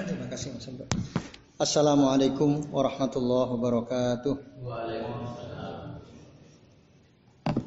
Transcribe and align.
Terima 0.00 0.24
kasih 0.32 0.56
Mas 0.56 0.64
Assalamualaikum 1.60 2.72
warahmatullahi 2.72 3.52
wabarakatuh. 3.52 4.34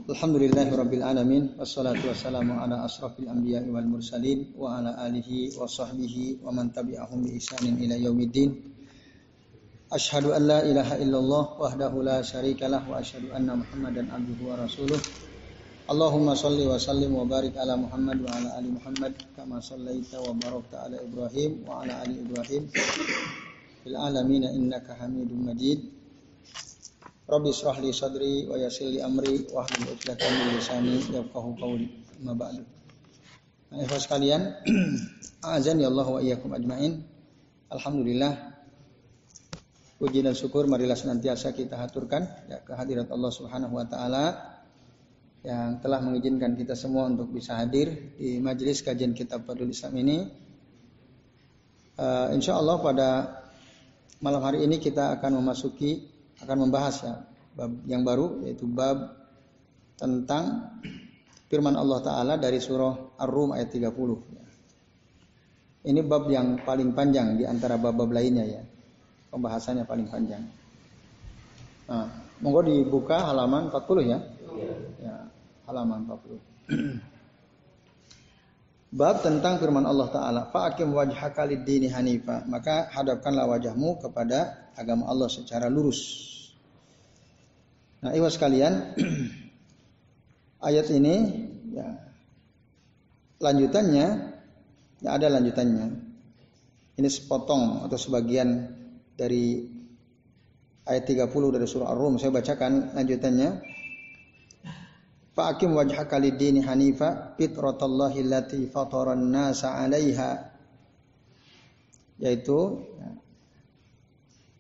Alhamdulillahirabbil 0.10 1.06
alamin 1.06 1.54
wassalatu 1.62 2.10
wassalamu 2.10 2.58
ala 2.58 2.90
asrafil 2.90 3.30
anbiya'i 3.30 3.70
wal 3.70 3.86
mursalin 3.86 4.50
wa 4.58 4.82
ala 4.82 4.98
alihi 5.06 5.54
wa 5.54 5.70
sahbihi 5.70 6.42
wa 6.42 6.50
man 6.50 6.74
tabi'ahum 6.74 7.22
bi 7.22 7.38
ihsanin 7.38 7.78
ila 7.86 8.02
yaumiddin. 8.02 8.50
Ashhadu 9.94 10.34
an 10.34 10.50
la 10.50 10.66
ilaha 10.66 10.98
illallah 10.98 11.44
wahdahu 11.62 12.02
la 12.02 12.26
syarikalah 12.26 12.82
wa 12.90 12.98
asyhadu 12.98 13.30
anna 13.30 13.62
Muhammadan 13.62 14.10
abduhu 14.10 14.50
wa 14.50 14.58
rasuluh. 14.58 14.98
Allahumma 15.84 16.32
salli 16.32 16.64
wa 16.64 16.80
sallim 16.80 17.12
wa 17.12 17.28
barik 17.28 17.60
ala 17.60 17.76
Muhammad 17.76 18.24
wa 18.24 18.32
ala 18.32 18.56
ali 18.56 18.72
Muhammad 18.72 19.20
kama 19.36 19.60
sallaita 19.60 20.16
wa 20.24 20.32
barakta 20.32 20.88
ala 20.88 20.96
Ibrahim 20.96 21.68
wa 21.68 21.84
ala 21.84 22.08
ali 22.08 22.24
Ibrahim 22.24 22.72
fil 23.84 23.98
alamin 24.00 24.48
innaka 24.48 24.96
Hamidum 24.96 25.44
Majid. 25.44 25.84
Rabbi 27.28 27.52
israh 27.52 27.84
li 27.84 27.92
sadri 27.92 28.48
wa 28.48 28.56
yassir 28.56 28.96
li 28.96 29.04
amri 29.04 29.44
wa 29.52 29.68
hlul 29.68 29.92
'uqdatam 29.92 30.32
min 30.32 30.48
lisani 30.56 31.04
yafqahu 31.04 31.52
qawli. 31.60 31.88
Ma 32.24 32.32
ba'du. 32.32 32.64
Nah, 33.76 33.84
sekalian, 34.00 34.64
azan 35.60 35.84
ya 35.84 35.92
Allah 35.92 36.08
wa 36.08 36.24
iyyakum 36.24 36.56
ajmain. 36.56 37.04
Alhamdulillah 37.68 38.56
puji 40.00 40.24
dan 40.24 40.32
syukur 40.32 40.64
marilah 40.64 40.96
senantiasa 40.96 41.52
kita 41.52 41.76
haturkan 41.76 42.24
ya 42.48 42.64
kehadirat 42.64 43.12
Allah 43.12 43.32
Subhanahu 43.36 43.76
wa 43.76 43.84
taala 43.84 44.53
yang 45.44 45.84
telah 45.84 46.00
mengizinkan 46.00 46.56
kita 46.56 46.72
semua 46.72 47.12
untuk 47.12 47.28
bisa 47.36 47.60
hadir 47.60 48.16
di 48.16 48.40
majelis 48.40 48.80
kajian 48.80 49.12
kitab 49.12 49.44
Fadlul 49.44 49.76
Islam 49.76 49.94
ini. 50.00 50.18
Uh, 52.00 52.32
insya 52.34 52.56
Allah 52.56 52.80
pada 52.80 53.10
malam 54.24 54.40
hari 54.40 54.64
ini 54.64 54.80
kita 54.80 55.20
akan 55.20 55.44
memasuki 55.44 56.10
akan 56.42 56.58
membahas 56.66 56.96
ya 57.06 57.16
bab 57.54 57.70
yang 57.86 58.02
baru 58.02 58.42
yaitu 58.48 58.66
bab 58.66 59.14
tentang 60.00 60.74
firman 61.52 61.78
Allah 61.78 62.00
taala 62.02 62.34
dari 62.40 62.58
surah 62.58 63.20
Ar-Rum 63.20 63.54
ayat 63.54 63.70
30 63.70 63.94
ya. 64.34 64.44
Ini 65.84 66.02
bab 66.08 66.32
yang 66.32 66.64
paling 66.64 66.96
panjang 66.96 67.36
di 67.36 67.44
antara 67.44 67.76
bab-bab 67.76 68.08
lainnya 68.10 68.48
ya. 68.48 68.64
Pembahasannya 69.28 69.84
paling 69.84 70.08
panjang. 70.08 70.44
Nah, 71.92 72.08
monggo 72.40 72.64
dibuka 72.64 73.28
halaman 73.28 73.68
40 73.68 74.08
ya. 74.08 74.20
Ya, 75.04 75.23
halaman 75.70 76.08
40. 76.08 76.40
Bab 78.94 79.26
tentang 79.26 79.58
firman 79.58 79.90
Allah 79.90 80.06
Ta'ala 80.14 80.42
Fa'akim 80.54 80.94
wajhaka 80.94 81.50
lid-dini 81.50 81.90
hanifa 81.90 82.46
Maka 82.46 82.94
hadapkanlah 82.94 83.50
wajahmu 83.50 83.98
kepada 83.98 84.70
agama 84.78 85.10
Allah 85.10 85.26
secara 85.34 85.66
lurus 85.66 86.30
Nah, 88.04 88.12
iwas 88.12 88.36
sekalian, 88.36 89.00
ayat 90.68 90.92
ini 90.92 91.48
ya 91.72 91.88
lanjutannya 93.40 94.08
ya 95.00 95.10
ada 95.16 95.32
lanjutannya. 95.32 96.04
Ini 97.00 97.08
sepotong 97.08 97.88
atau 97.88 97.96
sebagian 97.96 98.76
dari 99.16 99.64
ayat 100.84 101.04
30 101.08 101.32
dari 101.56 101.64
surah 101.64 101.96
Ar-Rum. 101.96 102.20
Saya 102.20 102.36
bacakan 102.36 102.92
lanjutannya. 102.92 103.50
Fa'akim 105.34 105.74
wajhaka 105.74 106.22
lid-dini 106.22 106.62
hanifa 106.62 107.34
fitratallahi 107.38 108.22
allati 108.22 108.70
fataran 108.70 109.34
nasa 109.34 109.74
'alaiha. 109.74 110.54
Yaitu 112.22 112.86
ya, 113.02 113.10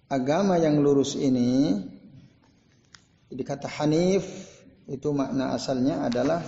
agama 0.09 0.57
yang 0.57 0.81
lurus 0.81 1.13
ini 1.13 1.77
jadi 3.33 3.49
kata 3.49 3.65
Hanif 3.65 4.25
itu 4.85 5.09
makna 5.09 5.57
asalnya 5.57 6.05
adalah 6.05 6.41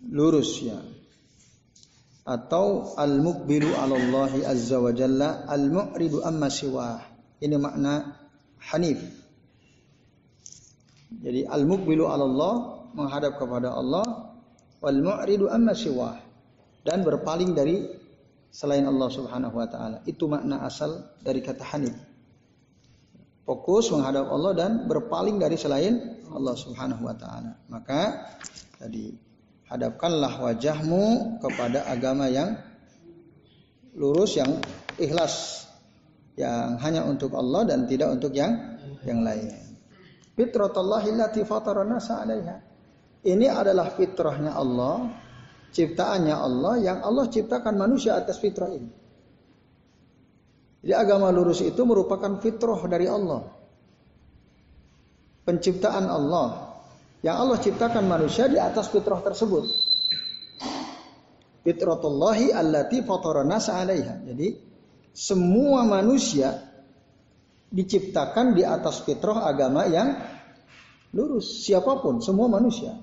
lurus 0.00 0.64
ya. 0.64 0.80
Atau 2.24 2.96
al-muqbilu 2.96 3.76
'ala 3.76 4.00
azza 4.48 4.80
wa 4.80 4.96
jalla 4.96 5.44
al-mu'ridu 5.44 6.24
amma 6.24 6.48
siwah. 6.48 7.04
Ini 7.36 7.56
makna 7.60 8.16
Hanif. 8.72 9.23
Jadi 11.22 11.46
al-muqbilu 11.46 12.08
'ala 12.08 12.24
Allah 12.26 12.54
menghadap 12.96 13.38
kepada 13.38 13.74
Allah 13.74 14.34
wal 14.80 14.98
mu'ridu 14.98 15.50
amma 15.50 15.76
siwah 15.76 16.18
dan 16.82 17.04
berpaling 17.04 17.52
dari 17.52 17.84
selain 18.54 18.86
Allah 18.86 19.08
Subhanahu 19.10 19.54
wa 19.54 19.66
taala. 19.68 20.02
Itu 20.08 20.26
makna 20.30 20.62
asal 20.66 21.14
dari 21.22 21.42
kata 21.42 21.62
Hanif 21.74 22.14
fokus 23.44 23.92
menghadap 23.92 24.24
Allah 24.32 24.52
dan 24.56 24.70
berpaling 24.88 25.36
dari 25.36 25.60
selain 25.60 26.24
Allah 26.32 26.56
Subhanahu 26.56 27.04
wa 27.04 27.14
taala. 27.14 27.52
Maka 27.68 28.32
tadi 28.80 29.12
hadapkanlah 29.68 30.40
wajahmu 30.40 31.38
kepada 31.44 31.84
agama 31.88 32.26
yang 32.32 32.56
lurus 33.94 34.40
yang 34.40 34.58
ikhlas 34.98 35.64
yang 36.34 36.80
hanya 36.82 37.06
untuk 37.06 37.30
Allah 37.36 37.62
dan 37.68 37.86
tidak 37.86 38.10
untuk 38.10 38.34
yang 38.34 38.80
yang 39.06 39.22
lain. 39.22 39.63
Fitratullahi 40.34 41.14
allati 41.14 41.46
fatarana 41.46 42.02
'alaiha. 42.02 42.56
Ini 43.24 43.46
adalah 43.48 43.94
fitrahnya 43.94 44.52
Allah, 44.52 45.08
ciptaannya 45.72 46.36
Allah 46.36 46.74
yang 46.82 46.98
Allah 47.00 47.30
ciptakan 47.30 47.74
manusia 47.78 48.18
atas 48.18 48.42
fitrah 48.42 48.68
ini. 48.68 48.90
Jadi 50.84 50.92
agama 50.92 51.32
lurus 51.32 51.64
itu 51.64 51.80
merupakan 51.88 52.36
fitrah 52.44 52.76
dari 52.84 53.08
Allah. 53.08 53.48
Penciptaan 55.48 56.04
Allah. 56.04 56.76
Yang 57.24 57.36
Allah 57.40 57.58
ciptakan 57.64 58.04
manusia 58.04 58.44
di 58.52 58.60
atas 58.60 58.92
fitrah 58.92 59.24
tersebut. 59.24 59.64
Fitratullahi 61.64 62.52
allati 62.52 63.00
fatarana 63.00 63.56
alaiha. 63.56 64.28
Jadi 64.28 64.60
semua 65.16 65.88
manusia 65.88 66.52
diciptakan 67.70 68.56
di 68.56 68.62
atas 68.66 69.04
fitrah 69.04 69.46
agama 69.46 69.86
yang 69.88 70.14
lurus. 71.14 71.64
Siapa 71.64 72.02
pun, 72.02 72.20
semua 72.20 72.50
manusia. 72.50 72.98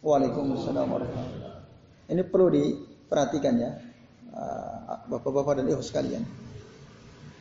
Waalaikumsalam 0.00 0.86
warahmatullahi 0.88 2.08
Ini 2.08 2.22
perlu 2.24 2.48
diperhatikan 2.48 3.54
ya. 3.60 3.70
Ah, 4.32 5.04
bapak-bapak 5.10 5.60
dan 5.60 5.66
ibu 5.68 5.84
sekalian. 5.84 6.24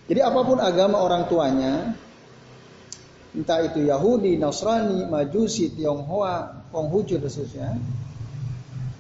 Jadi 0.10 0.20
apa 0.26 0.42
pun 0.42 0.58
agama 0.58 1.06
orang 1.06 1.30
tuanya, 1.30 1.94
entah 3.38 3.62
itu 3.62 3.86
Yahudi, 3.86 4.42
Nasrani, 4.42 5.06
Majusi, 5.06 5.70
Tionghoa, 5.78 6.66
Konghucu 6.74 7.22
khususnya, 7.22 7.78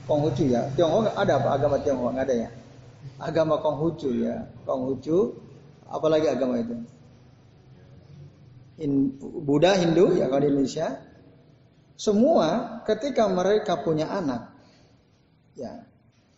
Konghucu 0.05 0.53
ya, 0.53 0.69
Tionghoa 0.77 1.17
ada 1.17 1.41
apa 1.41 1.57
agama 1.57 1.81
Tionghoa 1.81 2.13
nggak 2.13 2.27
ada 2.29 2.35
ya? 2.45 2.49
Agama 3.17 3.57
Konghucu 3.57 4.21
ya, 4.21 4.45
Konghucu, 4.69 5.33
apalagi 5.89 6.29
agama 6.29 6.61
itu? 6.61 6.75
In, 8.79 9.19
Buddha, 9.19 9.75
Hindu 9.75 10.15
ya 10.15 10.31
kalau 10.31 10.39
di 10.45 10.49
Indonesia, 10.55 11.03
semua 11.99 12.79
ketika 12.87 13.27
mereka 13.27 13.83
punya 13.83 14.07
anak, 14.07 14.55
ya 15.59 15.83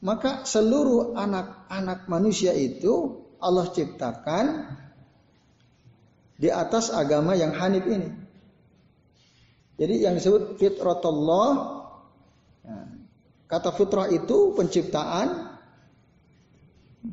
maka 0.01 0.41
seluruh 0.49 1.13
anak-anak 1.13 2.09
manusia 2.09 2.57
itu 2.57 3.21
Allah 3.37 3.69
ciptakan 3.69 4.45
di 6.41 6.49
atas 6.49 6.89
agama 6.89 7.37
yang 7.37 7.53
hanif 7.53 7.85
ini. 7.85 8.09
Jadi 9.77 9.95
yang 10.01 10.17
disebut 10.17 10.57
fitratullah 10.57 11.53
ya, 12.65 12.77
kata 13.45 13.69
fitrah 13.77 14.09
itu 14.09 14.57
penciptaan 14.57 15.57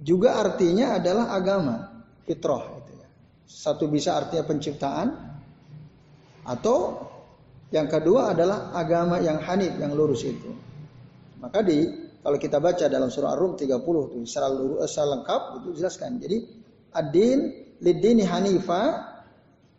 juga 0.04 0.40
artinya 0.40 0.96
adalah 0.96 1.32
agama 1.32 1.87
fitrah 2.28 2.60
itu 2.84 2.92
ya. 2.92 3.08
Satu 3.48 3.88
bisa 3.88 4.20
artinya 4.20 4.44
penciptaan 4.44 5.08
atau 6.44 7.08
yang 7.72 7.88
kedua 7.88 8.36
adalah 8.36 8.72
agama 8.76 9.20
yang 9.20 9.40
hanif 9.40 9.72
yang 9.80 9.96
lurus 9.96 10.24
itu. 10.24 10.52
Maka 11.40 11.64
di 11.64 12.08
kalau 12.24 12.36
kita 12.36 12.58
baca 12.60 12.84
dalam 12.92 13.08
surah 13.08 13.32
Ar-Rum 13.36 13.56
30 13.56 13.80
itu 14.12 14.16
secara, 14.28 14.52
eh, 14.52 14.88
secara 14.88 15.08
lengkap 15.16 15.42
itu 15.62 15.68
jelaskan. 15.80 16.20
Jadi 16.20 16.36
ad-din 16.92 17.38
lid-dini 17.80 18.24
hanifa. 18.26 19.06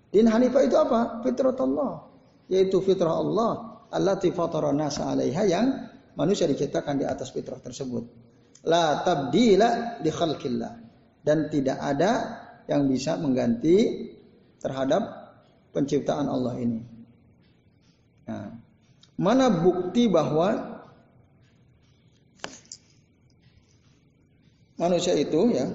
Din 0.10 0.26
hanifa 0.26 0.66
itu 0.66 0.74
apa? 0.74 1.22
Fitrat 1.22 1.58
Allah. 1.62 2.10
Yaitu 2.50 2.82
fitrah 2.82 3.22
Allah. 3.22 3.52
Allati 3.90 4.30
fatara 4.30 4.70
nasa 4.70 5.10
alaiha 5.10 5.44
yang 5.50 5.68
manusia 6.14 6.46
diciptakan 6.46 7.02
di 7.02 7.06
atas 7.06 7.34
fitrah 7.34 7.58
tersebut. 7.58 8.06
La 8.70 9.02
tabdila 9.02 10.02
li 10.02 10.10
khalqillah. 10.14 10.74
Dan 11.20 11.52
tidak 11.52 11.78
ada 11.82 12.39
yang 12.70 12.86
bisa 12.86 13.18
mengganti 13.18 14.08
terhadap 14.62 15.34
penciptaan 15.74 16.30
Allah 16.30 16.54
ini. 16.62 16.80
Nah, 18.30 18.54
mana 19.18 19.50
bukti 19.50 20.06
bahwa 20.06 20.78
manusia 24.78 25.18
itu 25.18 25.50
ya 25.50 25.66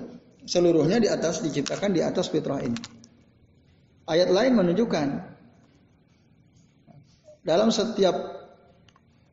seluruhnya 0.46 1.02
di 1.02 1.08
atas 1.10 1.42
diciptakan 1.42 1.90
di 1.90 2.00
atas 2.00 2.30
fitrah 2.30 2.62
ini. 2.62 2.78
Ayat 4.06 4.30
lain 4.30 4.54
menunjukkan 4.54 5.08
dalam 7.42 7.74
setiap 7.74 8.14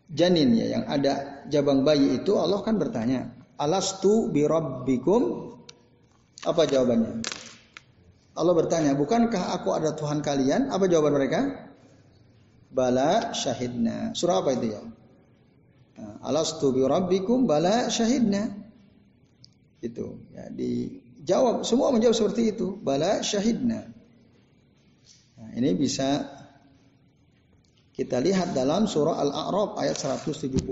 janin 0.10 0.58
ya 0.58 0.80
yang 0.80 0.84
ada 0.90 1.46
jabang 1.48 1.86
bayi 1.86 2.18
itu 2.18 2.36
Allah 2.42 2.60
kan 2.66 2.82
bertanya, 2.82 3.30
"Alastu 3.62 4.34
bi 4.34 4.44
rabbikum?" 4.50 5.54
Apa 6.42 6.66
jawabannya? 6.66 7.22
Allah 8.32 8.54
bertanya, 8.56 8.96
"Bukankah 8.96 9.56
aku 9.60 9.76
ada 9.76 9.92
Tuhan 9.92 10.24
kalian?" 10.24 10.72
Apa 10.72 10.88
jawaban 10.88 11.20
mereka? 11.20 11.68
Bala 12.72 13.36
syahidna. 13.36 14.16
Surah 14.16 14.40
apa 14.40 14.56
itu 14.56 14.72
ya? 14.72 14.82
Alastu 16.24 16.72
bi 16.72 16.82
rabbikum? 16.88 17.44
Bala 17.44 17.92
syahidna. 17.92 18.48
Itu 19.84 20.24
ya 20.32 20.48
dijawab 20.48 21.68
semua 21.68 21.92
menjawab 21.92 22.16
seperti 22.16 22.56
itu. 22.56 22.80
Bala 22.80 23.20
syahidna. 23.20 23.92
Nah, 25.36 25.50
ini 25.58 25.76
bisa 25.76 26.32
kita 27.92 28.24
lihat 28.24 28.56
dalam 28.56 28.88
surah 28.88 29.20
Al-A'raf 29.20 29.76
ayat 29.76 30.00
172. 30.00 30.64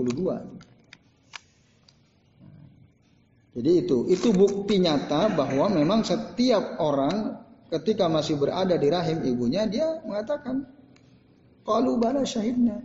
Jadi 3.50 3.70
itu, 3.82 4.06
itu 4.06 4.28
bukti 4.30 4.78
nyata 4.78 5.34
bahwa 5.34 5.68
memang 5.74 6.06
setiap 6.06 6.78
orang 6.78 7.34
ketika 7.70 8.10
masih 8.10 8.34
berada 8.36 8.74
di 8.74 8.88
rahim 8.90 9.22
ibunya 9.22 9.64
dia 9.70 10.02
mengatakan 10.02 10.66
kalau 11.62 11.96
bala 12.00 12.26
syahidna. 12.26 12.82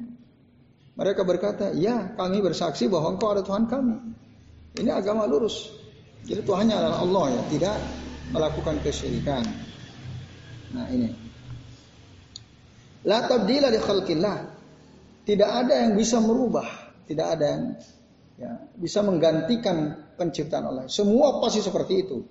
Mereka 0.95 1.27
berkata, 1.27 1.75
ya 1.75 2.15
kami 2.15 2.39
bersaksi 2.39 2.87
bahwa 2.87 3.19
engkau 3.19 3.35
ada 3.35 3.43
Tuhan 3.43 3.67
kami. 3.67 4.15
Ini 4.79 4.95
agama 4.95 5.27
lurus. 5.27 5.75
Jadi 6.23 6.39
Tuhannya 6.47 6.71
adalah 6.71 7.03
Allah 7.03 7.25
ya, 7.35 7.41
tidak 7.51 7.75
melakukan 8.31 8.79
kesyirikan. 8.79 9.43
Nah 10.71 10.87
ini. 10.87 11.11
La 13.03 13.27
tabdila 13.27 13.67
li 13.67 13.79
khalqillah. 13.79 14.37
Tidak 15.25 15.49
ada 15.49 15.83
yang 15.83 15.97
bisa 15.97 16.21
merubah, 16.21 16.69
tidak 17.09 17.27
ada 17.33 17.45
yang 17.49 17.63
ya, 18.37 18.51
bisa 18.77 19.01
menggantikan 19.01 20.05
penciptaan 20.15 20.69
Allah. 20.69 20.85
Semua 20.85 21.41
pasti 21.41 21.65
seperti 21.65 21.93
itu. 22.05 22.21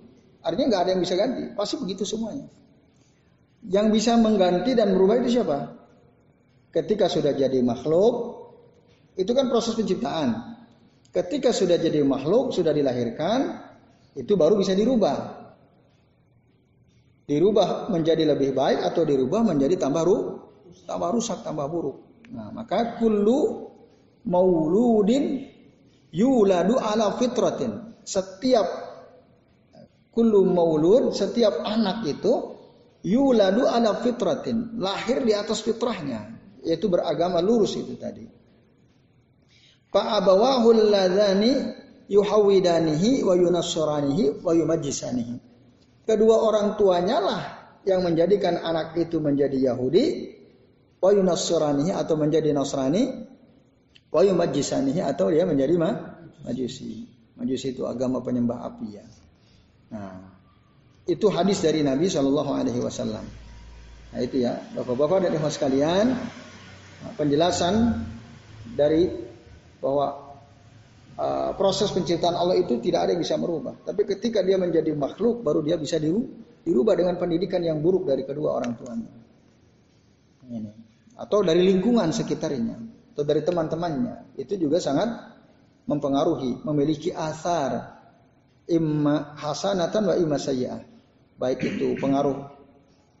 Artinya 0.45 0.65
nggak 0.69 0.81
ada 0.85 0.91
yang 0.93 1.01
bisa 1.01 1.17
ganti, 1.17 1.43
pasti 1.57 1.81
begitu 1.81 2.05
semuanya. 2.05 2.45
Yang 3.65 3.87
bisa 3.97 4.13
mengganti 4.21 4.77
dan 4.77 4.93
merubah 4.93 5.17
itu 5.17 5.41
siapa? 5.41 5.73
Ketika 6.69 7.09
sudah 7.09 7.33
jadi 7.33 7.65
makhluk, 7.65 8.45
itu 9.17 9.31
kan 9.33 9.49
proses 9.49 9.73
penciptaan. 9.73 10.53
Ketika 11.09 11.49
sudah 11.49 11.81
jadi 11.81 12.05
makhluk, 12.05 12.53
sudah 12.53 12.69
dilahirkan, 12.69 13.57
itu 14.13 14.37
baru 14.37 14.53
bisa 14.53 14.77
dirubah. 14.77 15.49
Dirubah 17.25 17.89
menjadi 17.89 18.37
lebih 18.37 18.53
baik 18.53 18.85
atau 18.85 19.01
dirubah 19.01 19.41
menjadi 19.41 19.81
tambah 19.81 20.03
ruh 20.05 20.45
tambah 20.85 21.09
rusak, 21.15 21.41
tambah 21.41 21.65
buruk. 21.71 22.27
Nah, 22.35 22.51
maka 22.51 22.99
kullu 22.99 23.71
mauludin 24.27 25.47
yuladu 26.11 26.75
ala 26.75 27.15
fitratin. 27.15 27.95
Setiap 28.03 28.67
kullu 30.15 30.47
maulud, 30.47 31.11
setiap 31.11 31.61
anak 31.67 32.07
itu 32.07 32.55
yuladu 33.03 33.67
ala 33.67 33.99
fitratin, 33.99 34.79
lahir 34.79 35.21
di 35.21 35.35
atas 35.35 35.61
fitrahnya, 35.61 36.39
yaitu 36.63 36.87
beragama 36.87 37.43
lurus 37.43 37.75
itu 37.75 37.99
tadi. 37.99 38.23
Fa 39.91 40.17
abawahu 40.23 40.71
alladzani 40.71 41.51
yuhawidanihi 42.07 43.27
wa 43.27 43.35
yunassaranihi 43.35 44.39
wa 44.41 44.51
yumajjisanihi. 44.55 45.35
Kedua 46.07 46.35
orang 46.47 46.79
tuanya 46.79 47.17
lah 47.19 47.43
yang 47.85 48.01
menjadikan 48.01 48.57
anak 48.61 48.97
itu 48.97 49.21
menjadi 49.21 49.73
Yahudi 49.73 50.33
wa 51.01 51.09
yunassiranihi 51.13 51.93
atau 51.93 52.15
menjadi 52.17 52.49
Nasrani 52.53 53.03
wa 54.09 54.21
yumajjisanihi 54.25 55.01
atau 55.05 55.29
dia 55.29 55.45
menjadi 55.45 55.75
ma 55.77 55.91
majusi. 56.45 57.09
Majusi 57.35 57.75
itu 57.75 57.83
agama 57.83 58.23
penyembah 58.23 58.63
api 58.63 58.87
ya. 58.95 59.05
Nah, 59.93 60.17
itu 61.05 61.27
hadis 61.29 61.61
dari 61.61 61.85
Nabi 61.85 62.09
Shallallahu 62.09 62.51
Alaihi 62.55 62.81
Wasallam. 62.81 63.25
Nah 64.15 64.19
itu 64.23 64.41
ya, 64.41 64.57
bapak-bapak 64.73 65.27
dan 65.27 65.31
ibu 65.35 65.49
sekalian, 65.51 66.15
penjelasan 67.19 68.05
dari 68.73 69.11
bahwa 69.83 70.39
uh, 71.19 71.51
proses 71.59 71.91
penciptaan 71.91 72.33
Allah 72.33 72.57
itu 72.57 72.79
tidak 72.81 73.05
ada 73.05 73.11
yang 73.13 73.21
bisa 73.21 73.37
merubah. 73.37 73.75
Tapi 73.85 74.07
ketika 74.07 74.41
dia 74.41 74.57
menjadi 74.57 74.95
makhluk, 74.95 75.43
baru 75.45 75.61
dia 75.61 75.75
bisa 75.77 75.99
dirubah 75.99 76.95
dengan 76.97 77.19
pendidikan 77.19 77.61
yang 77.61 77.83
buruk 77.83 78.07
dari 78.07 78.23
kedua 78.25 78.57
orang 78.57 78.73
tuanya. 78.79 79.11
Ini 80.45 80.85
atau 81.15 81.39
dari 81.41 81.63
lingkungan 81.63 82.11
sekitarnya 82.11 82.75
atau 83.15 83.23
dari 83.23 83.39
teman-temannya 83.39 84.35
itu 84.35 84.59
juga 84.59 84.83
sangat 84.83 85.07
mempengaruhi 85.87 86.59
memiliki 86.67 87.15
asar 87.15 87.94
imma 88.69 89.37
hasanatan 89.37 90.03
wa 90.09 90.15
imma 90.17 90.37
sayyi'ah 90.37 90.81
baik 91.35 91.61
itu 91.75 91.97
pengaruh 91.99 92.49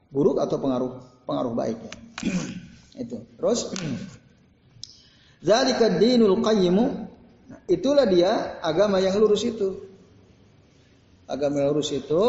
buruk 0.09 0.39
atau 0.41 0.57
pengaruh 0.57 0.91
pengaruh 1.27 1.53
baik 1.53 1.77
itu 3.03 3.17
terus 3.37 3.73
zalika 5.47 5.91
dinul 5.99 6.41
qayyimu 6.41 6.85
nah, 7.51 7.59
itulah 7.69 8.07
dia 8.07 8.59
agama 8.63 8.97
yang 9.03 9.13
lurus 9.19 9.45
itu 9.45 9.85
agama 11.29 11.61
yang 11.61 11.75
lurus 11.75 11.91
itu 11.93 12.23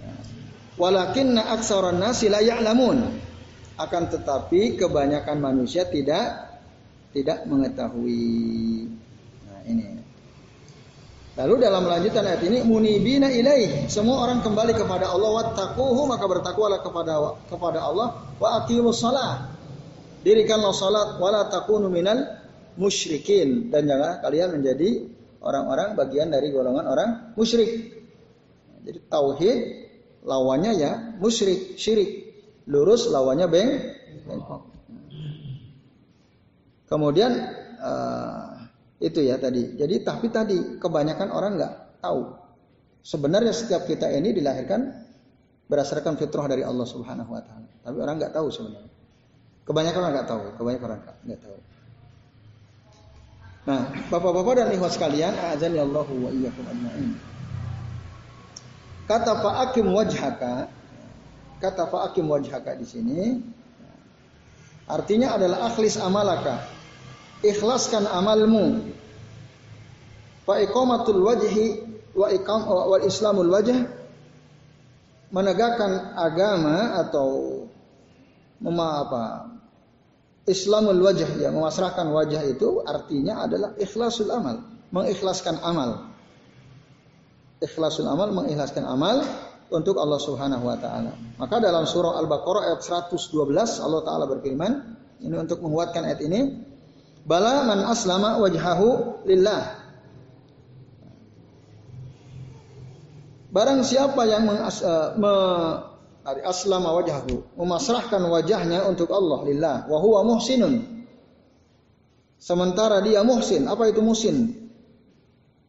ya. 0.00 0.14
walakinna 0.80 1.54
aksaran 1.54 1.98
nasi 2.00 2.30
la 2.32 2.40
ya'lamun 2.42 3.26
akan 3.76 4.02
tetapi 4.08 4.80
kebanyakan 4.80 5.36
manusia 5.36 5.84
tidak 5.84 6.48
tidak 7.12 7.44
mengetahui. 7.48 8.88
Nah, 9.48 9.60
ini. 9.68 10.05
Lalu 11.36 11.54
dalam 11.60 11.84
lanjutan 11.84 12.24
ayat 12.24 12.40
ini 12.48 12.64
munibina 12.64 13.28
ilaih, 13.28 13.92
semua 13.92 14.24
orang 14.24 14.40
kembali 14.40 14.72
kepada 14.72 15.12
Allah 15.12 15.30
wattaquhu 15.36 16.08
maka 16.08 16.24
bertakwalah 16.24 16.80
kepada 16.80 17.12
kepada 17.52 17.84
Allah 17.84 18.08
wa 18.40 18.48
aqimus 18.64 19.04
shalah. 19.04 19.52
Dirikanlah 20.24 20.72
salat 20.72 21.20
wala 21.20 21.46
takunu 21.52 21.92
minal 21.92 22.40
musyrikin 22.80 23.68
dan 23.68 23.84
jangan 23.84 24.24
kalian 24.24 24.58
menjadi 24.58 25.06
orang-orang 25.44 25.94
bagian 25.94 26.32
dari 26.32 26.50
golongan 26.50 26.88
orang 26.88 27.10
musyrik. 27.36 27.94
Jadi 28.82 28.98
tauhid 29.06 29.58
lawannya 30.24 30.72
ya 30.74 30.92
musyrik, 31.20 31.76
syirik 31.76 32.32
lurus 32.64 33.12
lawannya 33.12 33.46
beng. 33.46 33.70
Kemudian 36.86 37.32
uh, 37.82 38.45
itu 39.02 39.20
ya 39.22 39.36
tadi. 39.36 39.76
Jadi 39.76 40.02
tapi 40.02 40.26
tadi 40.32 40.78
kebanyakan 40.80 41.28
orang 41.32 41.52
nggak 41.60 41.74
tahu. 42.00 42.22
Sebenarnya 43.06 43.54
setiap 43.54 43.86
kita 43.86 44.10
ini 44.10 44.34
dilahirkan 44.34 44.90
berdasarkan 45.70 46.18
fitrah 46.18 46.50
dari 46.50 46.66
Allah 46.66 46.86
Subhanahu 46.86 47.30
Wa 47.30 47.42
Taala. 47.44 47.68
Tapi 47.86 47.96
orang 48.02 48.14
nggak 48.18 48.34
tahu 48.34 48.48
sebenarnya. 48.50 48.92
Kebanyakan 49.66 50.00
orang 50.02 50.14
nggak 50.14 50.28
tahu. 50.28 50.42
Kebanyakan 50.58 50.86
orang 50.90 51.00
nggak 51.26 51.40
tahu. 51.42 51.58
Nah, 53.66 53.82
bapak-bapak 54.14 54.52
dan 54.62 54.68
ikhwas 54.78 54.94
sekalian, 54.94 55.34
azan 55.50 55.74
ya 55.74 55.82
Allah 55.82 56.06
wa 56.06 56.30
iyyakum 56.30 56.62
ajma'in. 56.70 57.18
Kata 59.10 59.42
Pak 59.42 59.54
Akim 59.70 59.90
wajhaka 59.90 60.70
Kata 61.56 61.88
fa'akim 61.88 62.28
wajhaka 62.28 62.76
di 62.76 62.84
sini 62.84 63.20
artinya 64.86 65.40
adalah 65.40 65.72
akhlis 65.72 65.96
amalaka. 65.96 66.75
Ikhlaskan 67.44 68.08
amalmu. 68.08 68.92
Fa 70.46 70.62
iqamatul 70.62 71.20
wajhi 71.20 71.82
wa 72.16 72.32
iqam 72.32 72.64
wal 72.64 73.02
islamul 73.04 73.50
wajh 73.50 73.74
menegakkan 75.34 76.16
agama 76.16 77.02
atau 77.02 77.28
mema 78.62 79.04
apa 79.04 79.24
Islamul 80.46 81.02
wajah 81.02 81.42
ya 81.42 81.50
memasrahkan 81.50 82.06
wajah 82.06 82.46
itu 82.46 82.78
artinya 82.86 83.42
adalah 83.42 83.74
ikhlasul 83.82 84.30
amal, 84.30 84.62
mengikhlaskan 84.94 85.58
amal. 85.58 86.06
Ikhlasul 87.58 88.06
amal 88.06 88.30
mengikhlaskan 88.30 88.86
amal 88.86 89.26
untuk 89.74 89.98
Allah 89.98 90.22
Subhanahu 90.22 90.70
wa 90.70 90.78
taala. 90.78 91.18
Maka 91.42 91.58
dalam 91.58 91.82
surah 91.82 92.22
Al-Baqarah 92.22 92.70
ayat 92.70 92.78
112 92.78 93.26
Allah 93.82 94.00
taala 94.06 94.30
berfirman, 94.30 94.72
ini 95.26 95.34
untuk 95.34 95.58
menguatkan 95.66 96.06
ayat 96.06 96.22
ini, 96.22 96.62
bala 97.26 97.66
man 97.66 97.82
aslama 97.84 98.38
wajhahu 98.38 99.20
lillah. 99.26 99.82
Barang 103.50 103.82
siapa 103.82 104.22
yang 104.28 104.44
mengas, 104.46 104.84
uh, 104.84 105.16
me, 105.16 105.32
aslama 106.44 106.92
wajhahu, 107.02 107.56
memasrahkan 107.56 108.20
wajahnya 108.30 108.84
untuk 108.86 109.10
Allah 109.10 109.42
lillah, 109.48 109.76
wa 109.90 109.98
huwa 109.98 110.22
muhsinun. 110.22 110.86
Sementara 112.36 113.00
dia 113.02 113.24
muhsin, 113.26 113.66
apa 113.66 113.90
itu 113.90 114.04
muhsin? 114.04 114.66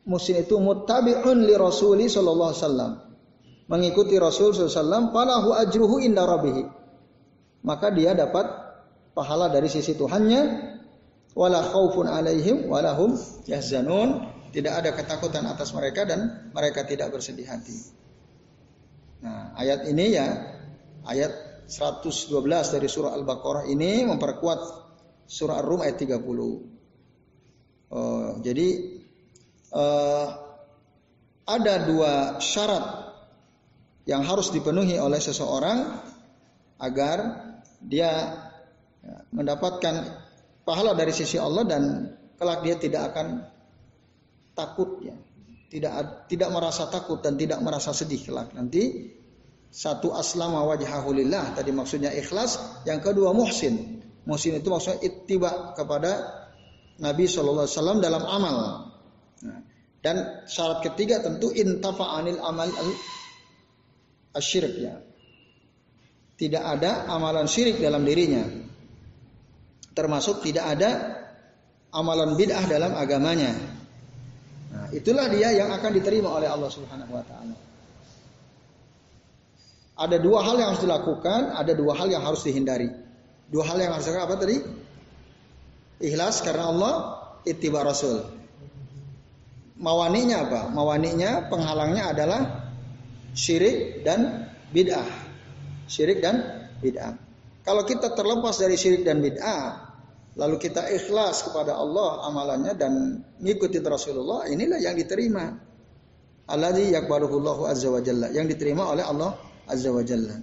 musin 0.08 0.40
itu 0.40 0.56
muttabi'un 0.58 1.44
li 1.44 1.54
rasuli 1.54 2.08
sallallahu 2.08 2.50
alaihi 2.56 2.64
wasallam. 2.64 2.92
Mengikuti 3.68 4.16
Rasul 4.16 4.56
sallallahu 4.56 5.12
falahu 5.12 5.52
ajruhu 5.52 6.00
inda 6.00 6.24
rabbih. 6.24 6.72
Maka 7.68 7.92
dia 7.92 8.16
dapat 8.16 8.48
pahala 9.12 9.52
dari 9.52 9.68
sisi 9.68 9.92
Tuhannya 9.92 10.42
wala 11.38 11.62
khaufun 11.62 12.10
alaihim 12.10 12.66
walahum 12.66 13.14
yahzanun. 13.46 14.34
Tidak 14.48 14.74
ada 14.74 14.90
ketakutan 14.96 15.46
atas 15.46 15.70
mereka 15.78 16.08
dan 16.08 16.50
mereka 16.50 16.82
tidak 16.82 17.14
bersedih 17.14 17.46
hati. 17.46 17.78
Nah, 19.22 19.54
ayat 19.54 19.86
ini 19.86 20.18
ya 20.18 20.26
ayat 21.06 21.62
112 21.70 22.32
dari 22.74 22.88
surah 22.90 23.14
Al-Baqarah 23.14 23.70
ini 23.70 24.08
memperkuat 24.08 24.60
surah 25.30 25.62
Ar-Rum 25.62 25.86
ayat 25.86 26.00
30. 26.00 26.24
Oh, 27.92 28.40
jadi 28.42 28.68
uh, 29.76 30.28
ada 31.48 31.76
dua 31.88 32.14
syarat 32.44 33.14
yang 34.08 34.24
harus 34.24 34.50
dipenuhi 34.52 34.96
oleh 35.00 35.20
seseorang 35.20 35.88
agar 36.80 37.46
dia 37.84 38.36
mendapatkan 39.32 40.27
pahala 40.68 40.92
dari 40.92 41.16
sisi 41.16 41.40
Allah 41.40 41.64
dan 41.64 41.84
kelak 42.36 42.60
dia 42.68 42.76
tidak 42.76 43.16
akan 43.16 43.48
takut 44.52 45.00
ya 45.00 45.16
tidak 45.72 46.28
tidak 46.28 46.50
merasa 46.52 46.92
takut 46.92 47.24
dan 47.24 47.40
tidak 47.40 47.64
merasa 47.64 47.96
sedih 47.96 48.20
kelak 48.20 48.52
nanti 48.52 49.16
satu 49.72 50.12
aslama 50.12 50.68
wajhahulillah 50.68 51.56
tadi 51.56 51.72
maksudnya 51.72 52.12
ikhlas 52.12 52.84
yang 52.84 53.00
kedua 53.00 53.32
muhsin 53.32 54.04
muhsin 54.28 54.60
itu 54.60 54.68
maksudnya 54.68 55.00
ittiba 55.08 55.72
kepada 55.72 56.44
Nabi 57.00 57.32
Shallallahu 57.32 57.64
Alaihi 57.64 57.78
Wasallam 57.80 58.00
dalam 58.04 58.24
amal 58.28 58.56
nah, 59.40 59.60
dan 60.04 60.46
syarat 60.52 60.84
ketiga 60.84 61.24
tentu 61.24 61.52
intafa 61.56 62.20
anil 62.20 62.44
amal 62.44 62.68
asyirik 64.38 64.76
ya. 64.78 64.96
Tidak 66.38 66.62
ada 66.62 67.10
amalan 67.10 67.50
syirik 67.50 67.82
dalam 67.82 68.06
dirinya. 68.06 68.46
Termasuk 69.98 70.46
tidak 70.46 70.78
ada 70.78 70.90
amalan 71.90 72.38
bid'ah 72.38 72.70
dalam 72.70 72.94
agamanya. 72.94 73.50
Nah, 74.70 74.94
itulah 74.94 75.26
dia 75.26 75.58
yang 75.58 75.74
akan 75.74 75.92
diterima 75.98 76.30
oleh 76.38 76.46
Allah 76.46 76.70
Subhanahu 76.70 77.10
wa 77.18 77.24
taala. 77.26 77.56
Ada 79.98 80.22
dua 80.22 80.46
hal 80.46 80.62
yang 80.62 80.70
harus 80.78 80.86
dilakukan, 80.86 81.58
ada 81.58 81.74
dua 81.74 81.98
hal 81.98 82.14
yang 82.14 82.22
harus 82.22 82.46
dihindari. 82.46 82.94
Dua 83.50 83.66
hal 83.66 83.82
yang 83.82 83.98
harus 83.98 84.06
apa 84.14 84.38
tadi? 84.38 84.62
Ikhlas 85.98 86.46
karena 86.46 86.70
Allah, 86.70 86.94
ittiba 87.42 87.82
Rasul. 87.82 88.22
Mawaninya 89.82 90.38
apa? 90.46 90.62
Mawaninya 90.70 91.50
penghalangnya 91.50 92.14
adalah 92.14 92.42
syirik 93.34 94.06
dan 94.06 94.54
bid'ah. 94.70 95.10
Syirik 95.90 96.22
dan 96.22 96.70
bid'ah. 96.78 97.18
Kalau 97.66 97.82
kita 97.82 98.14
terlepas 98.14 98.62
dari 98.62 98.78
syirik 98.78 99.02
dan 99.02 99.18
bid'ah, 99.18 99.87
lalu 100.38 100.62
kita 100.62 100.86
ikhlas 100.94 101.50
kepada 101.50 101.74
Allah 101.74 102.30
amalannya 102.30 102.74
dan 102.78 102.94
mengikuti 103.42 103.82
Rasulullah, 103.82 104.46
inilah 104.46 104.78
yang 104.78 104.94
diterima. 104.94 105.50
Alladzi 106.48 106.96
yakbaluhullahu 106.96 107.68
azza 107.68 107.92
wa 107.92 108.00
jalla, 108.00 108.32
yang 108.32 108.48
diterima 108.48 108.88
oleh 108.88 109.04
Allah 109.04 109.36
azza 109.68 109.92
wa 109.92 110.00
jalla. 110.06 110.38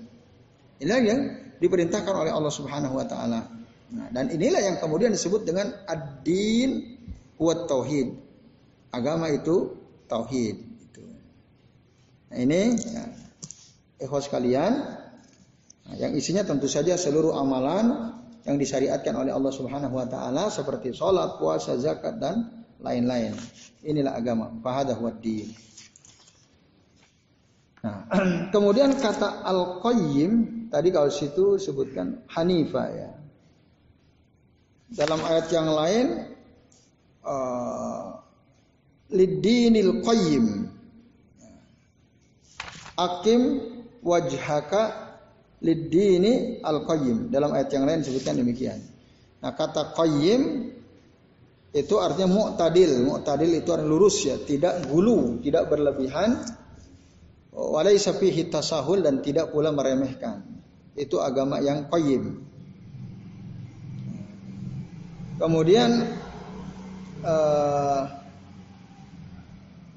Inilah 0.83 1.01
yang 1.01 1.21
diperintahkan 1.63 2.13
oleh 2.13 2.29
Allah 2.35 2.53
Subhanahu 2.53 2.99
wa 2.99 3.07
taala. 3.09 3.41
Nah, 3.95 4.11
dan 4.11 4.29
inilah 4.29 4.61
yang 4.61 4.77
kemudian 4.83 5.15
disebut 5.15 5.47
dengan 5.47 5.71
ad-din 5.87 6.99
wa 7.39 7.55
tauhid. 7.65 8.19
Agama 8.91 9.31
itu 9.31 9.79
tauhid. 10.11 10.57
Nah, 12.35 12.39
ini 12.43 12.75
ya, 12.75 13.05
ikhwas 14.03 14.27
sekalian 14.27 14.73
nah, 15.87 15.95
yang 15.95 16.19
isinya 16.19 16.43
tentu 16.43 16.67
saja 16.67 16.99
seluruh 16.99 17.39
amalan 17.39 18.19
yang 18.45 18.61
disyariatkan 18.61 19.17
oleh 19.17 19.33
Allah 19.33 19.53
Subhanahu 19.53 19.97
wa 19.97 20.07
taala 20.09 20.53
seperti 20.53 20.93
sholat, 20.93 21.41
puasa, 21.41 21.77
zakat 21.81 22.21
dan 22.21 22.65
lain-lain. 22.81 23.33
Inilah 23.85 24.17
agama. 24.17 24.53
Fahadah. 24.61 24.97
Nah, 27.85 27.99
kemudian 28.55 28.97
kata 28.97 29.45
al-qayyim 29.45 30.33
tadi 30.69 30.89
kalau 30.93 31.09
situ 31.09 31.57
sebutkan 31.57 32.25
Hanifah 32.33 32.89
ya. 32.93 33.11
Dalam 34.95 35.21
ayat 35.25 35.49
yang 35.51 35.69
lain 35.73 36.07
uh, 37.25 38.21
lidinil 39.11 40.05
qayyim 40.05 40.69
Akim 42.95 43.43
wajhaka 44.07 45.04
lidini 45.65 46.61
al-qayyim. 46.61 47.33
Dalam 47.33 47.57
ayat 47.57 47.73
yang 47.73 47.89
lain 47.89 48.05
disebutkan 48.05 48.37
demikian. 48.37 48.79
Nah, 49.41 49.57
kata 49.57 49.97
qayyim 49.97 50.71
itu 51.73 51.95
artinya 51.97 52.29
mu'tadil. 52.29 53.01
Mu'tadil 53.09 53.65
itu 53.65 53.73
artinya 53.73 53.89
lurus 53.89 54.29
ya, 54.29 54.37
tidak 54.37 54.85
gulu, 54.87 55.41
tidak 55.41 55.73
berlebihan. 55.73 56.45
Walaysa 57.55 58.13
fihi 58.13 58.53
tasahul 58.53 59.01
dan 59.01 59.25
tidak 59.25 59.51
pula 59.51 59.73
meremehkan. 59.73 60.45
Itu 60.95 61.25
agama 61.25 61.59
yang 61.65 61.89
qayyim. 61.89 62.45
Kemudian 65.35 65.91
uh, 67.27 68.03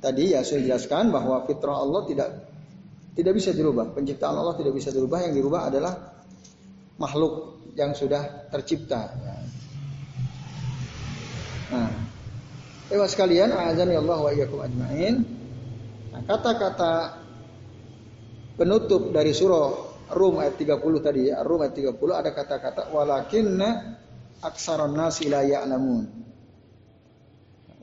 tadi 0.01 0.33
ya 0.33 0.41
saya 0.41 0.65
jelaskan 0.65 1.13
bahwa 1.13 1.45
fitrah 1.45 1.77
Allah 1.77 2.01
tidak 2.09 2.29
tidak 3.17 3.33
bisa 3.33 3.49
dirubah. 3.49 3.97
Penciptaan 3.97 4.37
Allah 4.37 4.53
tidak 4.53 4.77
bisa 4.77 4.93
dirubah. 4.93 5.25
Yang 5.25 5.41
dirubah 5.41 5.61
adalah 5.73 5.93
makhluk 7.01 7.65
yang 7.73 7.97
sudah 7.97 8.49
tercipta. 8.53 9.09
Nah, 11.67 12.07
Ewa 12.87 13.03
sekalian, 13.03 13.51
azan 13.51 13.91
ya 13.91 13.99
Allah 13.99 14.19
wa 14.23 14.31
iyyakum 14.31 14.63
ajmain. 14.63 15.19
Nah, 16.15 16.21
kata-kata 16.23 17.19
penutup 18.55 19.11
dari 19.11 19.35
surah 19.35 19.87
Rum 20.07 20.39
ayat 20.39 20.55
30 20.55 21.03
tadi 21.03 21.27
ya, 21.27 21.43
Rum 21.43 21.67
ayat 21.67 21.75
30 21.75 21.99
ada 22.15 22.31
kata-kata 22.31 22.95
walakinna 22.95 23.99
aksaron 24.39 24.95
nas 24.95 25.19
la 25.27 25.43
ya'lamun. 25.43 26.07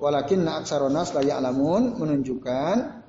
Walakinna 0.00 0.64
aksaron 0.64 0.96
nas 0.96 1.12
la 1.12 1.20
ya'lamun 1.20 2.00
menunjukkan 2.00 3.03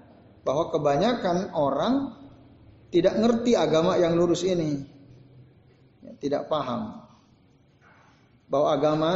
bahwa 0.46 0.70
kebanyakan 0.70 1.52
orang 1.58 2.14
tidak 2.94 3.18
ngerti 3.18 3.58
agama 3.58 3.98
yang 3.98 4.14
lurus 4.14 4.46
ini. 4.46 4.86
Ya, 6.06 6.14
tidak 6.22 6.48
paham. 6.48 7.02
Bahwa 8.46 8.78
agama 8.78 9.12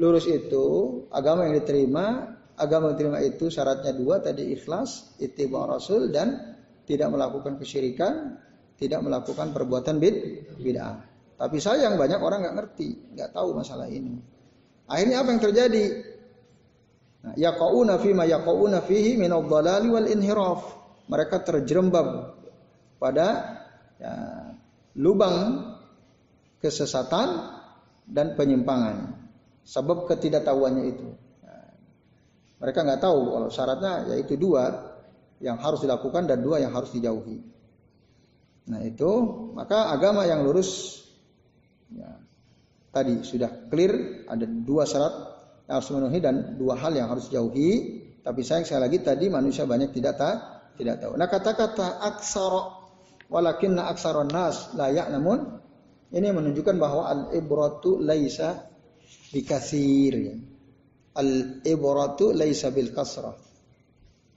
lurus 0.00 0.24
itu, 0.24 0.66
agama 1.12 1.44
yang 1.44 1.60
diterima, 1.60 2.34
agama 2.56 2.90
yang 2.90 2.94
diterima 2.96 3.20
itu 3.20 3.52
syaratnya 3.52 3.92
dua 3.92 4.24
tadi 4.24 4.56
ikhlas, 4.56 5.20
ittiba 5.20 5.68
rasul 5.68 6.08
dan 6.08 6.56
tidak 6.88 7.12
melakukan 7.12 7.60
kesyirikan, 7.60 8.40
tidak 8.80 9.04
melakukan 9.04 9.52
perbuatan 9.52 10.00
bid 10.00 10.16
bid'ah. 10.58 10.96
Tapi 11.36 11.56
sayang 11.60 12.00
banyak 12.00 12.18
orang 12.18 12.40
nggak 12.40 12.56
ngerti, 12.56 12.88
nggak 13.14 13.30
tahu 13.36 13.52
masalah 13.52 13.86
ini. 13.86 14.16
Akhirnya 14.90 15.22
apa 15.22 15.28
yang 15.28 15.42
terjadi? 15.44 15.84
Nah, 17.20 17.36
yaqauna 17.36 18.00
fi 18.00 18.16
ma 18.16 18.24
yaqauna 18.24 18.80
fihi 18.80 19.20
min 19.20 19.28
ad-dhalali 19.28 19.88
wal 19.92 20.08
inhiraf. 20.08 20.60
Mereka 21.10 21.42
terjerembab 21.44 22.38
pada 22.96 23.26
ya, 24.00 24.14
lubang 24.96 25.68
kesesatan 26.62 27.28
dan 28.08 28.38
penyimpangan. 28.38 29.20
Sebab 29.66 30.08
ketidaktahuannya 30.08 30.84
itu. 30.88 31.08
Ya, 31.44 31.56
mereka 32.62 32.88
nggak 32.88 33.02
tahu 33.04 33.18
kalau 33.36 33.48
syaratnya 33.52 33.92
yaitu 34.16 34.40
dua 34.40 34.96
yang 35.40 35.60
harus 35.60 35.84
dilakukan 35.84 36.24
dan 36.24 36.40
dua 36.40 36.60
yang 36.60 36.72
harus 36.72 36.92
dijauhi. 36.92 37.40
Nah 38.70 38.80
itu 38.84 39.10
maka 39.56 39.90
agama 39.90 40.28
yang 40.28 40.44
lurus 40.44 41.00
ya, 41.90 42.20
tadi 42.92 43.24
sudah 43.24 43.66
clear 43.72 44.24
ada 44.28 44.44
dua 44.46 44.84
syarat 44.84 45.39
yang 45.70 45.78
harus 45.78 45.90
memenuhi 45.94 46.18
dan 46.18 46.58
dua 46.58 46.74
hal 46.74 46.90
yang 46.98 47.06
harus 47.06 47.30
dijauhi. 47.30 48.02
Tapi 48.26 48.42
sayang 48.42 48.66
sekali 48.66 48.90
lagi 48.90 48.98
tadi 49.06 49.30
manusia 49.30 49.62
banyak 49.70 49.94
tidak 49.94 50.18
tahu, 50.18 50.36
tidak 50.82 50.98
tahu. 50.98 51.14
Nah 51.14 51.30
kata-kata 51.30 52.02
aksara 52.10 52.62
walakinna 53.30 53.86
aksaron 53.86 54.34
nas 54.34 54.74
layak 54.74 55.06
namun 55.14 55.62
ini 56.10 56.26
menunjukkan 56.34 56.74
bahwa 56.74 57.06
al 57.06 57.20
ibratu 57.30 58.02
laisa 58.02 58.66
bikathir. 59.30 60.42
Al 61.14 61.62
ibratu 61.62 62.34
laisa 62.34 62.74
bil 62.74 62.90
kasrah. 62.90 63.38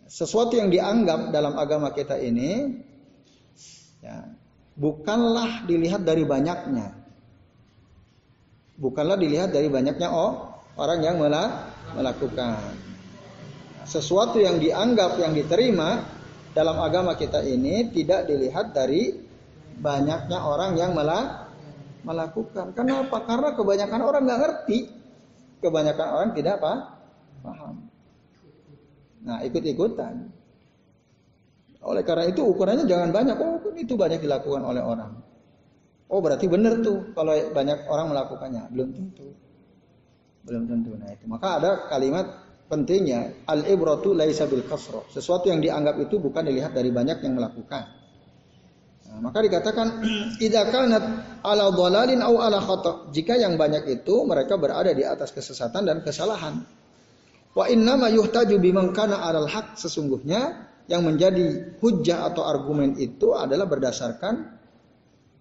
Sesuatu 0.06 0.54
yang 0.54 0.70
dianggap 0.70 1.34
dalam 1.34 1.58
agama 1.58 1.90
kita 1.98 2.22
ini 2.22 2.78
ya, 4.06 4.22
bukanlah 4.78 5.66
dilihat 5.66 6.06
dari 6.06 6.30
banyaknya. 6.30 6.94
Bukanlah 8.78 9.18
dilihat 9.18 9.50
dari 9.50 9.74
banyaknya 9.74 10.14
oh 10.14 10.53
orang 10.78 11.00
yang 11.06 11.18
melakukan. 11.94 12.60
sesuatu 13.84 14.40
yang 14.40 14.64
dianggap 14.64 15.20
yang 15.20 15.36
diterima 15.36 16.08
dalam 16.56 16.80
agama 16.80 17.20
kita 17.20 17.44
ini 17.44 17.92
tidak 17.92 18.32
dilihat 18.32 18.72
dari 18.72 19.12
banyaknya 19.76 20.40
orang 20.40 20.80
yang 20.80 20.96
melakukan. 22.04 22.72
Kenapa? 22.72 23.18
Karena 23.28 23.52
kebanyakan 23.58 24.02
orang 24.02 24.22
nggak 24.24 24.40
ngerti. 24.40 24.80
Kebanyakan 25.60 26.08
orang 26.08 26.30
tidak 26.36 26.54
apa? 26.64 26.74
Paham. 27.44 27.76
Nah, 29.24 29.40
ikut-ikutan. 29.48 30.28
Oleh 31.84 32.04
karena 32.08 32.32
itu 32.32 32.44
ukurannya 32.44 32.88
jangan 32.88 33.12
banyak. 33.12 33.36
Oh, 33.40 33.60
itu 33.76 33.94
banyak 33.96 34.24
dilakukan 34.24 34.64
oleh 34.64 34.84
orang. 34.84 35.20
Oh, 36.08 36.20
berarti 36.24 36.48
benar 36.48 36.80
tuh 36.80 37.12
kalau 37.16 37.36
banyak 37.52 37.88
orang 37.88 38.08
melakukannya. 38.12 38.64
Belum 38.72 38.92
tentu. 38.92 39.36
Belum 40.44 40.68
tentu. 40.68 40.92
Nah, 41.00 41.10
itu. 41.12 41.26
Maka 41.26 41.48
ada 41.60 41.72
kalimat 41.88 42.26
pentingnya 42.68 43.48
al 43.48 43.64
ibratu 43.64 44.12
laisa 44.12 44.48
bil 44.48 44.64
kasro. 44.68 45.08
Sesuatu 45.12 45.48
yang 45.48 45.64
dianggap 45.64 45.96
itu 46.04 46.20
bukan 46.20 46.44
dilihat 46.44 46.76
dari 46.76 46.92
banyak 46.92 47.24
yang 47.24 47.34
melakukan. 47.40 47.84
Nah, 49.08 49.20
maka 49.24 49.40
dikatakan 49.40 50.04
idza 50.46 50.68
ala 51.44 51.66
dhalalin 51.72 52.20
au 52.20 52.44
ala 52.44 52.60
khata. 52.60 53.14
Jika 53.16 53.40
yang 53.40 53.56
banyak 53.56 53.88
itu 53.88 54.28
mereka 54.28 54.60
berada 54.60 54.92
di 54.92 55.08
atas 55.08 55.32
kesesatan 55.32 55.88
dan 55.88 56.04
kesalahan. 56.04 56.64
Wa 57.54 57.70
inna 57.70 57.96
ma 57.96 58.10
yuhtaju 58.10 58.58
biman 58.58 58.92
kana 58.98 59.22
alal 59.22 59.46
haq 59.46 59.78
sesungguhnya 59.78 60.74
yang 60.90 61.06
menjadi 61.06 61.78
hujah 61.80 62.28
atau 62.34 62.44
argumen 62.44 63.00
itu 63.00 63.32
adalah 63.32 63.70
berdasarkan 63.70 64.60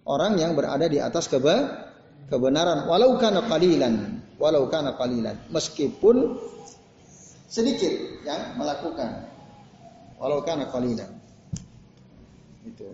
orang 0.07 0.39
yang 0.39 0.55
berada 0.55 0.87
di 0.87 1.03
atas 1.03 1.27
keba 1.27 1.89
kebenaran 2.31 2.87
walau 2.87 3.19
kana 3.19 3.43
qalilan 3.49 4.22
walau 4.43 4.67
kana 4.67 4.99
qalilan 4.99 5.39
meskipun 5.47 6.35
sedikit 7.47 8.19
yang 8.27 8.59
melakukan 8.59 9.23
walau 10.19 10.43
kana 10.43 10.67
qalilan 10.67 11.07
itu 12.67 12.91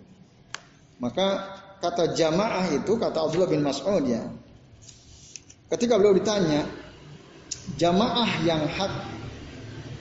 maka 1.02 1.58
kata 1.82 2.14
jamaah 2.14 2.70
itu 2.70 2.94
kata 3.02 3.18
Abdullah 3.18 3.50
bin 3.50 3.66
Mas'ud 3.66 4.06
ya 4.06 4.30
ketika 5.74 5.98
beliau 5.98 6.14
ditanya 6.14 6.70
jamaah 7.82 8.30
yang 8.46 8.70
hak 8.70 8.94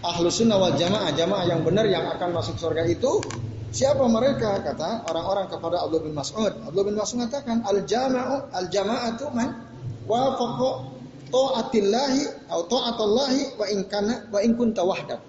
ahlu 0.05 0.29
sunnah 0.29 0.61
wal 0.61 0.77
jamaah 0.77 1.17
jamaah 1.17 1.49
yang 1.49 1.65
benar 1.65 1.89
yang 1.89 2.05
akan 2.13 2.37
masuk 2.37 2.61
surga 2.61 2.85
itu 2.85 3.25
Siapa 3.69 4.01
mereka? 4.09 4.65
Kata 4.65 5.05
orang-orang 5.13 5.53
kepada 5.53 5.85
Abdullah 5.85 6.09
bin 6.09 6.17
Mas'ud. 6.17 6.57
Abdullah 6.65 6.89
bin 6.89 6.97
Mas'ud 6.97 7.21
mengatakan 7.21 7.61
al 7.69 7.85
jama'u 7.85 8.49
al 8.49 8.67
jama'atu 8.73 9.29
man 9.37 9.61
wafaqa 10.09 10.98
ta'atillahi 11.29 12.49
atau 12.49 12.65
ta'atallahi 12.67 13.57
wa 13.61 13.67
in 13.71 13.79
kana 13.87 14.29
wa 14.33 14.41
in 14.43 14.57
kunta 14.59 14.83
wahdak. 14.83 15.21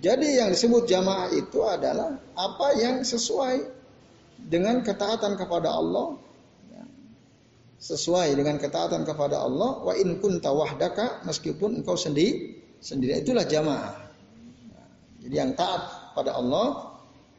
Jadi 0.00 0.40
yang 0.40 0.48
disebut 0.48 0.88
jamaah 0.88 1.28
itu 1.36 1.60
adalah 1.66 2.16
apa 2.34 2.68
yang 2.80 3.04
sesuai 3.04 3.68
dengan 4.40 4.80
ketaatan 4.80 5.36
kepada 5.36 5.76
Allah 5.76 6.16
sesuai 7.80 8.36
dengan 8.36 8.60
ketaatan 8.60 9.08
kepada 9.08 9.40
Allah 9.40 9.80
wa 9.80 9.92
in 9.96 10.20
kunta 10.20 10.52
wahdaka 10.52 11.24
meskipun 11.24 11.80
engkau 11.80 11.96
sendiri 11.96 12.60
sendiri 12.80 13.20
itulah 13.20 13.44
jamaah. 13.44 14.08
Jadi 15.20 15.34
yang 15.36 15.52
taat 15.52 16.12
pada 16.16 16.36
Allah 16.36 16.90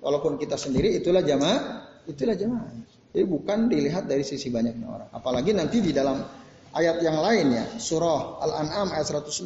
Walaupun 0.01 0.42
kita 0.42 0.58
sendiri 0.58 0.98
itulah 0.98 1.22
jamaah, 1.22 1.86
itulah 2.10 2.34
jamaah. 2.34 2.74
Jadi 3.13 3.25
bukan 3.30 3.70
dilihat 3.70 4.10
dari 4.10 4.25
sisi 4.25 4.50
banyaknya 4.50 4.88
orang. 4.90 5.10
Apalagi 5.13 5.54
nanti 5.54 5.78
di 5.78 5.94
dalam 5.94 6.18
ayat 6.75 7.04
yang 7.04 7.18
lain 7.20 7.48
ya, 7.51 7.66
surah 7.80 8.42
Al-An'am 8.44 8.92
ayat 8.96 9.08
116. 9.08 9.44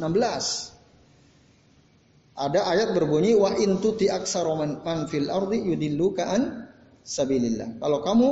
Ada 2.36 2.60
ayat 2.68 2.92
berbunyi 2.92 3.32
wa 3.32 3.56
in 3.56 3.80
tuti 3.80 4.12
aktsara 4.12 4.52
man 4.56 5.08
fil 5.08 5.32
ardi 5.32 5.56
yudilluka 5.64 6.28
an 6.28 6.68
sabilillah. 7.00 7.80
Kalau 7.80 7.98
kamu 8.04 8.28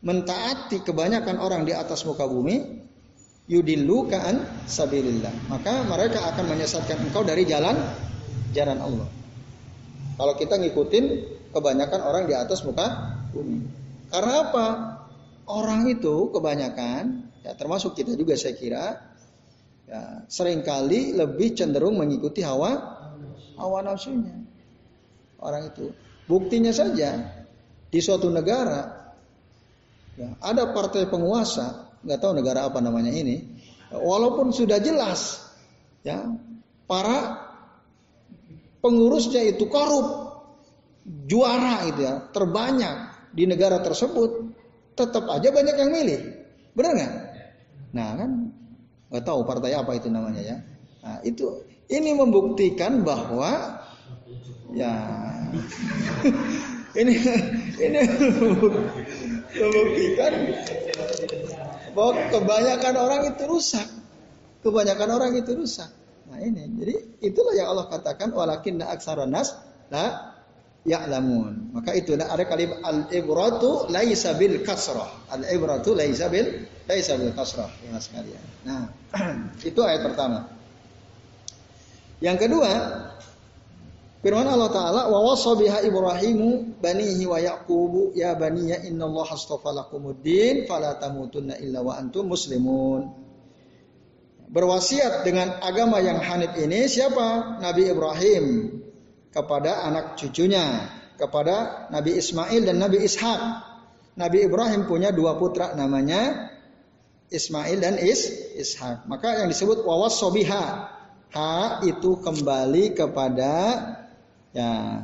mentaati 0.00 0.80
kebanyakan 0.80 1.36
orang 1.40 1.68
di 1.68 1.76
atas 1.76 2.08
muka 2.08 2.24
bumi, 2.24 2.80
yudilluka 3.52 4.16
an 4.16 4.36
sabilillah. 4.64 5.52
Maka 5.52 5.84
mereka 5.84 6.24
akan 6.32 6.56
menyesatkan 6.56 7.04
engkau 7.04 7.20
dari 7.20 7.44
jalan 7.44 7.76
jalan 8.56 8.80
Allah. 8.80 9.08
Kalau 10.14 10.34
kita 10.38 10.56
ngikutin 10.56 11.04
kebanyakan 11.52 12.00
orang 12.00 12.24
di 12.24 12.34
atas 12.38 12.64
muka 12.64 13.18
bumi. 13.34 13.60
Karena 14.08 14.34
apa? 14.46 14.66
Orang 15.44 15.84
itu 15.90 16.32
kebanyakan, 16.32 17.28
ya 17.44 17.52
termasuk 17.52 17.92
kita 17.92 18.16
juga 18.16 18.34
saya 18.34 18.56
kira, 18.56 18.84
ya 19.84 20.24
sering 20.26 20.64
kali 20.64 21.12
lebih 21.12 21.52
cenderung 21.52 22.00
mengikuti 22.00 22.40
hawa 22.40 22.72
hawa 23.60 23.78
nafsunya. 23.84 24.32
Orang 25.38 25.68
itu. 25.68 25.92
Buktinya 26.24 26.72
saja 26.72 27.20
di 27.92 28.00
suatu 28.00 28.32
negara 28.32 29.12
ya, 30.16 30.40
ada 30.40 30.72
partai 30.72 31.04
penguasa, 31.04 32.00
nggak 32.00 32.18
tahu 32.18 32.32
negara 32.32 32.64
apa 32.64 32.80
namanya 32.80 33.12
ini, 33.12 33.44
walaupun 33.92 34.48
sudah 34.48 34.80
jelas 34.80 35.44
ya 36.00 36.24
para 36.88 37.44
pengurusnya 38.80 39.44
itu 39.44 39.68
korup, 39.68 40.32
juara 41.28 41.84
itu 41.92 42.08
ya, 42.08 42.24
terbanyak 42.32 43.28
di 43.36 43.44
negara 43.44 43.84
tersebut, 43.84 44.48
tetap 44.96 45.28
aja 45.28 45.52
banyak 45.52 45.76
yang 45.76 45.90
milih. 45.92 46.20
Benar 46.72 46.92
nggak? 46.96 47.14
Nah 47.94 48.08
kan 48.18 48.30
nggak 49.08 49.24
tahu 49.24 49.46
partai 49.46 49.78
apa 49.78 49.94
itu 49.94 50.10
namanya 50.10 50.42
ya. 50.42 50.56
Nah, 51.06 51.18
itu 51.22 51.62
ini 51.86 52.10
membuktikan 52.18 53.06
bahwa 53.06 53.78
ya 54.74 54.92
ini 57.00 57.14
ini 57.78 58.00
membuktikan 59.54 60.32
bahwa 61.94 62.12
kebanyakan 62.34 62.94
orang 62.98 63.22
itu 63.30 63.42
rusak. 63.46 63.86
Kebanyakan 64.66 65.08
orang 65.14 65.32
itu 65.38 65.54
rusak. 65.54 65.92
Nah 66.24 66.40
ini, 66.40 66.66
jadi 66.80 66.94
itulah 67.20 67.52
yang 67.52 67.70
Allah 67.70 67.86
katakan 67.92 68.32
walakin 68.32 68.80
aksaran 68.80 69.28
nas 69.28 69.52
la 69.92 70.33
ya'lamun. 70.84 71.72
Maka 71.72 71.96
itu 71.96 72.14
ada 72.14 72.44
kalimat 72.44 72.78
al-ibratu 72.84 73.88
laisa 73.88 74.36
bil 74.36 74.60
kasrah. 74.62 75.08
Al-ibratu 75.32 75.96
laisa 75.96 76.28
bil 76.28 76.68
laisa 76.84 77.16
bil 77.16 77.32
kasrah 77.32 77.72
ya 77.88 77.96
sekalian. 77.98 78.44
Nah, 78.68 78.92
itu 79.68 79.80
ayat 79.80 80.04
pertama. 80.04 80.48
Yang 82.20 82.46
kedua, 82.48 82.70
firman 84.20 84.48
Allah 84.48 84.70
taala 84.70 85.02
wa 85.08 85.20
wasa 85.32 85.56
biha 85.56 85.84
Ibrahimu 85.84 86.80
banihi 86.80 87.24
wa 87.28 87.40
Yaqubu 87.40 88.16
ya 88.16 88.36
baniya 88.36 88.84
innallaha 88.86 89.34
astafa 89.34 89.72
lakumuddin 89.72 90.68
fala 90.68 90.96
tamutunna 90.96 91.58
illa 91.60 91.84
wa 91.84 91.96
antum 92.00 92.32
muslimun 92.32 93.12
berwasiat 94.48 95.26
dengan 95.26 95.58
agama 95.58 95.98
yang 95.98 96.22
hanif 96.22 96.54
ini 96.60 96.86
siapa? 96.86 97.58
Nabi 97.58 97.90
Ibrahim 97.90 98.44
kepada 99.34 99.82
anak 99.82 100.14
cucunya, 100.14 100.86
kepada 101.18 101.90
Nabi 101.90 102.14
Ismail 102.14 102.62
dan 102.62 102.78
Nabi 102.78 103.02
Ishak. 103.02 103.40
Nabi 104.14 104.46
Ibrahim 104.46 104.86
punya 104.86 105.10
dua 105.10 105.34
putra 105.34 105.74
namanya 105.74 106.54
Ismail 107.34 107.82
dan 107.82 107.98
Is 107.98 108.30
Ishak. 108.54 109.10
Maka 109.10 109.42
yang 109.42 109.50
disebut 109.50 109.82
wawas 109.82 110.14
sobiha. 110.22 110.94
Ha 111.34 111.82
itu 111.82 112.22
kembali 112.22 112.94
kepada 112.94 113.52
ya 114.54 115.02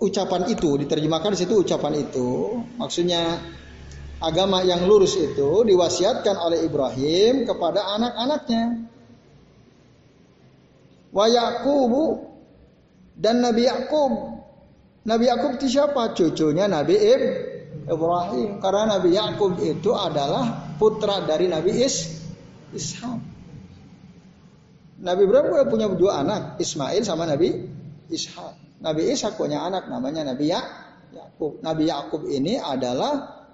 ucapan 0.00 0.48
itu 0.48 0.80
diterjemahkan 0.80 1.36
di 1.36 1.38
situ 1.44 1.60
ucapan 1.60 2.08
itu 2.08 2.56
maksudnya 2.80 3.36
agama 4.16 4.64
yang 4.64 4.88
lurus 4.88 5.12
itu 5.18 5.66
diwasiatkan 5.66 6.40
oleh 6.40 6.64
Ibrahim 6.64 7.44
kepada 7.44 7.84
anak-anaknya. 8.00 8.64
Wa 11.12 11.26
Yaqubu 11.26 12.04
dan 13.18 13.42
Nabi 13.42 13.66
Yakub. 13.66 14.12
Nabi 15.08 15.24
Yakub 15.26 15.56
itu 15.56 15.66
siapa? 15.72 16.12
Cucunya 16.12 16.68
Nabi 16.68 16.94
Ibrahim. 17.88 18.60
Karena 18.60 18.98
Nabi 18.98 19.16
Yakub 19.16 19.56
itu 19.58 19.90
adalah 19.96 20.76
putra 20.76 21.24
dari 21.24 21.48
Nabi 21.48 21.72
Is 21.80 22.22
Ishak. 22.76 23.18
Nabi 24.98 25.20
Ibrahim 25.24 25.66
punya 25.70 25.86
dua 25.94 26.26
anak, 26.26 26.58
Ismail 26.60 27.06
sama 27.06 27.24
Nabi 27.24 27.54
Ishak. 28.10 28.82
Nabi 28.82 29.10
Ishak 29.10 29.38
punya 29.38 29.64
anak 29.64 29.88
namanya 29.88 30.26
Nabi 30.28 30.52
Yakub. 30.52 31.62
Nabi 31.64 31.88
Yakub 31.88 32.26
ini 32.28 32.60
adalah 32.60 33.46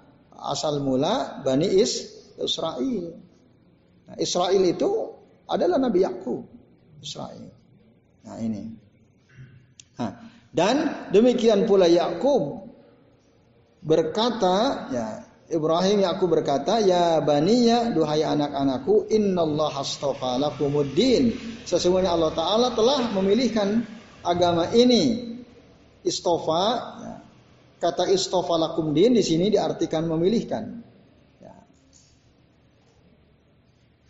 asal 0.51 0.83
mula 0.83 1.41
Bani 1.41 1.69
Is 1.69 2.11
Israel. 2.35 3.15
Nah, 4.05 4.15
Israel 4.19 4.61
itu 4.61 4.89
adalah 5.47 5.79
Nabi 5.79 6.03
Yakub. 6.03 6.54
Israel. 7.01 7.51
Nah 8.25 8.37
ini. 8.41 8.63
Nah, 9.95 10.11
dan 10.51 11.07
demikian 11.11 11.67
pula 11.67 11.87
Yakub 11.87 12.67
berkata 13.85 14.89
ya 14.91 15.07
Ibrahim 15.45 16.01
Yakub 16.01 16.33
berkata, 16.33 16.81
"Ya 16.81 17.21
baniya, 17.21 17.93
duhai 17.93 18.25
anak-anakku, 18.25 19.13
innallaha 19.13 19.85
astafa 19.85 20.41
lakumuddin." 20.41 21.37
Sesungguhnya 21.69 22.17
Allah 22.17 22.33
taala 22.33 22.73
telah 22.73 23.13
memilihkan 23.13 23.85
agama 24.25 24.73
ini. 24.73 25.37
Istofa, 26.01 26.65
ya. 27.01 27.15
kata 27.77 28.09
istofa 28.09 28.57
lakum 28.57 28.93
din 28.93 29.13
di 29.13 29.21
sini 29.21 29.53
diartikan 29.53 30.09
memilihkan. 30.09 30.81
Ya. 31.41 31.53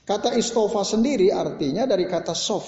Kata 0.06 0.38
istofa 0.38 0.86
sendiri 0.86 1.34
artinya 1.34 1.90
dari 1.90 2.06
kata 2.06 2.38
sof, 2.38 2.66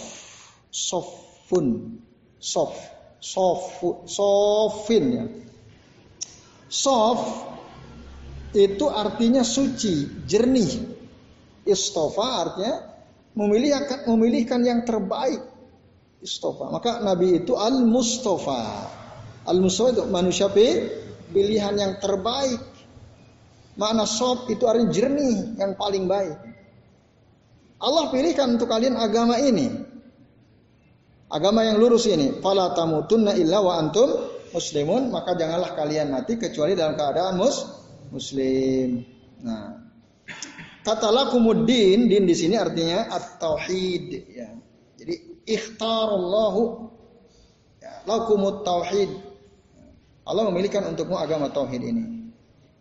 sofun, 0.74 1.94
sof, 2.42 2.74
sof, 3.22 3.62
sofin 4.10 5.06
ya. 5.14 5.26
Sof 6.66 7.22
itu 8.58 8.90
artinya 8.90 9.46
suci, 9.46 10.26
jernih. 10.26 10.98
Istofa 11.62 12.26
artinya 12.42 12.76
memilihkan, 13.38 14.10
memilihkan 14.10 14.66
yang 14.66 14.82
terbaik. 14.82 15.46
Istofa. 16.26 16.74
Maka 16.74 17.06
Nabi 17.06 17.46
itu 17.46 17.54
al-Mustafa. 17.54 18.90
Al-Mustafa 19.46 19.90
itu 19.94 20.04
manusia 20.10 20.50
pilihan 20.50 21.76
yang 21.78 22.02
terbaik. 22.02 22.66
Makna 23.78 24.10
sof 24.10 24.50
itu 24.50 24.66
artinya 24.66 24.90
jernih, 24.90 25.62
yang 25.62 25.78
paling 25.78 26.10
baik. 26.10 26.57
Allah 27.78 28.10
pilihkan 28.10 28.58
untuk 28.58 28.70
kalian 28.70 28.98
agama 28.98 29.38
ini. 29.38 29.70
Agama 31.30 31.62
yang 31.62 31.78
lurus 31.78 32.10
ini. 32.10 32.42
Fala 32.42 32.74
tamutunna 32.74 33.38
illa 33.38 33.62
wa 33.62 33.78
antum 33.78 34.10
muslimun. 34.56 35.14
Maka 35.14 35.38
janganlah 35.38 35.78
kalian 35.78 36.10
mati 36.10 36.42
kecuali 36.42 36.74
dalam 36.74 36.98
keadaan 36.98 37.38
mus 37.38 37.78
Muslim. 38.08 39.04
Nah, 39.44 39.84
kata 40.82 41.12
lakumuddin, 41.12 42.08
din 42.08 42.24
di 42.24 42.36
sini 42.36 42.56
artinya 42.56 43.12
at-tauhid 43.12 44.06
ya. 44.32 44.50
Jadi 44.98 45.44
ikhtarallahu 45.44 46.62
ya, 47.84 47.94
lakumut 48.08 48.64
tauhid. 48.64 49.12
Allah 50.28 50.44
memilihkan 50.52 50.88
untukmu 50.88 51.20
agama 51.20 51.52
tauhid 51.52 51.84
ini. 51.84 52.32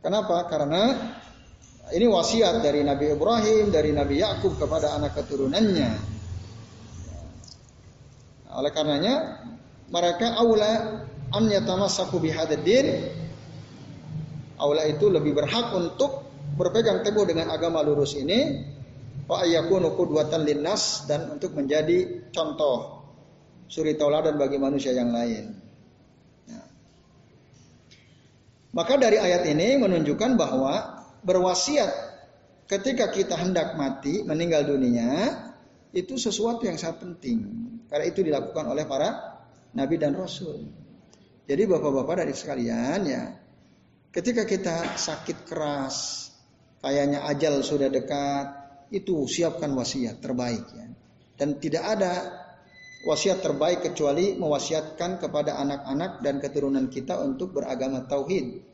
Kenapa? 0.03 0.47
Karena 0.47 0.95
ini 1.94 2.07
wasiat 2.11 2.66
dari 2.66 2.83
Nabi 2.83 3.14
Ibrahim, 3.14 3.70
dari 3.70 3.94
Nabi 3.94 4.18
Yakub 4.18 4.59
kepada 4.59 4.99
anak 4.99 5.14
keturunannya. 5.14 5.90
Oleh 8.57 8.72
karenanya 8.75 9.44
mereka 9.92 10.35
aula 10.35 11.05
an 11.31 11.44
yatamassaku 11.46 12.18
bihadzal 12.18 12.64
Aula 14.57 14.88
itu 14.88 15.12
lebih 15.12 15.37
berhak 15.37 15.77
untuk 15.77 16.25
berpegang 16.57 17.05
teguh 17.05 17.29
dengan 17.29 17.53
agama 17.53 17.85
lurus 17.85 18.16
ini 18.16 18.64
wa 19.29 19.44
ayyakunu 19.44 19.92
qudwatan 19.92 20.49
linnas 20.49 21.05
dan 21.05 21.29
untuk 21.29 21.53
menjadi 21.53 22.25
contoh 22.33 23.05
suri 23.68 24.01
tauladan 24.01 24.40
bagi 24.40 24.57
manusia 24.57 24.96
yang 24.96 25.12
lain. 25.12 25.53
Ya. 26.49 26.62
Maka 28.72 28.96
dari 28.96 29.20
ayat 29.20 29.44
ini 29.44 29.77
menunjukkan 29.77 30.40
bahwa 30.40 30.96
berwasiat 31.27 31.91
ketika 32.71 33.11
kita 33.11 33.35
hendak 33.35 33.75
mati, 33.75 34.23
meninggal 34.23 34.62
dunia, 34.62 35.35
itu 35.91 36.15
sesuatu 36.15 36.62
yang 36.62 36.79
sangat 36.79 37.03
penting. 37.03 37.39
Karena 37.91 38.07
itu 38.07 38.23
dilakukan 38.23 38.71
oleh 38.71 38.87
para 38.87 39.43
nabi 39.75 39.99
dan 39.99 40.15
rasul. 40.15 40.62
Jadi 41.47 41.62
bapak-bapak 41.67 42.27
dari 42.27 42.35
sekalian 42.35 43.01
ya, 43.07 43.23
Ketika 44.17 44.49
kita 44.49 44.97
sakit 44.97 45.45
keras, 45.45 46.29
kayaknya 46.81 47.29
ajal 47.29 47.61
sudah 47.61 47.93
dekat, 47.93 48.49
itu 48.89 49.29
siapkan 49.29 49.69
wasiat 49.77 50.25
terbaik 50.25 50.65
ya. 50.73 50.89
Dan 51.37 51.61
tidak 51.61 51.85
ada 51.85 52.12
wasiat 53.05 53.45
terbaik 53.45 53.85
kecuali 53.85 54.33
mewasiatkan 54.41 55.21
kepada 55.21 55.61
anak-anak 55.61 56.25
dan 56.25 56.41
keturunan 56.41 56.89
kita 56.89 57.21
untuk 57.21 57.61
beragama 57.61 58.09
tauhid. 58.09 58.65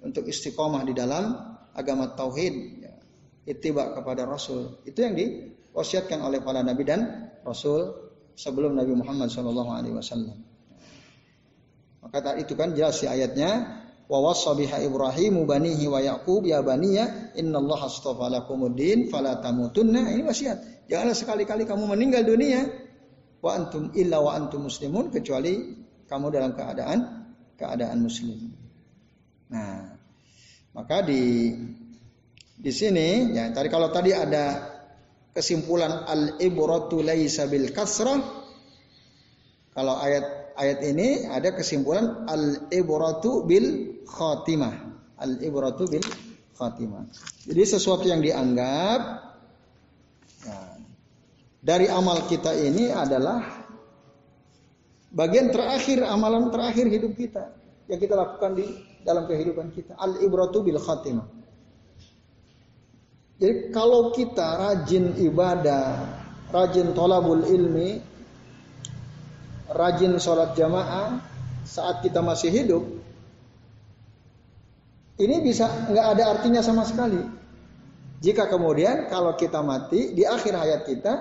Untuk 0.00 0.24
istiqomah 0.24 0.88
di 0.88 0.96
dalam 0.96 1.36
agama 1.76 2.16
tauhid, 2.16 2.54
ya. 2.80 2.92
ittiba 3.44 3.92
kepada 3.92 4.24
Rasul. 4.24 4.80
Itu 4.88 5.04
yang 5.04 5.14
diwasiatkan 5.14 6.24
oleh 6.24 6.40
para 6.40 6.64
nabi 6.64 6.82
dan 6.88 7.30
Rasul 7.44 7.92
sebelum 8.36 8.74
Nabi 8.74 8.92
Muhammad 8.96 9.28
SAW. 9.30 10.34
Maka 12.06 12.38
itu 12.38 12.54
kan 12.54 12.72
jelas 12.74 13.02
di 13.02 13.06
ayatnya 13.10 13.82
wa 14.06 14.18
wassa 14.22 14.54
biha 14.54 14.78
Ibrahimu 14.86 15.42
banihi 15.42 15.90
wa 15.90 15.98
Yaqub 15.98 16.46
ya 16.46 16.62
baniya 16.62 17.34
innallaha 17.34 17.90
astafa 17.90 18.30
lakumuddin 18.30 19.10
fala 19.10 19.42
tamutunna 19.42 20.14
ini 20.14 20.22
wasiat 20.22 20.86
janganlah 20.86 21.16
sekali-kali 21.18 21.66
kamu 21.66 21.90
meninggal 21.90 22.22
dunia 22.22 22.62
wa 23.42 23.50
antum 23.58 23.90
illa 23.98 24.22
wa 24.22 24.38
antum 24.38 24.70
muslimun 24.70 25.10
kecuali 25.10 25.82
kamu 26.06 26.26
dalam 26.30 26.54
keadaan 26.54 26.98
keadaan 27.58 27.98
muslim 27.98 28.54
nah 29.50 29.95
maka 30.76 31.00
di 31.00 31.56
di 32.56 32.72
sini 32.72 33.32
ya 33.32 33.48
tadi 33.56 33.72
kalau 33.72 33.88
tadi 33.88 34.12
ada 34.12 34.76
kesimpulan 35.32 36.04
al 36.04 36.36
ibratu 36.36 37.00
laisa 37.00 37.48
bil 37.48 37.72
kasrah 37.72 38.20
kalau 39.76 40.00
ayat 40.00 40.24
ayat 40.56 40.80
ini 40.88 41.28
ada 41.28 41.52
kesimpulan 41.52 42.24
al 42.24 42.72
ibratu 42.72 43.44
bil 43.44 44.00
khatimah. 44.08 44.72
Al 45.20 45.36
ibratu 45.44 45.84
bil 45.84 46.00
khatimah. 46.56 47.04
Jadi 47.44 47.62
sesuatu 47.62 48.08
yang 48.08 48.24
dianggap 48.24 49.00
ya, 50.48 50.58
dari 51.60 51.92
amal 51.92 52.24
kita 52.24 52.56
ini 52.56 52.88
adalah 52.88 53.68
bagian 55.12 55.52
terakhir 55.52 56.08
amalan 56.08 56.48
terakhir 56.48 56.88
hidup 56.88 57.12
kita 57.12 57.52
yang 57.92 58.00
kita 58.00 58.16
lakukan 58.16 58.56
di 58.56 58.66
dalam 59.06 59.30
kehidupan 59.30 59.70
kita. 59.70 59.94
Al 59.94 60.18
ibratu 60.18 60.66
bil 60.66 60.82
khatimah. 60.82 61.30
Jadi 63.36 63.70
kalau 63.70 64.10
kita 64.10 64.58
rajin 64.58 65.14
ibadah, 65.20 66.02
rajin 66.50 66.90
tolabul 66.96 67.46
ilmi, 67.46 68.00
rajin 69.70 70.16
sholat 70.18 70.56
jamaah 70.58 71.20
saat 71.62 72.00
kita 72.00 72.24
masih 72.24 72.48
hidup, 72.48 72.84
ini 75.20 75.36
bisa 75.44 75.68
nggak 75.68 76.06
ada 76.16 76.22
artinya 76.32 76.64
sama 76.64 76.88
sekali. 76.88 77.20
Jika 78.24 78.48
kemudian 78.48 79.12
kalau 79.12 79.36
kita 79.36 79.60
mati 79.60 80.16
di 80.16 80.24
akhir 80.24 80.56
hayat 80.56 80.82
kita, 80.88 81.14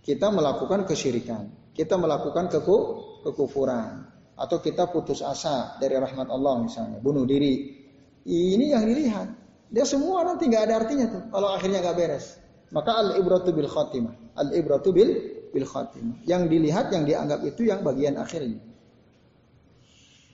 kita 0.00 0.32
melakukan 0.32 0.88
kesyirikan, 0.88 1.52
kita 1.76 2.00
melakukan 2.00 2.48
keku, 2.48 3.04
kekufuran, 3.28 4.08
atau 4.38 4.62
kita 4.62 4.86
putus 4.94 5.18
asa 5.18 5.74
dari 5.82 5.98
rahmat 5.98 6.30
Allah 6.30 6.62
misalnya, 6.62 7.02
bunuh 7.02 7.26
diri. 7.26 7.74
Ini 8.22 8.78
yang 8.78 8.86
dilihat. 8.86 9.28
Dia 9.68 9.84
semua 9.84 10.24
nanti 10.24 10.48
nggak 10.48 10.64
ada 10.64 10.74
artinya 10.80 11.06
tuh 11.10 11.22
kalau 11.28 11.52
akhirnya 11.52 11.82
nggak 11.84 11.96
beres. 11.98 12.38
Maka 12.70 12.92
al 12.94 13.08
ibratu 13.18 13.50
bil 13.52 13.68
khatimah, 13.68 14.14
al 14.38 14.48
ibratu 14.54 14.94
bil 14.94 15.10
bil 15.50 15.66
khatimah. 15.66 16.24
Yang 16.24 16.42
dilihat, 16.52 16.86
yang 16.94 17.04
dianggap 17.04 17.40
itu 17.44 17.68
yang 17.68 17.80
bagian 17.82 18.16
akhirnya. 18.16 18.60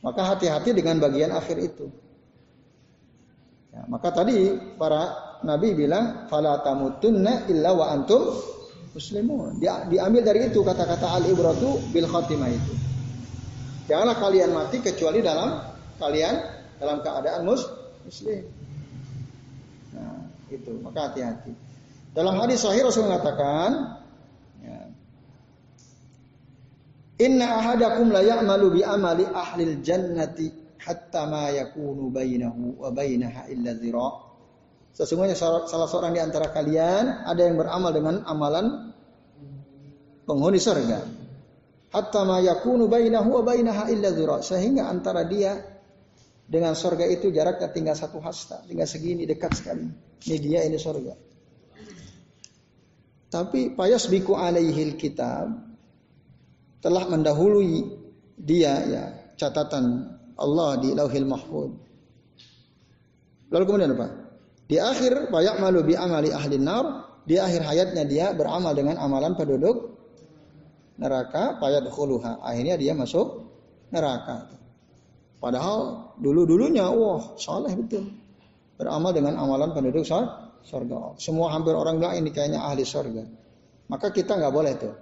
Maka 0.05 0.21
hati-hati 0.37 0.77
dengan 0.77 1.01
bagian 1.01 1.33
akhir 1.33 1.57
itu. 1.57 1.89
Ya, 3.73 3.89
maka 3.91 4.13
tadi 4.13 4.55
para 4.77 5.11
nabi 5.43 5.75
bilang 5.75 6.29
fala 6.31 6.61
tamutunna 6.63 7.49
illa 7.51 7.75
wa 7.75 7.91
antum 7.91 8.37
muslimun. 8.93 9.59
Dia, 9.59 9.89
diambil 9.89 10.23
dari 10.23 10.53
itu 10.53 10.61
kata-kata 10.63 11.09
al 11.09 11.25
ibratu 11.27 11.81
bil 11.91 12.07
khatimah 12.07 12.51
itu. 12.53 12.94
Janganlah 13.85 14.17
kalian 14.17 14.51
mati 14.57 14.81
kecuali 14.81 15.21
dalam 15.21 15.61
kalian 16.01 16.35
dalam 16.81 17.05
keadaan 17.05 17.45
mus, 17.45 17.69
muslim. 18.05 18.45
Nah, 19.93 20.25
itu 20.49 20.73
maka 20.81 21.13
hati-hati. 21.13 21.53
Dalam 22.15 22.39
hadis 22.41 22.63
sahih 22.63 22.87
Rasul 22.87 23.11
mengatakan 23.11 24.01
Inna 27.15 27.63
ahadakum 27.63 28.11
la 28.11 28.27
ya'malu 28.27 28.75
bi 28.75 28.81
amali 28.83 29.23
ahlil 29.23 29.79
jannati 29.87 30.51
hatta 30.83 31.31
ma 31.31 31.47
yakunu 31.47 32.11
bainahu 32.11 32.83
wa 32.83 32.91
bainaha 32.91 33.47
illa 33.47 33.71
zira. 33.79 34.11
Sesungguhnya 34.95 35.39
salah 35.39 35.87
seorang 35.87 36.15
di 36.15 36.23
antara 36.23 36.51
kalian 36.51 37.27
ada 37.27 37.39
yang 37.39 37.55
beramal 37.55 37.95
dengan 37.95 38.27
amalan 38.27 38.91
penghuni 40.27 40.59
surga. 40.59 41.24
Hatta 41.95 42.27
ma 42.27 42.43
yakunu 42.43 42.91
bainahu 42.91 43.39
wa 43.39 43.43
bainaha 43.47 43.87
illa 43.95 44.11
zira. 44.11 44.43
Sehingga 44.43 44.91
antara 44.91 45.23
dia 45.23 45.55
dengan 46.43 46.75
surga 46.75 47.07
itu 47.07 47.31
jaraknya 47.31 47.71
tinggal 47.71 47.95
satu 47.95 48.19
hasta, 48.19 48.67
tinggal 48.67 48.91
segini 48.91 49.23
dekat 49.25 49.55
sekali. 49.55 49.87
Ini 50.27 50.37
dia 50.43 50.61
ini 50.67 50.75
surga. 50.75 51.15
Tapi 53.31 53.79
payas 53.79 54.11
biku 54.11 54.35
alaihil 54.35 54.99
kitab 54.99 55.55
telah 56.83 57.07
mendahului 57.07 58.03
dia 58.39 58.75
ya 58.85 59.05
catatan 59.39 60.15
Allah 60.35 60.83
di 60.83 60.91
Lauhil 60.95 61.27
Mahfud. 61.27 61.71
Lalu 63.55 63.65
kemudian 63.71 63.95
apa? 63.95 64.09
Di 64.67 64.83
akhir 64.83 65.31
banyak 65.31 65.57
malu 65.63 65.87
bi 65.87 65.95
amali 65.95 66.35
ahli 66.35 66.59
nar, 66.59 67.07
di 67.23 67.39
akhir 67.39 67.63
hayatnya 67.63 68.05
dia 68.07 68.27
beramal 68.35 68.75
dengan 68.75 68.99
amalan 68.99 69.39
penduduk 69.39 69.94
neraka, 71.01 71.59
payat 71.59 71.87
khuluha. 71.91 72.43
Akhirnya 72.45 72.79
dia 72.79 72.93
masuk 72.95 73.49
neraka. 73.91 74.51
Padahal 75.39 76.13
dulu-dulunya, 76.19 76.89
wah 76.89 77.37
saleh 77.37 77.75
betul. 77.77 78.09
Beramal 78.75 79.15
dengan 79.15 79.39
amalan 79.39 79.71
penduduk 79.77 80.03
surga. 80.05 81.21
Semua 81.21 81.53
hampir 81.53 81.77
orang 81.77 82.01
bilang 82.01 82.17
ini 82.19 82.31
kayaknya 82.33 82.65
ahli 82.65 82.83
surga. 82.83 83.23
Maka 83.87 84.11
kita 84.11 84.41
nggak 84.41 84.55
boleh 84.55 84.73
tuh 84.81 84.95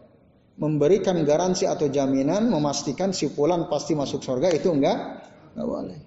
memberikan 0.61 1.16
garansi 1.24 1.64
atau 1.64 1.88
jaminan 1.88 2.52
memastikan 2.52 3.14
si 3.16 3.33
fulan 3.33 3.72
pasti 3.72 3.96
masuk 3.96 4.20
surga 4.20 4.52
itu 4.52 4.68
enggak 4.68 5.24
nggak 5.57 5.68
boleh 5.68 5.98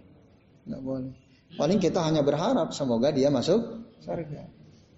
nggak 0.69 0.81
boleh 0.85 1.13
paling 1.57 1.79
kita 1.81 1.99
hanya 2.05 2.21
berharap 2.21 2.69
semoga 2.69 3.09
dia 3.09 3.33
masuk 3.33 3.89
surga 4.05 4.45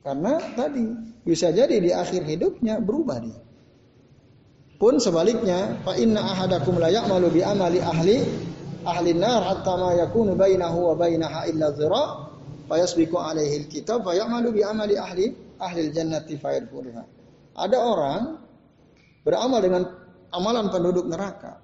karena 0.04 0.34
tadi 0.56 0.84
bisa 1.24 1.52
jadi 1.56 1.80
di 1.80 1.92
akhir 1.96 2.28
hidupnya 2.28 2.84
berubah 2.84 3.24
dia 3.24 3.40
pun 4.78 5.02
sebaliknya 5.02 5.82
fa 5.82 5.98
inna 5.98 6.22
ahadakum 6.22 6.78
la 6.78 6.94
ya'malu 6.94 7.34
bi 7.34 7.42
amali 7.42 7.82
ahli 7.82 8.18
ahli 8.86 9.12
nar 9.18 9.42
hatta 9.42 9.74
ma 9.78 9.98
yakunu 9.98 10.38
bainahu 10.38 10.94
wa 10.94 10.94
bainaha 10.94 11.50
illa 11.50 11.74
dhira 11.74 12.06
fa 12.70 12.76
yasbiqu 12.78 13.18
alaihi 13.18 13.66
alkitab 13.66 14.06
fa 14.06 14.14
ya'malu 14.14 14.54
bi 14.54 14.62
amali 14.62 14.96
ahli 14.96 15.34
ahli 15.58 15.80
aljannati 15.90 16.38
fa 16.38 16.54
ada 17.58 17.78
orang 17.82 18.38
beramal 19.26 19.60
dengan 19.60 19.84
amalan 20.32 20.70
penduduk 20.70 21.10
neraka. 21.10 21.58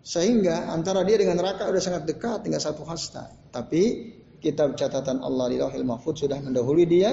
Sehingga 0.00 0.72
antara 0.72 1.04
dia 1.04 1.20
dengan 1.20 1.36
neraka 1.36 1.68
sudah 1.68 1.82
sangat 1.82 2.02
dekat 2.08 2.46
tinggal 2.46 2.62
satu 2.62 2.86
hasta. 2.88 3.28
Tapi 3.52 4.14
kitab 4.40 4.78
catatan 4.78 5.20
Allah 5.20 5.52
di 5.52 5.60
Lauhil 5.60 5.84
Mahfud 5.84 6.16
sudah 6.16 6.40
mendahului 6.40 6.88
dia 6.88 7.12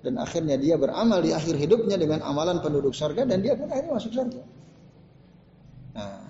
dan 0.00 0.16
akhirnya 0.16 0.56
dia 0.56 0.80
beramal 0.80 1.20
di 1.20 1.36
akhir 1.36 1.60
hidupnya 1.60 2.00
dengan 2.00 2.24
amalan 2.24 2.64
penduduk 2.64 2.96
surga 2.96 3.28
dan 3.28 3.44
dia 3.44 3.52
pun 3.52 3.68
akhirnya 3.68 3.92
masuk 3.92 4.12
surga. 4.16 4.42
Nah, 6.00 6.24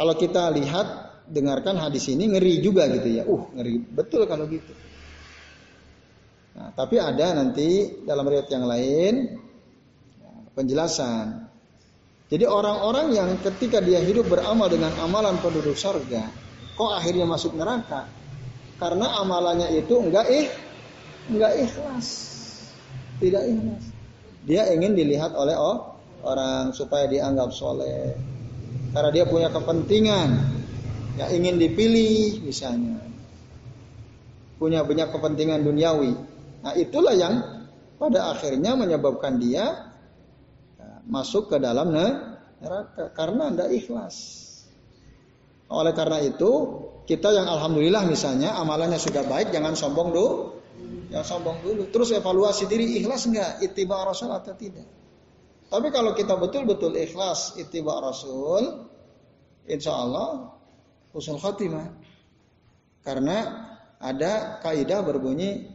kalau 0.00 0.16
kita 0.16 0.48
lihat 0.56 0.88
dengarkan 1.28 1.76
hadis 1.76 2.08
ini 2.08 2.32
ngeri 2.32 2.64
juga 2.64 2.88
gitu 2.88 3.20
ya. 3.20 3.28
Uh, 3.28 3.52
ngeri 3.52 3.84
betul 3.84 4.24
kalau 4.24 4.48
gitu. 4.48 4.72
Nah, 6.56 6.72
tapi 6.72 6.96
ada 6.96 7.36
nanti 7.36 8.00
dalam 8.08 8.24
riwayat 8.24 8.48
yang 8.48 8.64
lain 8.64 9.36
penjelasan. 10.56 11.52
Jadi 12.32 12.48
orang-orang 12.48 13.12
yang 13.12 13.28
ketika 13.44 13.84
dia 13.84 14.00
hidup 14.00 14.24
beramal 14.24 14.72
dengan 14.72 14.96
amalan 15.04 15.36
penduduk 15.36 15.76
surga, 15.76 16.32
kok 16.80 16.92
akhirnya 16.96 17.28
masuk 17.28 17.52
neraka? 17.52 18.08
Karena 18.80 19.20
amalannya 19.20 19.68
itu 19.84 20.00
enggak 20.00 20.32
ih, 20.32 20.48
enggak 21.28 21.60
ikhlas. 21.60 22.08
Tidak 23.20 23.42
ikhlas. 23.52 23.84
Dia 24.48 24.64
ingin 24.72 24.96
dilihat 24.96 25.36
oleh 25.36 25.60
oh, 25.60 26.00
orang 26.24 26.72
supaya 26.72 27.04
dianggap 27.04 27.52
soleh. 27.52 28.39
Karena 28.90 29.10
dia 29.14 29.24
punya 29.26 29.48
kepentingan, 29.54 30.28
ya 31.18 31.30
ingin 31.30 31.62
dipilih 31.62 32.42
misalnya. 32.42 32.98
Punya 34.58 34.82
banyak 34.82 35.14
kepentingan 35.14 35.62
duniawi. 35.62 36.12
Nah 36.60 36.74
itulah 36.76 37.14
yang 37.16 37.40
pada 37.96 38.34
akhirnya 38.34 38.76
menyebabkan 38.76 39.40
dia 39.40 39.90
masuk 41.06 41.50
ke 41.50 41.56
dalam 41.58 41.94
neraka 41.94 43.14
karena 43.14 43.50
anda 43.50 43.66
ikhlas. 43.70 44.46
Oleh 45.70 45.94
karena 45.94 46.18
itu, 46.18 46.50
kita 47.06 47.30
yang 47.30 47.46
alhamdulillah 47.46 48.02
misalnya 48.10 48.58
amalannya 48.58 48.98
sudah 48.98 49.22
baik, 49.22 49.54
jangan 49.54 49.78
sombong 49.78 50.10
dulu. 50.10 50.58
Jangan 51.14 51.26
sombong 51.26 51.58
dulu. 51.62 51.86
Terus 51.94 52.10
evaluasi 52.14 52.66
diri 52.66 52.98
ikhlas 52.98 53.30
enggak? 53.30 53.62
Ittiba 53.62 54.02
Rasul 54.02 54.34
atau 54.34 54.54
tidak? 54.54 54.99
Tapi 55.70 55.88
kalau 55.94 56.18
kita 56.18 56.34
betul-betul 56.34 56.98
ikhlas 56.98 57.54
ittiba 57.54 58.02
Rasul, 58.02 58.90
insya 59.70 59.94
Allah 59.94 60.50
husnul 61.14 61.38
khatimah. 61.38 61.94
Karena 63.06 63.38
ada 64.02 64.58
kaidah 64.60 65.00
berbunyi 65.06 65.70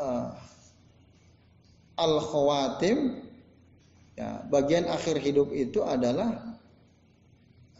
uh, 0.00 0.32
al 1.94 2.14
khawatim 2.24 3.24
Ya, 4.14 4.46
bagian 4.46 4.86
akhir 4.86 5.18
hidup 5.18 5.50
itu 5.50 5.82
adalah 5.82 6.54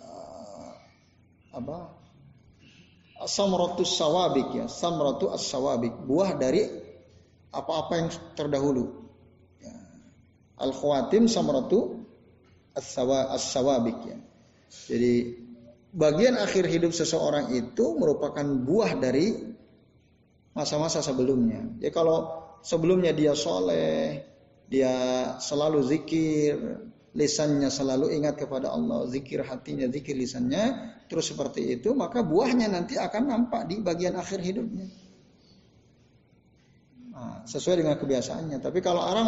uh, 0.03 0.71
apa? 1.55 1.95
Samratus 3.25 3.95
sawabik 3.95 4.51
ya, 4.59 4.67
samratu 4.67 5.31
as-sawabik, 5.31 5.95
buah 6.05 6.35
dari 6.35 6.67
apa-apa 7.55 7.93
yang 7.95 8.09
terdahulu. 8.35 9.04
Ya. 10.55 10.65
Al-khawatim 10.65 11.27
samratu 11.27 12.07
as-sawabik 12.75 13.99
ya. 14.07 14.19
Jadi 14.91 15.15
bagian 15.95 16.35
akhir 16.35 16.67
hidup 16.67 16.91
seseorang 16.91 17.55
itu 17.55 17.95
merupakan 17.95 18.43
buah 18.43 18.99
dari 18.99 19.55
masa-masa 20.55 21.03
sebelumnya. 21.03 21.63
Ya 21.79 21.91
kalau 21.95 22.43
sebelumnya 22.63 23.15
dia 23.15 23.35
soleh, 23.39 24.27
dia 24.67 24.95
selalu 25.39 25.87
zikir, 25.87 26.55
lisannya 27.15 27.71
selalu 27.71 28.11
ingat 28.19 28.35
kepada 28.35 28.75
Allah, 28.75 29.07
zikir 29.07 29.47
hatinya, 29.47 29.87
zikir 29.87 30.19
lisannya, 30.19 30.99
terus 31.07 31.31
seperti 31.31 31.79
itu, 31.79 31.95
maka 31.95 32.27
buahnya 32.27 32.67
nanti 32.67 32.99
akan 32.99 33.31
nampak 33.31 33.71
di 33.71 33.79
bagian 33.79 34.19
akhir 34.19 34.43
hidupnya. 34.43 34.91
Nah, 37.15 37.47
sesuai 37.47 37.87
dengan 37.87 37.95
kebiasaannya. 37.95 38.59
Tapi 38.59 38.83
kalau 38.83 38.99
orang 38.99 39.27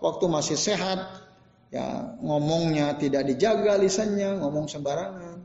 waktu 0.00 0.24
masih 0.24 0.56
sehat, 0.56 1.04
ya 1.68 2.16
ngomongnya 2.24 2.96
tidak 2.96 3.28
dijaga 3.28 3.76
lisannya, 3.76 4.40
ngomong 4.40 4.72
sembarangan, 4.72 5.44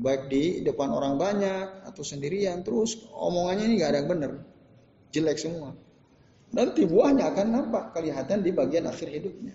baik 0.00 0.26
di 0.26 0.66
depan 0.66 0.90
orang 0.90 1.14
banyak 1.14 1.86
atau 1.86 2.02
sendirian, 2.02 2.66
terus 2.66 3.06
omongannya 3.14 3.70
ini 3.70 3.74
gak 3.78 3.90
ada 3.94 3.98
yang 4.02 4.10
benar, 4.10 4.32
jelek 5.14 5.38
semua. 5.38 5.78
Nanti 6.50 6.82
buahnya 6.82 7.30
akan 7.30 7.46
nampak 7.54 7.94
kelihatan 7.94 8.42
di 8.42 8.50
bagian 8.50 8.90
akhir 8.90 9.06
hidupnya. 9.14 9.54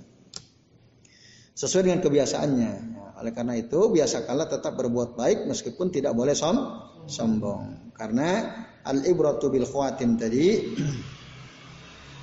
Sesuai 1.55 1.91
dengan 1.91 1.99
kebiasaannya. 1.99 2.71
Ya, 2.95 3.07
oleh 3.19 3.31
karena 3.35 3.59
itu 3.59 3.91
biasakanlah 3.91 4.47
tetap 4.47 4.75
berbuat 4.79 5.19
baik 5.19 5.47
meskipun 5.47 5.91
tidak 5.91 6.15
boleh 6.15 6.35
som 6.35 6.83
sombong. 7.07 7.91
Karena 7.95 8.51
al 8.83 9.03
ibratu 9.03 9.51
bil 9.51 9.67
khawatim 9.67 10.15
tadi 10.15 10.71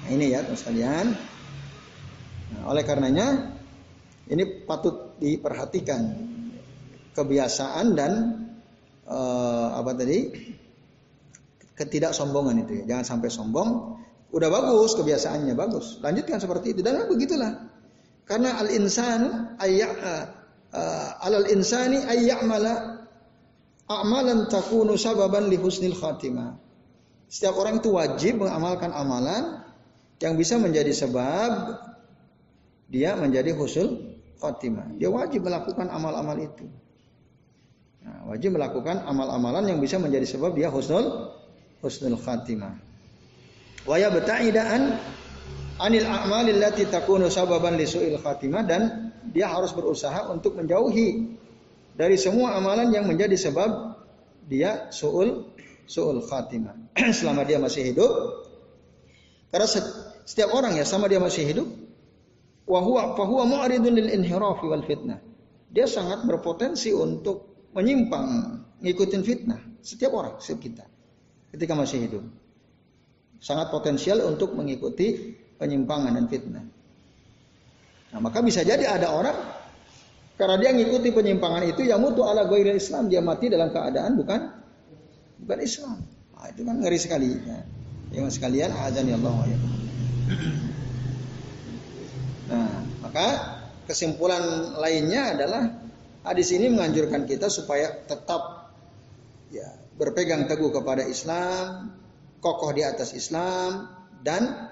nah 0.02 0.10
ini 0.10 0.34
ya 0.34 0.42
teman 0.42 0.58
sekalian. 0.58 1.06
Nah, 2.52 2.62
oleh 2.68 2.82
karenanya 2.84 3.56
ini 4.28 4.66
patut 4.66 5.16
diperhatikan 5.22 6.00
kebiasaan 7.16 7.86
dan 7.94 8.12
uh, 9.06 9.78
apa 9.78 9.94
tadi 9.94 10.18
ketidaksombongan 11.78 12.66
itu 12.66 12.72
ya. 12.82 12.96
Jangan 12.96 13.04
sampai 13.16 13.28
sombong 13.30 13.68
Udah 14.32 14.48
bagus 14.48 14.96
kebiasaannya 14.96 15.52
bagus. 15.52 16.00
Lanjutkan 16.00 16.40
seperti 16.40 16.72
itu 16.72 16.80
dan 16.80 17.04
begitulah. 17.04 17.68
Karena 18.24 18.56
al 18.56 18.72
insan 18.72 19.52
ayya 19.60 19.92
uh, 20.72 21.20
alal 21.20 21.52
insani 21.52 22.00
ayyamala 22.00 23.04
amalan 23.92 24.48
takunu 24.48 24.96
sababan 24.96 25.52
li 25.52 25.60
husnil 25.60 25.92
khatimah. 25.92 26.56
Setiap 27.28 27.60
orang 27.60 27.84
itu 27.84 27.92
wajib 27.92 28.40
mengamalkan 28.40 28.88
amalan 28.96 29.60
yang 30.22 30.38
bisa 30.38 30.54
menjadi 30.56 30.94
sebab 30.94 31.82
dia 32.86 33.18
menjadi 33.18 33.50
husnul 33.58 34.14
khatimah. 34.38 34.94
Dia 34.96 35.10
wajib 35.10 35.42
melakukan 35.42 35.90
amal-amal 35.90 36.38
itu. 36.38 36.70
Nah, 38.02 38.30
wajib 38.30 38.54
melakukan 38.54 39.02
amal-amalan 39.06 39.74
yang 39.74 39.78
bisa 39.82 39.98
menjadi 39.98 40.26
sebab 40.26 40.54
dia 40.54 40.70
husnul 40.70 41.34
husnul 41.82 42.18
khatimah. 42.18 42.78
Wa 43.82 43.98
yabta'idaan 43.98 44.94
anil 45.82 46.06
a'malil 46.06 46.58
lati 46.62 46.86
takunu 46.86 47.26
sababan 47.26 47.74
li 47.74 47.86
khatimah 48.14 48.62
dan 48.62 49.10
dia 49.34 49.50
harus 49.50 49.74
berusaha 49.74 50.30
untuk 50.30 50.54
menjauhi 50.54 51.38
dari 51.98 52.14
semua 52.14 52.54
amalan 52.58 52.94
yang 52.94 53.10
menjadi 53.10 53.34
sebab 53.34 53.98
dia 54.46 54.90
su'ul 54.90 55.50
su'ul 55.86 56.22
khatimah 56.24 56.94
selama 57.18 57.46
dia 57.46 57.58
masih 57.62 57.90
hidup 57.90 58.10
karena 59.52 59.68
setiap 60.26 60.54
orang 60.54 60.78
ya 60.78 60.84
sama 60.86 61.06
dia 61.10 61.18
masih 61.18 61.46
hidup 61.46 61.68
wa 62.68 62.80
huwa 62.80 63.18
fa 63.18 63.24
huwa 63.26 63.44
mu'ridun 63.46 63.92
lil 63.94 64.08
inhirafi 64.10 64.66
wal 64.70 64.84
fitnah 64.86 65.18
dia 65.72 65.88
sangat 65.88 66.22
berpotensi 66.24 66.94
untuk 66.94 67.68
menyimpang 67.74 68.58
ngikutin 68.82 69.22
fitnah 69.26 69.60
setiap 69.82 70.14
orang 70.14 70.38
setiap 70.38 70.62
kita 70.62 70.84
ketika 71.52 71.74
masih 71.74 71.98
hidup 72.06 72.24
sangat 73.42 73.74
potensial 73.74 74.22
untuk 74.22 74.54
mengikuti 74.54 75.34
penyimpangan 75.58 76.14
dan 76.14 76.26
fitnah. 76.30 76.64
Nah, 78.14 78.20
maka 78.22 78.38
bisa 78.38 78.62
jadi 78.62 78.86
ada 78.86 79.10
orang 79.10 79.34
karena 80.38 80.56
dia 80.62 80.70
mengikuti 80.70 81.10
penyimpangan 81.10 81.66
itu 81.66 81.82
yang 81.82 81.98
mutu 81.98 82.22
ala 82.22 82.46
ghairil 82.46 82.78
Islam 82.78 83.10
dia 83.10 83.18
mati 83.18 83.50
dalam 83.50 83.74
keadaan 83.74 84.14
bukan 84.14 84.40
bukan 85.42 85.58
Islam. 85.58 85.98
Nah, 86.38 86.46
itu 86.54 86.62
kan 86.62 86.76
ngeri 86.78 86.98
sekali. 87.02 87.30
Ya. 87.34 87.58
Yang 88.14 88.38
sekalian 88.38 88.70
azan 88.70 89.10
ya 89.10 89.18
Allah 89.18 89.50
ya. 89.50 89.58
Nah, 92.52 92.84
maka 93.00 93.28
kesimpulan 93.88 94.76
lainnya 94.76 95.32
adalah 95.32 95.72
hadis 96.20 96.52
ini 96.52 96.68
menganjurkan 96.68 97.24
kita 97.24 97.48
supaya 97.48 98.04
tetap 98.04 98.74
ya 99.48 99.72
berpegang 99.96 100.44
teguh 100.44 100.68
kepada 100.68 101.00
Islam, 101.08 101.96
kokoh 102.44 102.74
di 102.76 102.84
atas 102.84 103.16
Islam 103.16 103.88
dan 104.20 104.68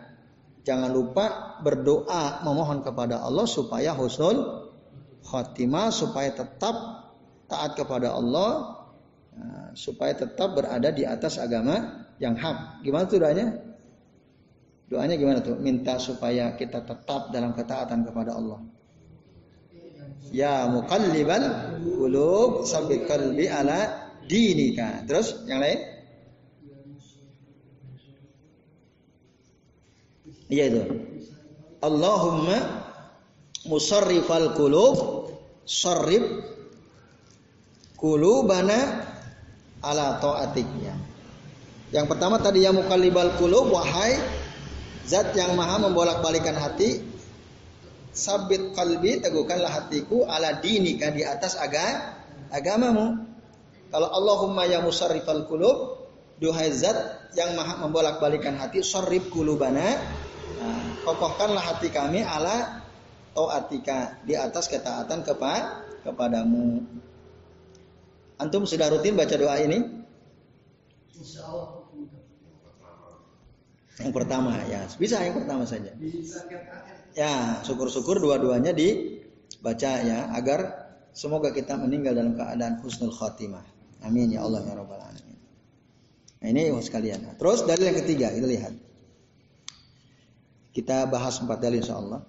jangan 0.66 0.92
lupa 0.92 1.56
berdoa 1.64 2.44
memohon 2.44 2.84
kepada 2.84 3.24
Allah 3.24 3.48
supaya 3.48 3.96
husnul 3.96 4.68
khatimah 5.24 5.88
supaya 5.94 6.34
tetap 6.34 6.76
taat 7.48 7.78
kepada 7.78 8.12
Allah 8.12 8.82
nah, 9.32 9.70
supaya 9.72 10.12
tetap 10.12 10.52
berada 10.52 10.90
di 10.92 11.06
atas 11.08 11.40
agama 11.40 12.06
yang 12.20 12.36
hak. 12.36 12.84
Gimana 12.84 13.08
tuh 13.08 13.24
doanya? 13.24 13.69
Doanya 14.90 15.14
gimana 15.14 15.38
tuh? 15.38 15.54
Minta 15.54 16.02
supaya 16.02 16.58
kita 16.58 16.82
tetap 16.82 17.30
dalam 17.30 17.54
ketaatan 17.54 18.02
kepada 18.02 18.34
Allah. 18.34 18.58
Ya 20.34 20.66
muqallibal 20.66 21.78
qulub 21.86 22.66
sabbit 22.66 23.06
qalbi 23.06 23.46
ala 23.46 24.10
dinika. 24.26 25.06
Terus 25.06 25.46
yang 25.46 25.62
lain? 25.62 25.78
Iya 30.50 30.64
itu. 30.74 30.82
Allahumma 31.86 32.58
musarrifal 33.70 34.58
qulub 34.58 35.30
sarrif 35.62 36.26
qulubana 37.94 39.06
ala 39.86 40.18
taatik 40.18 40.66
ya. 40.82 40.98
Yang 41.94 42.06
pertama 42.10 42.42
tadi 42.42 42.66
yang 42.66 42.74
mukallibal 42.74 43.38
qulub 43.38 43.70
wahai 43.70 44.39
zat 45.10 45.34
yang 45.34 45.58
maha 45.58 45.82
membolak-balikan 45.82 46.54
hati 46.54 47.02
sabit 48.14 48.70
kalbi 48.78 49.18
teguhkanlah 49.18 49.70
hatiku 49.70 50.22
ala 50.30 50.62
dinika 50.62 51.10
di 51.10 51.26
atas 51.26 51.58
aga, 51.58 52.14
agamamu. 52.54 53.26
Kalau 53.90 54.06
Allahumma 54.06 54.70
ya 54.70 54.78
musarrifal 54.78 55.50
qulub 55.50 56.06
duhai 56.38 56.70
zat 56.70 57.26
yang 57.34 57.58
maha 57.58 57.82
membolak-balikan 57.82 58.54
hati 58.54 58.86
sarrif 58.86 59.26
qulubana 59.34 59.98
nah, 60.62 60.82
kokohkanlah 61.02 61.58
hati 61.58 61.90
kami 61.90 62.22
ala 62.22 62.86
taatika 63.34 64.22
di 64.22 64.38
atas 64.38 64.70
ketaatan 64.70 65.26
kepada 65.26 65.90
kepadamu. 66.06 66.86
Antum 68.38 68.64
sudah 68.64 68.88
rutin 68.88 69.18
baca 69.18 69.36
doa 69.36 69.58
ini? 69.60 69.84
Insya 71.18 71.44
Allah. 71.44 71.79
Yang 74.00 74.12
pertama 74.16 74.56
ya, 74.64 74.80
bisa 74.96 75.20
yang 75.20 75.36
pertama 75.36 75.68
saja. 75.68 75.92
Ya, 77.12 77.60
syukur-syukur 77.66 78.16
dua-duanya 78.16 78.72
dibaca 78.72 79.92
ya 80.00 80.32
agar 80.32 80.90
semoga 81.12 81.52
kita 81.52 81.76
meninggal 81.76 82.16
dalam 82.16 82.32
keadaan 82.32 82.80
husnul 82.80 83.12
khatimah. 83.12 83.62
Amin 84.00 84.32
ya 84.32 84.40
Allah 84.40 84.64
ya 84.64 84.72
rabbal 84.72 84.96
alamin. 84.96 85.36
Nah, 86.40 86.48
ini 86.48 86.72
sekalian. 86.80 87.20
Nah, 87.20 87.34
terus 87.36 87.68
dalil 87.68 87.92
yang 87.92 87.98
ketiga, 88.00 88.32
kita 88.32 88.48
lihat. 88.48 88.72
Kita 90.72 91.04
bahas 91.10 91.36
empat 91.42 91.60
dalil 91.60 91.84
insyaallah. 91.84 92.24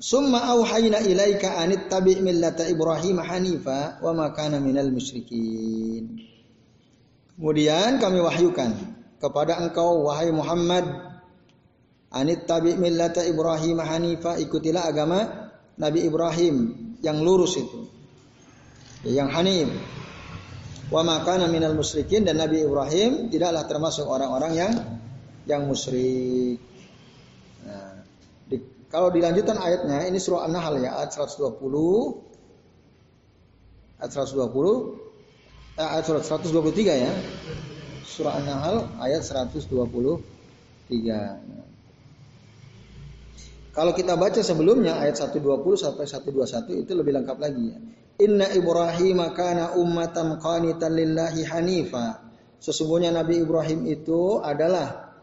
Summa 0.00 0.48
auhayna 0.56 1.04
ilaika 1.04 1.60
anit 1.60 1.86
tabi' 1.92 2.18
millata 2.24 2.64
Ibrahim 2.64 3.20
hanifa 3.20 4.00
wa 4.00 4.10
ma 4.16 4.26
kana 4.32 4.58
minal 4.58 4.88
musyrikin. 4.88 6.16
Kemudian 7.36 8.00
kami 8.00 8.18
wahyukan 8.24 8.72
kepada 9.20 9.60
engkau 9.60 10.08
wahai 10.08 10.32
Muhammad 10.32 11.11
Anit 12.12 12.44
tabi 12.44 12.76
millata 12.76 13.24
Ibrahim 13.24 13.80
hanifa 13.80 14.36
ikutilah 14.36 14.84
agama 14.84 15.48
Nabi 15.80 16.04
Ibrahim 16.04 16.56
yang 17.00 17.24
lurus 17.24 17.56
itu. 17.56 17.88
Yang 19.08 19.28
hanif. 19.32 19.68
Wa 20.92 21.00
makana 21.00 21.48
minal 21.48 21.72
musyrikin 21.72 22.28
dan 22.28 22.36
Nabi 22.36 22.60
Ibrahim 22.68 23.32
tidaklah 23.32 23.64
termasuk 23.64 24.04
orang-orang 24.04 24.52
yang 24.52 24.72
yang 25.48 25.64
musyrik. 25.64 26.60
Nah, 27.64 28.04
di, 28.44 28.60
kalau 28.92 29.08
dilanjutkan 29.08 29.56
ayatnya 29.56 30.04
ini 30.04 30.20
surah 30.20 30.44
An-Nahl 30.44 30.84
ya 30.84 31.00
ayat 31.00 31.16
120 31.16 31.64
ayat 34.04 34.12
120 34.12 35.80
eh, 35.80 35.88
ayat 35.96 36.04
123 36.04 37.08
ya. 37.08 37.12
Surah 38.04 38.36
An-Nahl 38.36 39.00
ayat 39.00 39.24
123. 39.24 39.72
Nah. 40.92 41.71
Kalau 43.72 43.96
kita 43.96 44.20
baca 44.20 44.44
sebelumnya 44.44 45.00
ayat 45.00 45.16
120 45.16 45.40
sampai 45.80 46.04
121 46.04 46.84
itu 46.84 46.92
lebih 46.92 47.16
lengkap 47.16 47.38
lagi 47.40 47.64
ya. 47.72 47.78
Inna 48.20 48.52
Ibrahim 48.52 49.24
kana 49.32 49.72
ummatan 49.80 50.36
qanitan 50.36 50.92
lillahi 50.92 51.48
hanifa. 51.48 52.20
Sesungguhnya 52.60 53.16
Nabi 53.16 53.40
Ibrahim 53.40 53.88
itu 53.88 54.44
adalah 54.44 55.16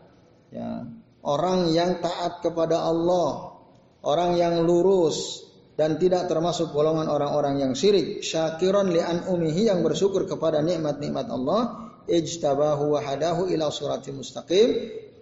ya, 0.49 0.81
orang 1.21 1.69
yang 1.69 2.01
taat 2.01 2.41
kepada 2.41 2.81
Allah, 2.89 3.53
orang 4.01 4.33
yang 4.35 4.65
lurus 4.65 5.45
dan 5.77 6.01
tidak 6.01 6.25
termasuk 6.27 6.73
golongan 6.73 7.05
orang-orang 7.07 7.61
yang 7.61 7.71
syirik. 7.77 8.25
Syakiran 8.25 8.89
li 8.89 8.99
umihi 9.29 9.69
yang 9.69 9.85
bersyukur 9.85 10.25
kepada 10.25 10.59
nikmat-nikmat 10.65 11.29
Allah, 11.29 11.93
ijtabahu 12.09 12.97
wa 12.97 12.99
hadahu 12.99 13.47
ila 13.53 13.69
surati 13.69 14.09
mustaqim 14.11 14.69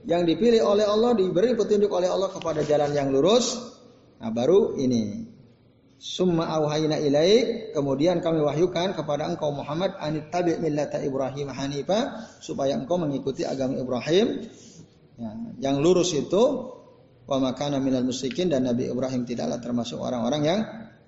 yang 0.08 0.24
dipilih 0.24 0.64
oleh 0.64 0.88
Allah, 0.88 1.12
diberi 1.14 1.52
petunjuk 1.52 1.92
oleh 1.92 2.08
Allah 2.08 2.32
kepada 2.32 2.64
jalan 2.64 2.96
yang 2.96 3.12
lurus. 3.12 3.60
Nah, 4.24 4.32
baru 4.32 4.80
ini. 4.80 5.28
Summa 5.98 6.46
auhayna 6.54 7.02
ilaik, 7.02 7.74
kemudian 7.74 8.22
kami 8.22 8.38
wahyukan 8.46 8.94
kepada 8.94 9.26
engkau 9.34 9.50
Muhammad 9.50 9.98
anit 9.98 10.30
tabi 10.30 10.54
millata 10.62 11.02
Ibrahim 11.02 11.50
hanifa 11.50 12.30
supaya 12.38 12.78
engkau 12.78 13.02
mengikuti 13.02 13.42
agama 13.42 13.82
Ibrahim 13.82 14.46
ya, 15.18 15.30
yang 15.58 15.82
lurus 15.82 16.14
itu 16.14 16.70
wa 17.26 17.38
makana 17.42 17.82
minal 17.82 18.06
musyrikin 18.06 18.46
dan 18.46 18.70
Nabi 18.70 18.94
Ibrahim 18.94 19.26
tidaklah 19.26 19.58
termasuk 19.58 19.98
orang-orang 19.98 20.42
yang 20.46 20.60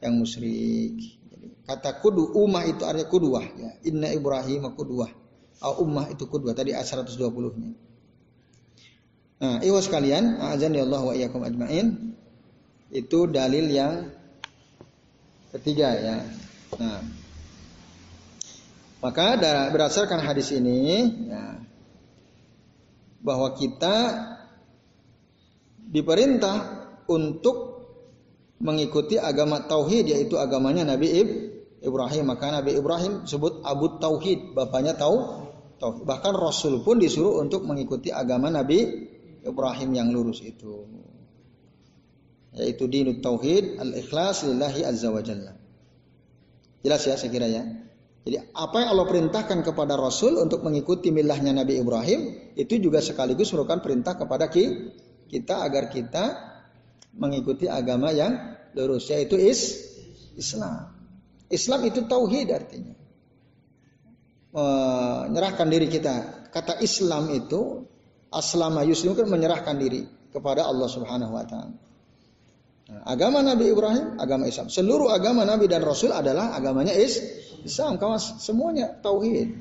yang 0.01 0.17
musyrik. 0.17 1.21
Jadi, 1.29 1.47
kata 1.69 2.01
kudu 2.01 2.33
ummah 2.33 2.65
itu 2.65 2.81
artinya 2.81 3.05
kuduah 3.13 3.45
ya. 3.45 3.69
Inna 3.85 4.09
Ibrahim 4.09 4.73
kuduah. 4.73 5.13
Au 5.69 5.85
ummah 5.85 6.09
itu 6.09 6.25
kuduah 6.25 6.57
tadi 6.57 6.73
ayat 6.73 6.89
120-nya. 6.89 7.88
Nah, 9.39 9.63
iwas 9.63 9.87
kalian, 9.87 10.35
azan 10.43 10.75
ya 10.75 10.83
Allah 10.83 11.01
wa 11.03 11.13
iyyakum 11.15 11.47
ajmain. 11.47 12.11
Itu 12.91 13.31
dalil 13.31 13.71
yang 13.71 14.11
ketiga 15.55 15.95
ya. 15.95 16.17
Nah, 16.75 16.99
maka 18.99 19.39
berdasarkan 19.71 20.19
hadis 20.19 20.51
ini 20.51 21.07
ya, 21.31 21.55
bahwa 23.23 23.55
kita 23.55 23.95
diperintah 25.87 26.57
untuk 27.07 27.87
mengikuti 28.59 29.15
agama 29.15 29.63
tauhid 29.63 30.11
yaitu 30.11 30.35
agamanya 30.35 30.83
Nabi 30.83 31.15
Ibrahim. 31.79 32.23
Maka 32.27 32.59
Nabi 32.59 32.75
Ibrahim 32.75 33.23
sebut 33.23 33.63
Abu 33.63 34.03
Tauhid, 34.03 34.51
bapaknya 34.51 34.99
tahu 34.99 35.47
tauhid. 35.79 36.03
Bahkan 36.03 36.33
Rasul 36.35 36.83
pun 36.83 36.99
disuruh 36.99 37.39
untuk 37.39 37.63
mengikuti 37.63 38.11
agama 38.11 38.51
Nabi 38.51 39.15
Ibrahim 39.45 39.89
yang 39.95 40.09
lurus 40.11 40.43
itu. 40.43 40.87
Yaitu 42.55 42.89
dinut 42.89 43.21
tauhid 43.21 43.77
al-ikhlas 43.77 44.43
lillahi 44.47 44.81
azza 44.83 45.09
wa 45.13 45.21
jalla. 45.21 45.53
Jelas 46.81 47.01
ya 47.05 47.15
saya 47.19 47.29
kira 47.29 47.47
ya. 47.47 47.63
Jadi 48.23 48.51
apa 48.51 48.83
yang 48.83 48.89
Allah 48.93 49.07
perintahkan 49.07 49.59
kepada 49.63 49.95
Rasul 49.95 50.37
untuk 50.37 50.61
mengikuti 50.61 51.09
milahnya 51.09 51.55
Nabi 51.55 51.79
Ibrahim 51.79 52.53
itu 52.59 52.77
juga 52.77 52.99
sekaligus 52.99 53.49
merupakan 53.55 53.79
perintah 53.79 54.19
kepada 54.19 54.51
kita 54.51 55.55
agar 55.63 55.87
kita 55.87 56.25
mengikuti 57.15 57.65
agama 57.65 58.11
yang 58.13 58.59
lurus 58.77 59.09
yaitu 59.09 59.39
is 59.39 59.87
Islam. 60.37 60.93
Islam 61.49 61.79
itu 61.89 62.05
tauhid 62.05 62.47
artinya. 62.53 62.95
Menyerahkan 64.53 65.67
diri 65.69 65.87
kita. 65.89 66.45
Kata 66.53 66.81
Islam 66.81 67.33
itu 67.33 67.88
aslama 68.29 68.85
yuslim 68.85 69.17
kan 69.17 69.25
menyerahkan 69.29 69.75
diri 69.77 70.05
kepada 70.29 70.65
Allah 70.65 70.89
Subhanahu 70.89 71.33
wa 71.33 71.45
taala. 71.45 71.73
Nah, 72.89 73.05
agama 73.05 73.45
Nabi 73.45 73.69
Ibrahim, 73.69 74.17
agama 74.17 74.49
Islam. 74.49 74.69
Seluruh 74.73 75.13
agama 75.13 75.45
Nabi 75.45 75.69
dan 75.69 75.85
Rasul 75.85 76.09
adalah 76.09 76.57
agamanya 76.57 76.93
is 76.93 77.21
Islam. 77.61 78.01
Kawan 78.01 78.17
semuanya 78.17 78.89
tauhid. 79.01 79.53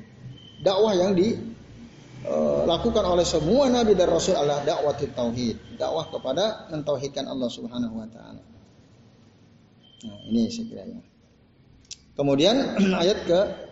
Dakwah 0.65 0.97
yang 0.97 1.13
dilakukan 1.13 3.03
uh, 3.05 3.13
oleh 3.13 3.25
semua 3.25 3.69
Nabi 3.69 3.93
dan 3.93 4.09
Rasul 4.09 4.33
adalah 4.33 4.65
dakwah 4.65 4.97
tauhid. 4.97 5.77
Dakwah 5.77 6.09
kepada 6.09 6.73
mentauhidkan 6.73 7.29
Allah 7.29 7.49
Subhanahu 7.53 8.01
wa 8.01 8.09
taala. 8.09 8.41
Nah, 10.09 10.19
ini 10.25 10.49
sekiranya. 10.49 11.05
Kemudian 12.17 12.55
ayat 13.01 13.29
ke 13.29 13.68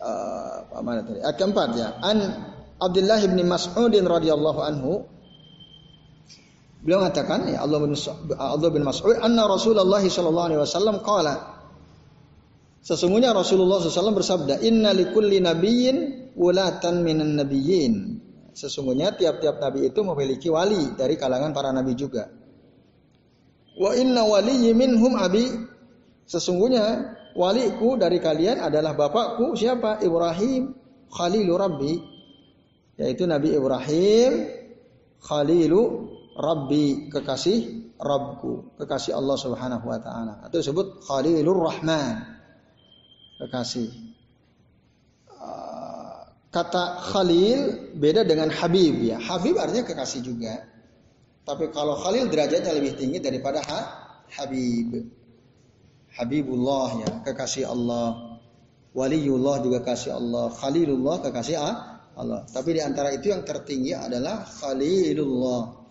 uh, 0.00 0.82
mana 0.82 1.02
tadi? 1.02 1.18
Ayat 1.22 1.36
keempat 1.38 1.68
ya. 1.74 1.88
An 2.02 2.18
Abdullah 2.82 3.22
bin 3.22 3.46
Mas'ud 3.46 3.92
radhiyallahu 3.92 4.60
anhu 4.62 4.92
Beliau 6.82 6.98
mengatakan 6.98 7.46
ya 7.46 7.62
Allah 7.62 7.78
bin 7.78 7.94
Allah 8.34 8.70
bin 8.74 8.82
Mas'ud 8.82 9.14
anna 9.22 9.46
Rasulullah 9.46 10.02
sallallahu 10.02 10.46
alaihi 10.50 10.60
wasallam 10.66 10.98
qala 10.98 11.62
Sesungguhnya 12.82 13.30
Rasulullah 13.30 13.78
SAW 13.78 14.10
bersabda, 14.10 14.58
Inna 14.66 14.90
likulli 14.90 15.38
nabiyyin 15.38 16.34
wulatan 16.34 17.06
minan 17.06 17.38
nabiyyin. 17.38 18.18
Sesungguhnya 18.52 19.14
tiap-tiap 19.14 19.62
nabi 19.62 19.86
itu 19.86 20.02
memiliki 20.02 20.50
wali 20.50 20.90
dari 20.98 21.14
kalangan 21.14 21.54
para 21.54 21.70
nabi 21.70 21.94
juga. 21.94 22.26
Wa 23.78 23.94
inna 23.94 24.26
waliyyi 24.26 24.74
minhum 24.74 25.14
abi. 25.14 25.46
Sesungguhnya 26.26 27.14
waliku 27.34 27.96
dari 28.00 28.18
kalian 28.22 28.60
adalah 28.62 28.96
bapakku 28.96 29.52
siapa? 29.56 30.00
Ibrahim 30.04 30.74
Khalilu 31.12 31.54
Rabbi. 31.56 31.94
Yaitu 33.00 33.24
Nabi 33.24 33.56
Ibrahim 33.56 34.32
Khalilu 35.22 35.82
Rabbi 36.32 37.12
kekasih 37.12 37.92
Rabbku, 38.02 38.74
kekasih 38.82 39.14
Allah 39.14 39.36
Subhanahu 39.38 39.86
wa 39.86 39.98
taala. 40.02 40.42
Atau 40.42 40.58
disebut 40.58 41.06
Khalilur 41.06 41.62
Rahman. 41.62 42.18
Kekasih. 43.38 43.90
Ah, 45.38 46.26
kata 46.50 46.98
Khalil 47.14 47.94
beda 47.94 48.26
dengan 48.26 48.50
Habib 48.50 48.98
ya. 49.06 49.22
Habib 49.22 49.54
artinya 49.54 49.86
kekasih 49.86 50.20
juga. 50.26 50.66
Tapi 51.46 51.70
kalau 51.70 51.94
Khalil 51.98 52.26
derajatnya 52.26 52.74
lebih 52.74 52.98
tinggi 52.98 53.18
daripada 53.22 53.62
ha, 53.66 53.80
Habib. 54.34 55.21
Habibullah 56.18 56.88
ya, 57.02 57.10
kekasih 57.24 57.68
Allah. 57.68 58.40
Waliullah 58.92 59.64
juga 59.64 59.80
kasih 59.80 60.12
Allah. 60.12 60.52
Khalilullah 60.52 61.24
kekasih 61.24 61.56
Allah. 61.56 62.44
Tapi 62.44 62.76
di 62.76 62.80
antara 62.84 63.08
itu 63.08 63.32
yang 63.32 63.40
tertinggi 63.40 63.96
adalah 63.96 64.44
Khalilullah. 64.44 65.82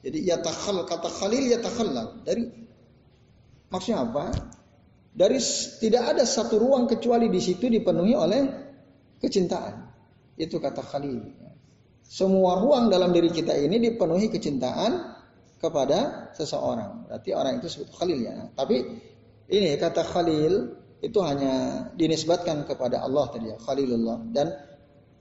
Jadi 0.00 0.18
ya 0.24 0.40
takhal 0.40 0.80
kata 0.88 1.12
khalil 1.12 1.44
ya 1.44 1.60
takhallal 1.60 2.24
dari 2.24 2.48
maksudnya 3.68 4.00
apa? 4.08 4.32
Dari 5.12 5.36
tidak 5.82 6.16
ada 6.16 6.24
satu 6.24 6.56
ruang 6.56 6.88
kecuali 6.88 7.28
di 7.28 7.40
situ 7.42 7.68
dipenuhi 7.68 8.16
oleh 8.16 8.40
kecintaan. 9.20 9.92
Itu 10.40 10.56
kata 10.56 10.80
khalil. 10.80 11.20
Semua 12.00 12.58
ruang 12.58 12.88
dalam 12.88 13.12
diri 13.12 13.28
kita 13.28 13.52
ini 13.52 13.76
dipenuhi 13.76 14.32
kecintaan 14.32 15.20
kepada 15.60 16.32
seseorang. 16.32 17.04
Berarti 17.06 17.30
orang 17.36 17.60
itu 17.60 17.68
sebut 17.68 17.92
khalil 17.92 18.18
ya. 18.24 18.48
Tapi 18.56 18.76
ini 19.50 19.74
kata 19.76 20.06
khalil 20.06 20.78
itu 21.00 21.18
hanya 21.24 21.86
dinisbatkan 21.96 22.64
kepada 22.68 23.02
Allah 23.02 23.26
tadi 23.34 23.50
ya, 23.50 23.56
khalilullah 23.58 24.18
dan 24.30 24.52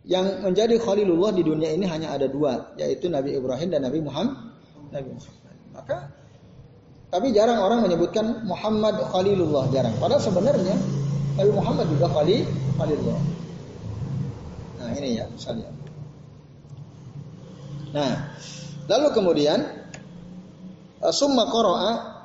yang 0.08 0.46
menjadi 0.46 0.80
khalilullah 0.80 1.36
di 1.36 1.44
dunia 1.44 1.76
ini 1.76 1.84
hanya 1.86 2.16
ada 2.16 2.26
dua, 2.32 2.72
yaitu 2.80 3.12
Nabi 3.12 3.36
Ibrahim 3.36 3.68
dan 3.74 3.84
Nabi 3.84 4.00
Muhammad 4.00 4.56
Nabi 4.90 5.10
Muhammad. 5.14 5.56
Maka 5.76 5.98
tapi 7.10 7.34
jarang 7.34 7.58
orang 7.58 7.82
menyebutkan 7.82 8.46
Muhammad 8.46 9.02
Khalilullah 9.10 9.66
jarang. 9.74 9.94
Padahal 9.98 10.22
sebenarnya 10.22 10.78
Nabi 11.42 11.52
Muhammad 11.58 11.90
juga 11.90 12.06
Khalil 12.14 12.46
Khalilullah. 12.78 13.22
Nah 14.78 14.90
ini 14.94 15.10
ya 15.18 15.26
misalnya. 15.26 15.70
Nah 17.98 18.14
lalu 18.86 19.08
kemudian 19.14 19.60
summa 21.10 21.50
qara'a 21.50 22.19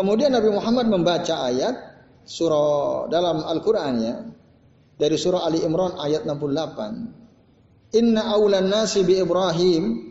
kemudian 0.00 0.32
Nabi 0.32 0.48
Muhammad 0.48 0.88
membaca 0.88 1.44
ayat 1.44 1.76
surah 2.24 3.12
dalam 3.12 3.44
Al-Qur'an 3.44 3.94
ya 4.00 4.16
dari 4.96 5.16
surah 5.20 5.44
Ali 5.44 5.60
Imran 5.60 6.00
ayat 6.00 6.24
68. 6.24 8.00
Inna 8.00 8.22
awlan 8.32 8.72
nasi 8.72 9.04
bi 9.04 9.20
Ibrahim 9.20 10.10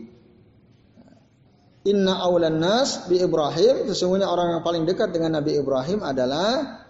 Inna 1.80 2.20
awlan 2.20 2.60
nas 2.60 3.08
bi 3.08 3.16
Ibrahim 3.16 3.88
sesungguhnya 3.88 4.28
orang 4.28 4.52
yang 4.52 4.62
paling 4.62 4.84
dekat 4.84 5.16
dengan 5.16 5.40
Nabi 5.40 5.56
Ibrahim 5.56 6.04
adalah 6.04 6.84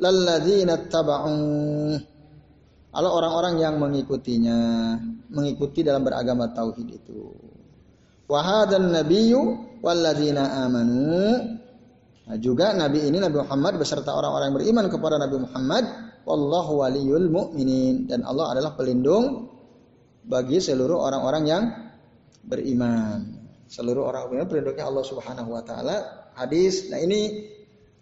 lalladzina 0.00 0.88
taba'u 0.88 2.00
Kalau 2.92 3.10
orang-orang 3.16 3.56
yang 3.56 3.80
mengikutinya, 3.80 4.60
mengikuti 5.32 5.80
dalam 5.80 6.04
beragama 6.04 6.52
tauhid 6.52 6.88
itu. 6.92 7.32
Wahadan 8.28 8.92
nabiyyu 8.92 9.40
walladzina 9.80 10.68
amanu. 10.68 11.56
Nah, 12.22 12.38
juga 12.38 12.70
Nabi 12.70 13.02
ini 13.02 13.18
Nabi 13.18 13.42
Muhammad 13.42 13.82
beserta 13.82 14.14
orang-orang 14.14 14.52
yang 14.52 14.56
beriman 14.62 14.86
kepada 14.86 15.18
Nabi 15.18 15.36
Muhammad, 15.42 15.84
wallahu 16.22 16.86
waliyul 16.86 17.26
mu'minin. 17.26 18.06
Dan 18.06 18.22
Allah 18.22 18.54
adalah 18.54 18.78
pelindung 18.78 19.50
bagi 20.22 20.62
seluruh 20.62 21.02
orang-orang 21.02 21.44
yang 21.50 21.62
beriman. 22.46 23.42
Seluruh 23.66 24.06
orang 24.06 24.30
beriman 24.30 24.46
pelindungnya 24.46 24.86
Allah 24.86 25.04
Subhanahu 25.06 25.50
wa 25.50 25.62
taala. 25.66 25.96
Hadis 26.38 26.88
nah 26.88 27.02
ini 27.02 27.50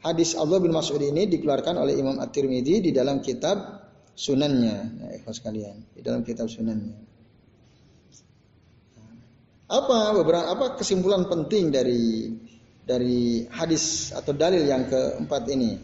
hadis 0.04 0.36
Allah 0.36 0.60
bin 0.60 0.70
Mas'ud 0.70 1.00
ini 1.00 1.26
dikeluarkan 1.26 1.80
oleh 1.80 1.96
Imam 1.96 2.20
At-Tirmidzi 2.20 2.84
di 2.84 2.90
dalam 2.92 3.24
kitab 3.24 3.56
sunannya. 4.12 4.76
Ya 5.00 5.08
ikhwas 5.16 5.40
sekalian 5.40 5.80
di 5.96 6.04
dalam 6.04 6.20
kitab 6.20 6.52
sunannya. 6.52 7.08
Apa 9.70 10.18
beberapa 10.18 10.50
apa 10.50 10.66
kesimpulan 10.74 11.30
penting 11.30 11.70
dari 11.70 12.26
dari 12.84 13.46
hadis 13.48 14.14
atau 14.16 14.32
dalil 14.32 14.64
yang 14.64 14.88
keempat 14.88 15.46
ini 15.52 15.78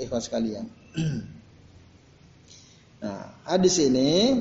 ikhwas 0.00 0.28
sekalian. 0.28 0.66
Nah 2.96 3.28
hadis 3.44 3.76
ini 3.76 4.40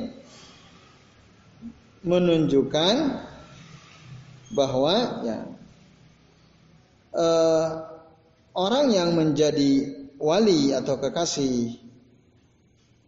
menunjukkan 2.08 2.96
bahwa 4.56 4.96
ya 5.28 5.40
uh, 7.12 7.68
orang 8.56 8.96
yang 8.96 9.12
menjadi 9.12 9.92
wali 10.16 10.72
atau 10.72 10.96
kekasih 11.04 11.84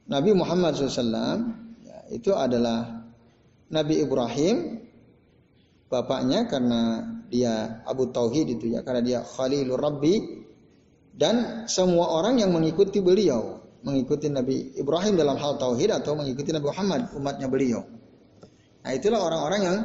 Nabi 0.07 0.31
Muhammad 0.35 0.75
SAW 0.75 1.55
ya, 1.83 1.97
itu 2.11 2.31
adalah 2.35 3.07
Nabi 3.67 4.03
Ibrahim 4.03 4.86
bapaknya 5.87 6.47
karena 6.51 7.03
dia 7.31 7.83
Abu 7.87 8.11
Tauhid 8.11 8.59
itu 8.59 8.75
ya 8.75 8.83
karena 8.83 9.01
dia 9.03 9.19
Khalilur 9.23 9.79
Rabbi 9.79 10.45
dan 11.17 11.65
semua 11.71 12.11
orang 12.13 12.37
yang 12.39 12.53
mengikuti 12.53 13.01
beliau 13.01 13.57
mengikuti 13.87 14.27
Nabi 14.27 14.75
Ibrahim 14.75 15.15
dalam 15.15 15.39
hal 15.39 15.55
tauhid 15.55 15.95
atau 15.95 16.19
mengikuti 16.19 16.51
Nabi 16.51 16.67
Muhammad 16.67 17.01
umatnya 17.15 17.47
beliau. 17.47 17.87
Nah 18.83 18.91
itulah 18.91 19.23
orang-orang 19.23 19.61
yang 19.63 19.77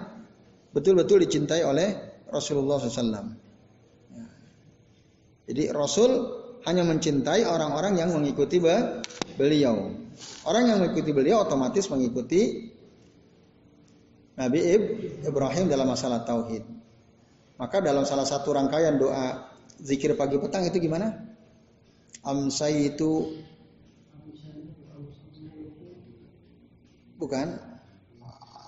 betul-betul 0.74 1.22
dicintai 1.22 1.62
oleh 1.62 2.18
Rasulullah 2.26 2.82
SAW. 2.82 3.30
Ya. 4.10 4.26
Jadi 5.52 5.64
Rasul 5.70 6.10
hanya 6.66 6.86
mencintai 6.86 7.46
orang-orang 7.46 7.98
yang 8.00 8.10
mengikuti 8.14 8.62
beliau. 9.38 9.94
Orang 10.46 10.70
yang 10.70 10.78
mengikuti 10.82 11.10
beliau 11.14 11.46
otomatis 11.46 11.90
mengikuti 11.90 12.71
Nabi 14.32 14.60
Ibrahim 15.28 15.68
dalam 15.68 15.88
masalah 15.88 16.24
tauhid. 16.24 16.64
Maka 17.60 17.84
dalam 17.84 18.02
salah 18.08 18.24
satu 18.24 18.56
rangkaian 18.56 18.96
doa 18.96 19.52
zikir 19.78 20.16
pagi 20.16 20.40
petang 20.40 20.64
itu 20.64 20.80
gimana? 20.80 21.14
Amsaitu 22.24 23.38
bukan 27.22 27.54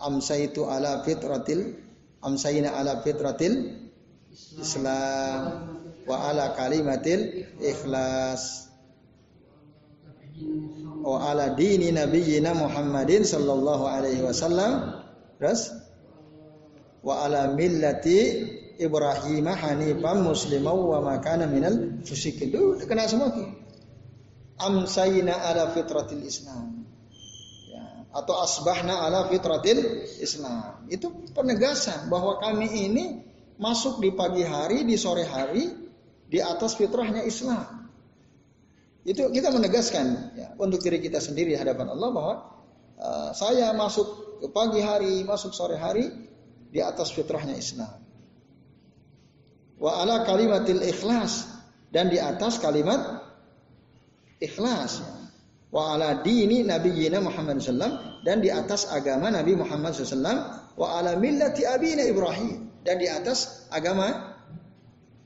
amsaitu 0.05 0.69
ala 0.69 1.03
fitratil 1.03 1.75
amsayna 2.23 2.77
ala 2.77 3.03
fitratil 3.03 3.83
Islam 4.59 5.43
wa 6.07 6.17
ala 6.31 6.55
kalimatil 6.55 7.51
ikhlas 7.59 8.71
wa 11.03 11.31
ala 11.31 11.55
dini 11.55 11.91
nabiyyina 11.91 12.55
Muhammadin 12.55 13.27
sallallahu 13.27 13.85
alaihi 13.87 14.23
wasallam 14.23 15.04
terus 15.41 15.75
wa 17.05 17.25
ala 17.27 17.53
millati 17.53 18.49
Ibrahim 18.75 19.47
hanifan 19.47 20.25
musliman 20.25 20.75
wa 20.75 20.99
makana 21.05 21.47
minal 21.47 22.03
musyrikin 22.03 22.51
itu 22.51 22.87
kena 22.89 23.07
semua 23.07 23.31
amsayna 24.59 25.35
ala 25.35 25.71
fitratil 25.75 26.23
Islam 26.27 26.85
atau 28.15 28.35
asbahna 28.39 29.03
ala 29.03 29.27
fitratil 29.27 30.07
Islam. 30.23 30.87
Itu 30.87 31.11
penegasan 31.35 32.07
bahwa 32.07 32.39
kami 32.39 32.71
ini 32.87 33.05
masuk 33.59 33.99
di 33.99 34.15
pagi 34.15 34.47
hari, 34.47 34.87
di 34.87 34.95
sore 34.95 35.27
hari 35.27 35.67
di 36.31 36.39
atas 36.39 36.79
fitrahnya 36.79 37.27
Islam. 37.27 37.91
Itu 39.05 39.29
kita 39.35 39.53
menegaskan 39.53 40.07
ya, 40.39 40.49
untuk 40.57 40.81
diri 40.81 41.03
kita 41.03 41.21
sendiri 41.21 41.53
di 41.53 41.59
hadapan 41.59 41.93
Allah 41.93 42.09
bahwa 42.15 42.35
uh, 42.97 43.31
saya 43.37 43.75
masuk 43.77 44.24
ke 44.45 44.53
pagi 44.53 44.85
hari, 44.85 45.25
masuk 45.25 45.57
sore 45.57 45.81
hari 45.81 46.05
di 46.69 46.85
atas 46.85 47.17
fitrahnya 47.17 47.57
Islam. 47.57 47.97
Wa 49.81 50.05
ala 50.05 50.29
kalimatil 50.29 50.85
ikhlas 50.85 51.49
dan 51.89 52.13
di 52.13 52.21
atas 52.21 52.61
kalimat 52.61 53.25
ikhlas. 54.45 55.01
Wa 55.73 55.97
ala 55.97 56.21
dini 56.21 56.61
nabiyyina 56.61 57.25
Muhammad 57.25 57.65
sallam 57.65 58.21
dan 58.21 58.45
di 58.45 58.53
atas 58.53 58.85
agama 58.93 59.33
Nabi 59.33 59.57
Muhammad 59.57 59.97
sallam 59.97 60.39
wa 60.77 60.87
ala 61.01 61.17
millati 61.17 61.65
abina 61.65 62.05
Ibrahim 62.05 62.85
dan 62.85 63.01
di 63.01 63.09
atas 63.09 63.65
agama 63.73 64.37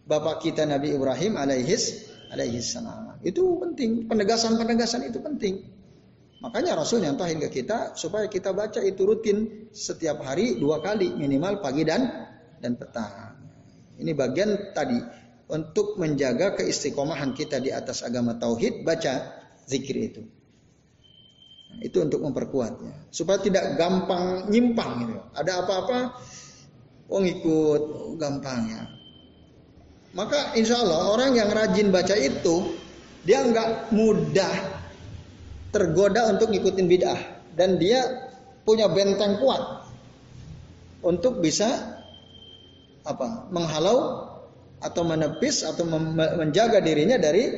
bapak 0.07 0.47
kita 0.47 0.63
Nabi 0.63 0.95
Ibrahim 0.95 1.35
alaihis 1.37 2.07
alaihis 2.31 2.71
salam. 2.71 3.19
Itu 3.27 3.59
penting, 3.59 4.07
penegasan-penegasan 4.07 5.11
itu 5.11 5.19
penting. 5.19 5.78
Makanya 6.39 6.79
Rasul 6.79 7.03
nyantahin 7.03 7.43
ke 7.43 7.51
kita 7.51 7.99
supaya 7.99 8.31
kita 8.31 8.55
baca 8.55 8.79
itu 8.79 9.03
rutin 9.03 9.69
setiap 9.75 10.23
hari 10.23 10.55
dua 10.55 10.79
kali 10.79 11.11
minimal 11.11 11.59
pagi 11.59 11.83
dan 11.83 12.07
dan 12.63 12.79
petang. 12.79 13.35
Ini 13.99 14.15
bagian 14.15 14.71
tadi 14.71 15.03
untuk 15.51 15.99
menjaga 15.99 16.55
keistiqomahan 16.55 17.35
kita 17.35 17.59
di 17.59 17.75
atas 17.75 18.07
agama 18.07 18.39
tauhid 18.39 18.87
baca 18.87 19.43
zikir 19.67 19.97
itu. 19.99 20.23
Nah, 21.75 21.83
itu 21.83 21.99
untuk 21.99 22.23
memperkuatnya 22.23 23.11
supaya 23.11 23.43
tidak 23.43 23.75
gampang 23.75 24.47
nyimpang 24.47 25.11
gitu. 25.11 25.19
Ada 25.35 25.67
apa-apa 25.67 25.99
oh 27.11 27.19
ngikut 27.19 27.83
oh, 27.83 28.15
gampang 28.15 28.63
ya. 28.71 28.83
Maka 30.15 30.55
insya 30.55 30.87
Allah 30.87 31.11
orang 31.11 31.35
yang 31.35 31.51
rajin 31.51 31.91
baca 31.91 32.15
itu 32.15 32.79
dia 33.27 33.43
nggak 33.43 33.91
mudah 33.91 34.78
tergoda 35.69 36.33
untuk 36.33 36.53
ngikutin 36.53 36.87
bid'ah 36.89 37.21
dan 37.57 37.77
dia 37.77 38.31
punya 38.65 38.89
benteng 38.89 39.41
kuat 39.41 39.89
untuk 41.05 41.41
bisa 41.41 41.69
apa 43.05 43.49
menghalau 43.49 44.29
atau 44.79 45.03
menepis 45.03 45.67
atau 45.67 45.89
menjaga 46.13 46.79
dirinya 46.79 47.19
dari 47.19 47.51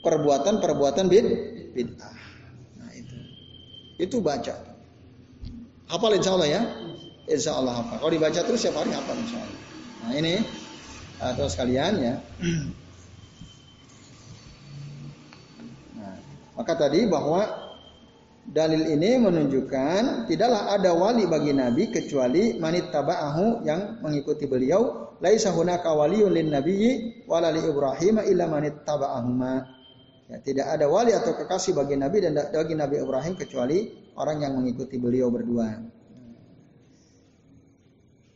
perbuatan-perbuatan 0.00 1.06
bid'ah. 1.76 2.14
Itu 4.00 4.24
baca. 4.24 4.56
Hafal 5.92 6.16
insya 6.16 6.32
Allah 6.32 6.48
ya. 6.48 6.62
Insya 7.28 7.52
Allah 7.52 7.84
hafal. 7.84 8.00
Kalau 8.00 8.12
dibaca 8.16 8.40
terus 8.40 8.64
setiap 8.64 8.80
hari 8.80 8.96
hafal 8.96 9.16
insya 9.20 9.38
Allah. 9.44 9.60
Nah 10.00 10.12
ini 10.16 10.34
atau 11.20 11.46
sekalian 11.52 11.92
ya. 12.00 12.14
maka 16.60 16.76
tadi 16.76 17.08
bahwa 17.08 17.40
dalil 18.44 18.84
ini 18.84 19.16
menunjukkan 19.16 20.28
tidaklah 20.28 20.76
ada 20.76 20.92
wali 20.92 21.24
bagi 21.24 21.56
Nabi 21.56 21.88
kecuali 21.88 22.60
manit 22.60 22.92
taba'ahu 22.92 23.64
yang 23.64 24.04
mengikuti 24.04 24.44
beliau. 24.44 25.08
Laisa 25.24 25.56
hunaka 25.56 25.88
waliyun 25.96 26.28
lin 26.28 26.52
nabiyyi 26.52 27.24
wala 27.24 27.48
li 27.48 27.64
Ibrahim 27.64 28.20
illa 28.28 28.44
manit 28.44 28.84
taba'ahuma. 28.84 29.64
Ya, 30.28 30.36
tidak 30.44 30.68
ada 30.68 30.84
wali 30.84 31.16
atau 31.16 31.32
kekasih 31.32 31.72
bagi 31.72 31.96
Nabi 31.96 32.28
dan 32.28 32.36
bagi 32.36 32.76
Nabi 32.76 33.00
Ibrahim 33.00 33.40
kecuali 33.40 33.96
orang 34.20 34.44
yang 34.44 34.52
mengikuti 34.60 35.00
beliau 35.00 35.32
berdua. 35.32 35.80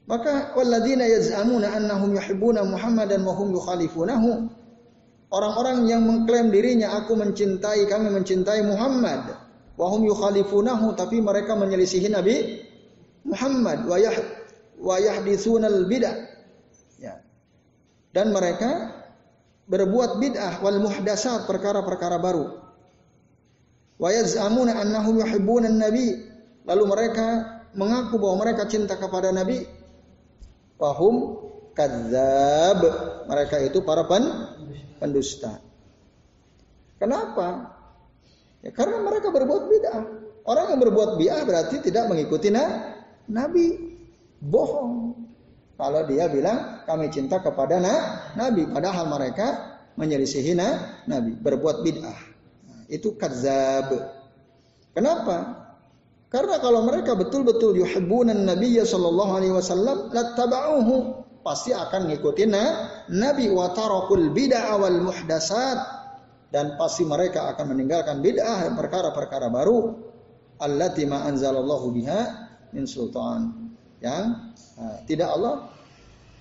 Maka 0.08 0.56
walladzina 0.56 1.04
yaz'amuna 1.12 1.76
annahum 1.76 2.16
yuhibbuna 2.16 2.64
Muhammadan 2.64 3.20
wa 3.20 3.36
hum 3.36 3.52
yukhalifunahu. 3.52 4.63
Orang-orang 5.32 5.88
yang 5.90 6.04
mengklaim 6.04 6.52
dirinya 6.52 6.94
aku 7.00 7.16
mencintai 7.16 7.88
kami 7.90 8.12
mencintai 8.12 8.60
Muhammad 8.64 9.34
wa 9.74 9.86
hum 9.90 10.06
yukhalifunahu 10.06 10.94
tapi 10.94 11.18
mereka 11.18 11.58
menyelisihi 11.58 12.08
Nabi 12.12 12.62
Muhammad 13.26 13.88
wa 13.88 13.96
yah 13.98 14.14
wa 14.78 14.96
yahditsunal 15.00 15.88
bid'ah. 15.88 16.16
Ya. 17.00 17.24
Dan 18.12 18.30
mereka 18.36 18.94
berbuat 19.66 20.20
bid'ah 20.20 20.60
wal 20.60 20.78
muhdasat 20.78 21.48
perkara-perkara 21.48 22.20
baru. 22.20 22.60
Wa 23.96 24.12
yaz'amuna 24.12 24.76
annahum 24.76 25.24
yuhibbuna 25.24 25.72
nabi 25.72 26.20
lalu 26.68 26.84
mereka 26.84 27.26
mengaku 27.72 28.20
bahwa 28.20 28.44
mereka 28.44 28.68
cinta 28.68 28.94
kepada 29.00 29.32
nabi. 29.32 29.64
Wahum 30.76 31.38
kadzab. 31.74 32.80
Mereka 33.28 33.56
itu 33.68 33.82
para 33.82 34.06
pen 34.06 34.24
pendusta. 35.02 35.60
Kenapa? 36.96 37.74
Ya 38.64 38.72
karena 38.72 39.02
mereka 39.04 39.28
berbuat 39.28 39.62
bid'ah. 39.68 40.02
Orang 40.48 40.66
yang 40.72 40.80
berbuat 40.80 41.20
bid'ah 41.20 41.44
berarti 41.44 41.84
tidak 41.84 42.08
mengikuti 42.08 42.48
na 42.48 42.94
nabi. 43.28 43.92
Bohong. 44.40 45.24
Kalau 45.74 46.06
dia 46.06 46.30
bilang 46.30 46.86
kami 46.86 47.10
cinta 47.10 47.42
kepada 47.42 47.82
na, 47.82 47.94
Nabi, 48.38 48.62
padahal 48.70 49.10
mereka 49.10 49.74
menyelisihi 49.98 50.54
na, 50.54 51.02
Nabi, 51.10 51.34
berbuat 51.34 51.82
bid'ah. 51.82 52.18
Nah, 52.70 52.82
itu 52.86 53.18
kadzab. 53.18 53.90
Kenapa? 54.94 55.66
Karena 56.30 56.62
kalau 56.62 56.86
mereka 56.86 57.18
betul-betul 57.18 57.78
yuhibbunan 57.78 58.46
Nabi 58.46 58.78
sallallahu 58.78 59.32
alaihi 59.34 59.54
wasallam 59.54 60.14
lattaba'uhu 60.14 61.23
pasti 61.44 61.76
akan 61.76 62.08
ngikutin 62.08 62.50
na, 62.50 62.64
Nabi 63.12 63.52
wa 63.52 63.68
tarakul 63.76 64.32
bid'ah 64.32 64.80
wal 64.80 64.98
muhdasat 65.04 65.78
dan 66.48 66.80
pasti 66.80 67.04
mereka 67.04 67.52
akan 67.52 67.76
meninggalkan 67.76 68.24
bid'ah 68.24 68.72
perkara-perkara 68.72 69.52
baru 69.52 69.92
allati 70.64 71.04
ma 71.04 71.28
anzalallahu 71.28 71.92
biha 71.92 72.20
min 72.72 72.88
sultan 72.88 73.74
yang 74.00 74.54
uh, 74.80 74.96
tidak 75.04 75.28
Allah 75.36 75.68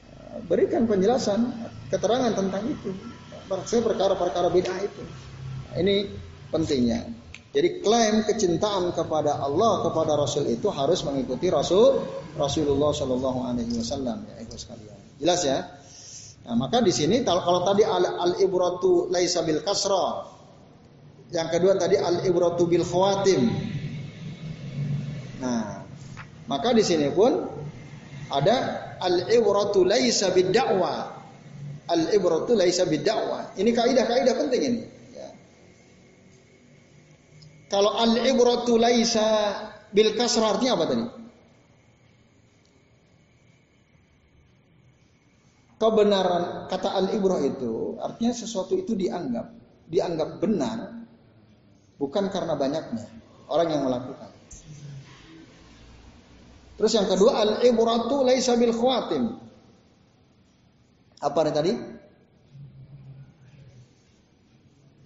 uh, 0.08 0.38
berikan 0.48 0.88
penjelasan 0.88 1.52
keterangan 1.92 2.32
tentang 2.32 2.64
itu. 2.66 2.96
Maksudnya 3.52 3.84
perkara-perkara 3.92 4.48
bid'ah 4.50 4.80
itu. 4.82 5.04
Nah, 5.04 5.76
ini 5.84 6.08
pentingnya. 6.48 7.23
Jadi 7.54 7.86
klaim 7.86 8.26
kecintaan 8.26 8.98
kepada 8.98 9.38
Allah 9.38 9.86
kepada 9.86 10.18
Rasul 10.18 10.50
itu 10.50 10.74
harus 10.74 11.06
mengikuti 11.06 11.54
Rasul 11.54 12.02
Rasulullah 12.34 12.90
Shallallahu 12.90 13.40
Alaihi 13.46 13.78
Wasallam 13.78 14.26
ya 14.26 14.42
sekalian. 14.58 14.98
Jelas 15.22 15.46
ya. 15.46 15.62
Nah, 16.44 16.58
maka 16.60 16.82
di 16.82 16.90
sini 16.92 17.22
kalau, 17.22 17.64
tadi 17.64 17.86
al, 17.86 18.04
al 18.04 18.34
ibratu 18.42 19.08
laisa 19.08 19.46
bil 19.46 19.62
kasra, 19.62 20.28
yang 21.32 21.48
kedua 21.54 21.78
tadi 21.78 21.96
al 21.96 22.26
ibratu 22.26 22.66
bil 22.66 22.84
khawatim. 22.84 23.48
Nah, 25.40 25.84
maka 26.48 26.76
di 26.76 26.84
sini 26.84 27.08
pun 27.14 27.32
ada 28.32 28.56
al-ibratu 29.04 29.86
laisa 29.86 30.32
bid-da'wa. 30.32 30.94
Al-ibratu 31.92 32.56
laisa 32.56 32.88
bid-da'wa. 32.88 33.56
Ini 33.60 33.70
kaidah-kaidah 33.76 34.34
penting 34.40 34.62
ini. 34.64 34.82
Kalau 37.74 37.98
al-ibratu 37.98 38.78
laisa 38.78 39.50
bil 39.90 40.14
kasrah 40.14 40.54
artinya 40.54 40.78
apa 40.78 40.86
tadi? 40.86 41.06
Kebenaran 45.82 46.70
kata 46.70 46.90
al-ibrah 47.02 47.42
itu 47.42 47.98
artinya 47.98 48.30
sesuatu 48.30 48.78
itu 48.78 48.94
dianggap 48.94 49.58
dianggap 49.90 50.38
benar 50.38 51.02
bukan 51.98 52.30
karena 52.30 52.54
banyaknya 52.54 53.10
orang 53.50 53.68
yang 53.74 53.82
melakukan. 53.90 54.30
Terus 56.78 56.94
yang 56.94 57.10
kedua 57.10 57.42
al-ibratu 57.42 58.22
laisa 58.22 58.54
bil 58.54 58.70
khawatim. 58.70 59.34
Apa 61.26 61.50
tadi? 61.50 61.74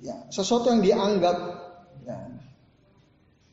Ya, 0.04 0.28
sesuatu 0.36 0.68
yang 0.68 0.84
dianggap 0.84 1.57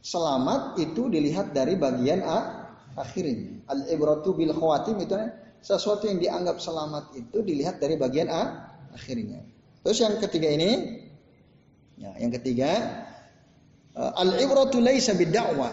selamat 0.05 0.77
itu 0.77 1.09
dilihat 1.09 1.57
dari 1.57 1.81
bagian 1.81 2.21
A 2.21 2.69
akhirnya. 3.01 3.65
Al-ibratu 3.65 4.37
bil 4.37 4.53
khawatim 4.53 5.01
itu 5.01 5.17
sesuatu 5.65 6.05
yang 6.05 6.21
dianggap 6.21 6.61
selamat 6.61 7.17
itu 7.17 7.41
dilihat 7.41 7.81
dari 7.81 7.97
bagian 7.97 8.29
A 8.29 8.69
akhirnya. 8.93 9.41
Terus 9.81 9.99
yang 10.05 10.21
ketiga 10.21 10.53
ini 10.53 11.01
ya, 11.97 12.13
yang 12.21 12.33
ketiga 12.37 12.71
eh, 13.97 14.13
al-ibratu 14.21 14.85
laisa 14.85 15.17
bid 15.17 15.33
da'wah 15.33 15.73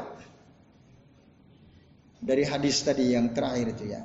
dari 2.23 2.47
hadis 2.47 2.87
tadi 2.87 3.11
yang 3.11 3.35
terakhir 3.35 3.75
itu 3.75 3.91
ya 3.91 4.01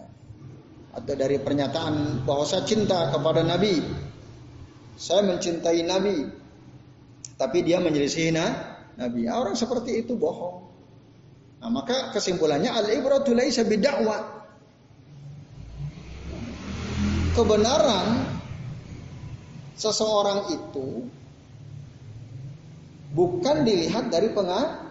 atau 0.96 1.12
dari 1.12 1.36
pernyataan 1.36 2.24
bahwa 2.24 2.48
saya 2.48 2.64
cinta 2.64 3.12
kepada 3.12 3.44
Nabi 3.44 3.84
saya 4.96 5.20
mencintai 5.28 5.84
Nabi 5.84 6.24
tapi 7.36 7.60
dia 7.60 7.76
menyelisih 7.84 8.32
Nabi. 8.96 9.28
Orang 9.28 9.54
seperti 9.56 10.04
itu 10.04 10.16
bohong. 10.16 10.64
Nah 11.60 11.70
maka 11.72 12.12
kesimpulannya 12.12 12.68
al 12.68 12.84
ibratu 12.92 13.32
laisa 13.32 13.64
bid'wa 13.64 14.36
kebenaran 17.32 18.28
seseorang 19.76 20.56
itu 20.56 21.04
bukan 23.12 23.64
dilihat 23.64 24.08
dari 24.08 24.32
pengak 24.32 24.88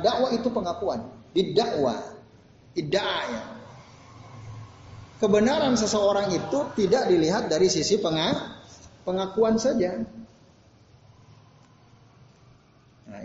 dakwah 0.00 0.30
itu 0.36 0.48
pengakuan. 0.52 1.00
Bid'wa 1.32 1.96
ya. 2.76 3.42
Kebenaran 5.16 5.80
seseorang 5.80 6.28
itu 6.28 6.58
tidak 6.76 7.08
dilihat 7.08 7.48
dari 7.48 7.72
sisi 7.72 7.96
pengakuan 9.04 9.56
saja. 9.56 10.04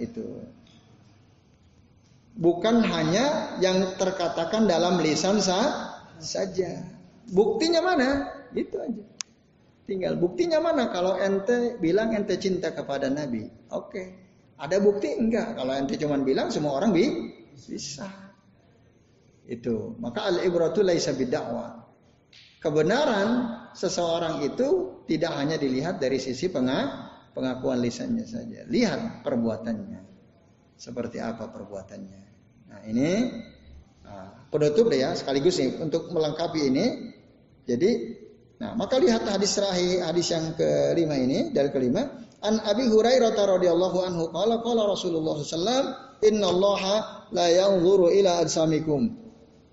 Itu. 0.02 0.26
Bukan 2.41 2.82
hanya 2.82 3.58
yang 3.62 3.93
terkatakan 3.99 4.66
dalam 4.66 4.97
lisan 5.04 5.38
sah, 5.38 5.99
saja. 6.18 6.82
Buktinya 7.30 7.86
mana? 7.86 8.10
Itu 8.56 8.82
aja. 8.82 9.04
Tinggal 9.86 10.16
buktinya 10.16 10.64
mana 10.64 10.88
kalau 10.88 11.20
ente 11.20 11.76
bilang 11.84 12.16
ente 12.16 12.39
cinta 12.39 12.72
kepada 12.72 13.12
Nabi. 13.12 13.43
Oke. 13.76 14.04
Ada 14.56 14.78
bukti 14.80 15.12
enggak? 15.18 15.58
Kalau 15.58 15.74
ente 15.76 15.99
cuma 15.99 16.16
bilang 16.22 16.47
semua 16.47 16.80
orang 16.80 16.95
bi 16.95 17.06
bisa. 17.68 18.08
Itu. 19.43 19.99
Maka 19.99 20.32
al-ibratu 20.32 20.86
laisa 20.86 21.12
bidakwah. 21.12 21.82
Kebenaran 22.62 23.30
seseorang 23.74 24.45
itu 24.45 25.02
tidak 25.10 25.34
hanya 25.34 25.58
dilihat 25.58 25.97
dari 25.97 26.22
sisi 26.22 26.47
pengakuan 27.34 27.79
lisannya 27.79 28.25
saja. 28.27 28.67
Lihat 28.67 29.25
perbuatannya. 29.25 30.01
Seperti 30.77 31.21
apa 31.21 31.49
perbuatannya. 31.51 32.21
Nah 32.71 32.82
ini 32.88 33.09
nah, 34.01 34.47
penutup 34.49 34.89
deh 34.89 34.99
ya 34.99 35.13
sekaligus 35.13 35.59
nih 35.61 35.77
untuk 35.79 36.09
melengkapi 36.09 36.61
ini. 36.67 36.86
Jadi 37.65 38.21
Nah, 38.61 38.77
maka 38.77 39.01
lihat 39.01 39.25
hadis 39.25 39.57
terakhir, 39.57 40.05
hadis 40.05 40.29
yang 40.29 40.53
kelima 40.53 41.17
ini 41.17 41.49
dari 41.49 41.73
kelima. 41.73 42.05
An 42.45 42.61
Abi 42.61 42.86
Hurairah 42.86 43.34
radhiyallahu 43.34 43.97
anhu 44.05 44.29
qala 44.29 44.61
qala 44.61 44.86
Rasulullah 44.86 45.41
sallallahu 45.41 46.21
inna 46.21 46.45
Allah 46.45 46.82
la 47.34 47.49
yanzuru 47.49 48.13
ila 48.13 48.45
ajsamikum. 48.45 49.17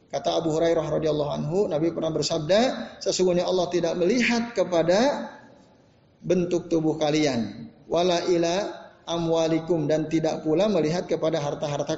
Kata 0.09 0.40
Abu 0.40 0.56
Hurairah 0.56 0.88
radhiyallahu 0.88 1.30
anhu, 1.36 1.59
Nabi 1.68 1.92
pernah 1.92 2.09
bersabda, 2.09 2.61
sesungguhnya 3.04 3.44
Allah 3.44 3.68
tidak 3.68 3.92
melihat 4.00 4.56
kepada 4.56 5.28
bentuk 6.23 6.66
tubuh 6.73 6.99
kalian, 6.99 7.71
wala 7.87 8.25
ila 8.29 8.89
amwalikum 9.09 9.89
dan 9.89 10.07
tidak 10.12 10.45
pula 10.45 10.69
melihat 10.69 11.09
kepada 11.09 11.41
harta-harta 11.41 11.97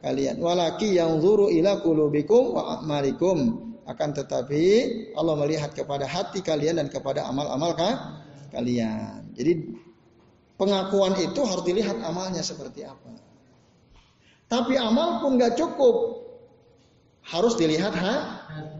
kalian. 0.00 0.38
Walaki 0.38 0.94
yang 0.94 1.18
zuru 1.18 1.50
ila 1.50 1.82
kulubikum 1.82 2.54
wa 2.54 2.78
amalikum 2.78 3.68
akan 3.88 4.10
tetapi 4.14 4.62
Allah 5.16 5.34
melihat 5.40 5.72
kepada 5.74 6.04
hati 6.04 6.44
kalian 6.44 6.78
dan 6.78 6.88
kepada 6.92 7.26
amal-amal 7.26 7.74
kalian. 8.52 9.26
Jadi 9.34 9.52
pengakuan 10.60 11.16
itu 11.18 11.40
harus 11.42 11.64
dilihat 11.66 11.98
amalnya 12.04 12.44
seperti 12.44 12.84
apa. 12.86 13.16
Tapi 14.48 14.80
amal 14.80 15.20
pun 15.20 15.36
nggak 15.36 15.60
cukup, 15.60 16.24
harus 17.20 17.52
dilihat 17.60 17.92
ha? 17.92 18.14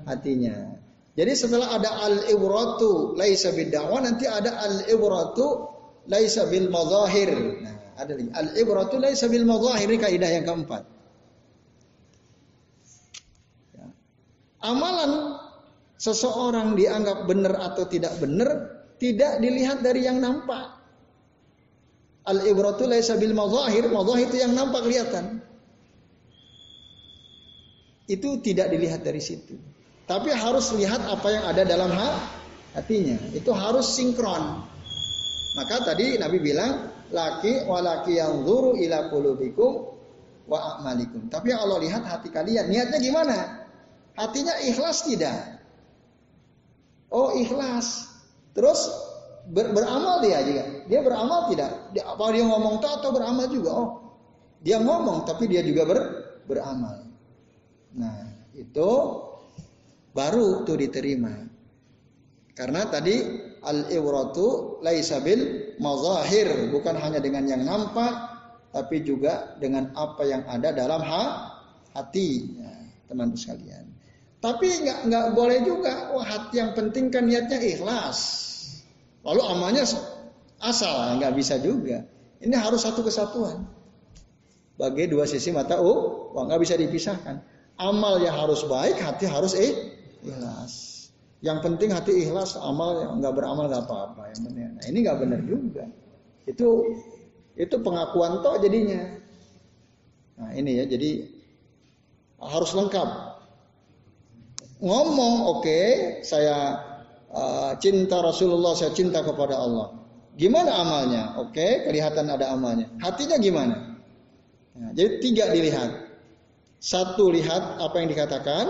hatinya. 0.08 0.77
Jadi 1.18 1.32
setelah 1.34 1.74
ada 1.74 1.90
al-ibratu 2.06 3.18
laisa 3.18 3.50
bid'awa 3.50 4.06
nanti 4.06 4.30
ada 4.30 4.54
al-ibratu 4.62 5.66
laisa 6.06 6.46
bil 6.46 6.70
mazahir. 6.70 7.58
Nah, 7.58 7.74
ada 7.98 8.14
lagi 8.14 8.30
al-ibratu 8.30 9.02
laisa 9.02 9.26
bil 9.26 9.42
mazahir 9.42 9.90
ini 9.90 9.98
kaidah 9.98 10.30
yang 10.30 10.46
keempat. 10.46 10.86
Amalan 14.62 15.42
seseorang 15.98 16.78
dianggap 16.78 17.26
benar 17.26 17.66
atau 17.66 17.82
tidak 17.90 18.14
benar 18.22 18.78
tidak 19.02 19.42
dilihat 19.42 19.82
dari 19.82 20.06
yang 20.06 20.22
nampak. 20.22 20.78
Al 22.30 22.46
ibratu 22.46 22.86
laisa 22.86 23.18
bil 23.18 23.34
mazahir, 23.34 23.90
mazahir 23.90 24.30
itu 24.30 24.38
yang 24.38 24.54
nampak 24.54 24.86
kelihatan. 24.86 25.42
Itu 28.06 28.38
tidak 28.38 28.70
dilihat 28.70 29.02
dari 29.02 29.18
situ. 29.18 29.67
Tapi 30.08 30.32
harus 30.32 30.72
lihat 30.72 31.04
apa 31.04 31.28
yang 31.28 31.44
ada 31.44 31.62
dalam 31.68 31.92
hatinya. 32.72 33.20
Itu 33.36 33.52
harus 33.52 33.92
sinkron. 33.92 34.64
Maka 35.52 35.84
tadi 35.84 36.16
Nabi 36.16 36.40
bilang, 36.40 36.88
laki 37.12 37.68
walaki 37.68 38.16
yang 38.16 38.40
zuru 38.48 38.72
ila 38.80 39.12
kulubikum 39.12 39.92
wa 40.48 40.80
a'malikum. 40.80 41.28
Tapi 41.28 41.52
yang 41.52 41.60
Allah 41.68 41.78
lihat 41.84 42.02
hati 42.08 42.32
kalian. 42.32 42.72
Niatnya 42.72 42.98
gimana? 43.04 43.36
Hatinya 44.16 44.56
ikhlas 44.64 45.04
tidak? 45.04 45.60
Oh 47.12 47.36
ikhlas. 47.36 48.08
Terus 48.56 48.88
ber, 49.52 49.76
beramal 49.76 50.24
dia 50.24 50.40
juga. 50.40 50.64
Dia 50.88 51.00
beramal 51.04 51.52
tidak? 51.52 51.70
Dia, 51.92 52.08
apa 52.08 52.32
dia 52.32 52.44
ngomong 52.48 52.80
tak 52.80 53.04
atau 53.04 53.12
beramal 53.12 53.46
juga? 53.52 53.70
Oh 53.76 53.88
dia 54.58 54.80
ngomong 54.82 55.22
tapi 55.28 55.46
dia 55.46 55.62
juga 55.62 55.84
ber, 55.84 55.98
beramal. 56.48 57.06
Nah 57.94 58.26
itu 58.56 58.90
baru 60.12 60.64
tuh 60.64 60.76
diterima. 60.76 61.48
Karena 62.58 62.90
tadi 62.90 63.22
al-iwratu 63.62 64.78
laisabil 64.82 65.74
mazahir 65.78 66.70
bukan 66.74 66.98
hanya 66.98 67.22
dengan 67.22 67.46
yang 67.46 67.62
nampak 67.62 68.38
tapi 68.74 69.00
juga 69.02 69.56
dengan 69.56 69.94
apa 69.96 70.22
yang 70.26 70.42
ada 70.44 70.74
dalam 70.74 71.00
ha, 71.00 71.24
hati 71.96 72.52
ya, 72.58 72.72
teman 73.08 73.32
sekalian. 73.32 73.88
Tapi 74.38 74.86
nggak 74.86 74.98
nggak 75.10 75.26
boleh 75.34 75.58
juga. 75.66 76.14
Wah 76.14 76.22
hati 76.22 76.62
yang 76.62 76.76
penting 76.76 77.10
kan 77.10 77.26
niatnya 77.26 77.58
ikhlas. 77.58 78.18
Lalu 79.26 79.42
amalnya 79.42 79.82
asal 80.62 81.18
nggak 81.18 81.34
bisa 81.34 81.58
juga. 81.58 82.06
Ini 82.38 82.54
harus 82.54 82.86
satu 82.86 83.02
kesatuan. 83.02 83.66
Bagi 84.78 85.10
dua 85.10 85.26
sisi 85.26 85.50
mata 85.50 85.82
oh, 85.82 86.30
nggak 86.38 86.60
bisa 86.62 86.78
dipisahkan. 86.78 87.42
Amal 87.78 88.22
yang 88.22 88.34
harus 88.34 88.62
baik, 88.66 88.98
hati 88.98 89.26
harus 89.26 89.54
eh, 89.58 89.97
ikhlas. 90.24 90.96
Yang 91.38 91.58
penting 91.62 91.94
hati 91.94 92.26
ikhlas, 92.26 92.58
amal 92.58 92.98
yang 92.98 93.22
nggak 93.22 93.34
beramal 93.34 93.70
nggak 93.70 93.84
apa-apa. 93.86 94.34
Yang 94.34 94.40
benar. 94.50 94.68
Nah 94.74 94.84
ini 94.90 94.98
nggak 95.06 95.18
benar 95.22 95.40
juga. 95.46 95.84
Itu 96.48 96.68
itu 97.54 97.76
pengakuan 97.82 98.42
toh 98.42 98.58
jadinya. 98.58 99.18
Nah 100.38 100.50
ini 100.54 100.82
ya, 100.82 100.84
jadi 100.86 101.38
harus 102.38 102.70
lengkap 102.70 103.38
ngomong 104.78 105.34
oke 105.58 105.62
okay, 105.66 105.86
saya 106.22 106.78
uh, 107.34 107.74
cinta 107.82 108.22
Rasulullah 108.22 108.78
saya 108.78 108.94
cinta 108.94 109.26
kepada 109.26 109.58
Allah 109.58 109.98
gimana 110.38 110.70
amalnya 110.70 111.34
oke 111.34 111.50
okay, 111.50 111.82
kelihatan 111.82 112.30
ada 112.30 112.54
amalnya 112.54 112.86
hatinya 113.02 113.42
gimana 113.42 113.98
nah, 114.78 114.90
jadi 114.94 115.18
tiga 115.18 115.50
dilihat 115.50 115.90
satu 116.78 117.34
lihat 117.34 117.82
apa 117.82 117.96
yang 117.98 118.08
dikatakan 118.14 118.66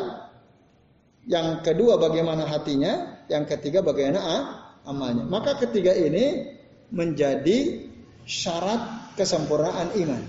yang 1.29 1.61
kedua 1.61 2.01
bagaimana 2.01 2.49
hatinya 2.49 3.25
yang 3.29 3.45
ketiga 3.45 3.85
bagaimana 3.85 4.21
ah, 4.21 4.43
amalnya 4.89 5.29
maka 5.29 5.61
ketiga 5.61 5.93
ini 5.93 6.57
menjadi 6.89 7.85
syarat 8.25 9.13
kesempurnaan 9.15 9.93
iman 10.01 10.23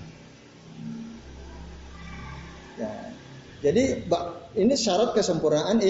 ya, 2.76 2.92
jadi 3.60 4.08
ini 4.58 4.74
syarat 4.74 5.14
kesempurnaan 5.14 5.84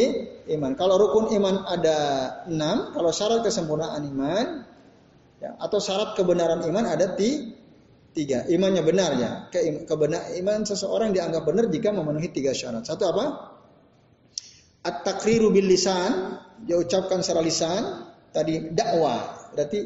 iman. 0.50 0.72
Kalau 0.76 1.00
rukun 1.00 1.32
iman 1.38 1.64
ada 1.70 1.98
enam, 2.50 2.92
kalau 2.92 3.14
syarat 3.14 3.46
kesempurnaan 3.46 4.04
iman 4.10 4.46
ya, 5.40 5.56
atau 5.62 5.80
syarat 5.80 6.18
kebenaran 6.18 6.66
iman 6.68 6.86
ada 6.90 7.16
ti, 7.16 7.56
tiga. 8.12 8.44
Imannya 8.50 8.84
benar 8.84 9.12
ya. 9.16 9.32
Ke, 9.48 9.86
kebenar 9.88 10.34
iman 10.36 10.66
seseorang 10.68 11.16
dianggap 11.16 11.48
benar 11.48 11.72
jika 11.72 11.94
memenuhi 11.96 12.34
tiga 12.34 12.52
syarat. 12.52 12.84
Satu 12.84 13.08
apa? 13.08 13.26
At-takriru 14.80 15.52
bil 15.52 15.68
lisan, 15.68 16.40
diucapkan 16.64 17.20
secara 17.20 17.44
lisan. 17.44 17.84
Tadi 18.30 18.72
dakwah, 18.72 19.52
berarti 19.58 19.80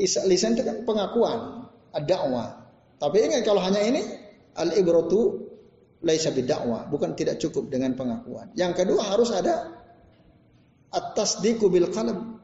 lisan 0.00 0.54
itu 0.54 0.62
kan 0.62 0.86
pengakuan, 0.86 1.66
ad-dakwah. 1.90 2.62
Tapi 3.02 3.16
ingat 3.26 3.42
kalau 3.42 3.58
hanya 3.60 3.82
ini 3.82 4.00
al-ibratu 4.54 5.50
laisa 6.06 6.32
bidakwah, 6.32 6.88
bukan 6.88 7.12
tidak 7.18 7.42
cukup 7.42 7.68
dengan 7.68 7.98
pengakuan. 7.98 8.48
Yang 8.56 8.84
kedua 8.84 9.02
harus 9.04 9.34
ada 9.34 9.74
atas 10.94 11.42
di 11.42 11.58
kubil 11.58 11.90
qalb. 11.92 12.38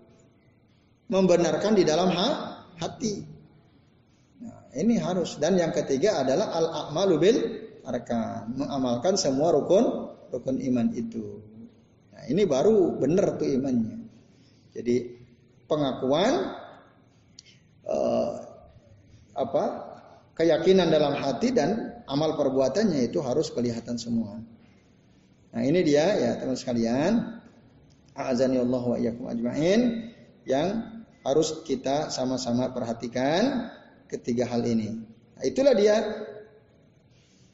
Membenarkan 1.07 1.79
di 1.79 1.87
dalam 1.87 2.11
hati. 2.83 3.15
Nah, 4.43 4.75
ini 4.75 4.99
harus 4.99 5.39
dan 5.39 5.55
yang 5.55 5.71
ketiga 5.71 6.27
adalah 6.27 6.51
al 6.51 6.67
a'malu 6.67 7.15
bil 7.23 7.39
arkan, 7.87 8.51
mengamalkan 8.59 9.15
semua 9.15 9.55
rukun 9.55 10.11
rukun 10.35 10.59
iman 10.59 10.91
itu. 10.99 11.46
Nah, 12.17 12.25
ini 12.33 12.49
baru 12.49 12.97
benar 12.97 13.37
tuh 13.37 13.45
imannya. 13.45 14.09
Jadi 14.73 14.97
pengakuan 15.69 16.57
uh, 17.85 18.33
apa 19.37 19.65
keyakinan 20.37 20.89
dalam 20.89 21.13
hati 21.17 21.53
dan 21.53 22.01
amal 22.09 22.37
perbuatannya 22.41 23.05
itu 23.05 23.21
harus 23.21 23.53
kelihatan 23.53 24.01
semua. 24.01 24.41
Nah 25.53 25.63
ini 25.65 25.81
dia 25.85 26.05
ya 26.17 26.31
teman 26.41 26.57
sekalian. 26.57 27.13
Azani 28.17 28.57
Allah 28.57 28.81
wa 28.81 28.97
iyyakum 28.97 29.29
ajmain 29.29 30.09
yang 30.49 30.97
harus 31.21 31.61
kita 31.69 32.09
sama-sama 32.09 32.73
perhatikan 32.73 33.69
ketiga 34.09 34.49
hal 34.49 34.65
ini. 34.65 35.05
Nah, 35.37 35.45
itulah 35.45 35.77
dia 35.77 36.01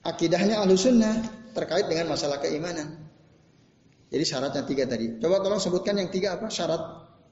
akidahnya 0.07 0.63
ahlu 0.63 0.79
sunnah 0.79 1.19
terkait 1.51 1.91
dengan 1.91 2.15
masalah 2.15 2.39
keimanan. 2.39 3.02
Jadi 4.13 4.25
syaratnya 4.29 4.63
tiga 4.69 4.85
tadi. 4.85 5.17
Coba 5.17 5.41
tolong 5.41 5.57
sebutkan 5.57 5.97
yang 5.97 6.13
tiga 6.13 6.37
apa 6.37 6.53
syarat 6.53 6.83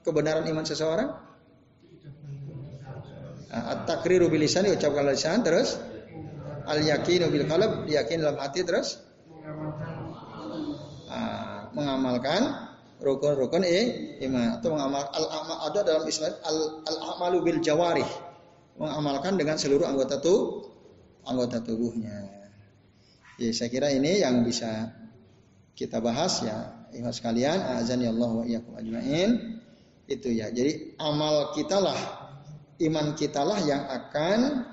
kebenaran 0.01 0.49
iman 0.49 0.65
seseorang? 0.65 1.09
Nah, 3.51 3.63
at-takriru 3.77 4.31
bilisan 4.31 4.65
diucapkan 4.65 5.05
lisan 5.05 5.45
terus 5.45 5.77
Al 6.61 6.79
yakinu 6.85 7.27
bil 7.33 7.49
qalb, 7.49 7.89
yakin 7.89 8.21
dalam 8.21 8.37
hati 8.37 8.61
terus 8.61 9.01
ah, 11.09 11.67
mengamalkan 11.73 12.69
rukun-rukun 13.01 13.65
eh, 13.65 14.17
iman 14.29 14.61
atau 14.61 14.77
mengamal 14.77 15.09
al 15.09 15.25
amal 15.41 15.57
ada 15.67 15.81
dalam 15.81 16.05
istilah 16.05 16.37
al, 16.45 16.85
al 16.85 16.97
amalu 17.17 17.41
bil 17.41 17.59
jawarih 17.65 18.05
mengamalkan 18.77 19.41
dengan 19.41 19.57
seluruh 19.57 19.89
anggota 19.89 20.21
tuh 20.21 20.69
anggota 21.25 21.61
tubuhnya. 21.65 22.29
Ya, 23.41 23.49
saya 23.57 23.73
kira 23.73 23.89
ini 23.89 24.21
yang 24.21 24.45
bisa 24.45 24.93
kita 25.81 25.97
bahas 25.97 26.45
ya, 26.45 26.85
ikhwan 26.93 27.09
sekalian, 27.09 27.57
azan 27.81 28.05
ya 28.05 28.13
Allah 28.13 28.29
wa 28.29 28.43
iyyakum 28.45 28.77
ajmain. 28.77 29.57
Itu 30.05 30.29
ya. 30.29 30.53
Jadi 30.53 30.93
amal 31.01 31.57
kita 31.57 31.81
lah, 31.81 31.97
iman 32.77 33.17
kita 33.17 33.41
lah 33.41 33.57
yang 33.65 33.89
akan 33.89 34.69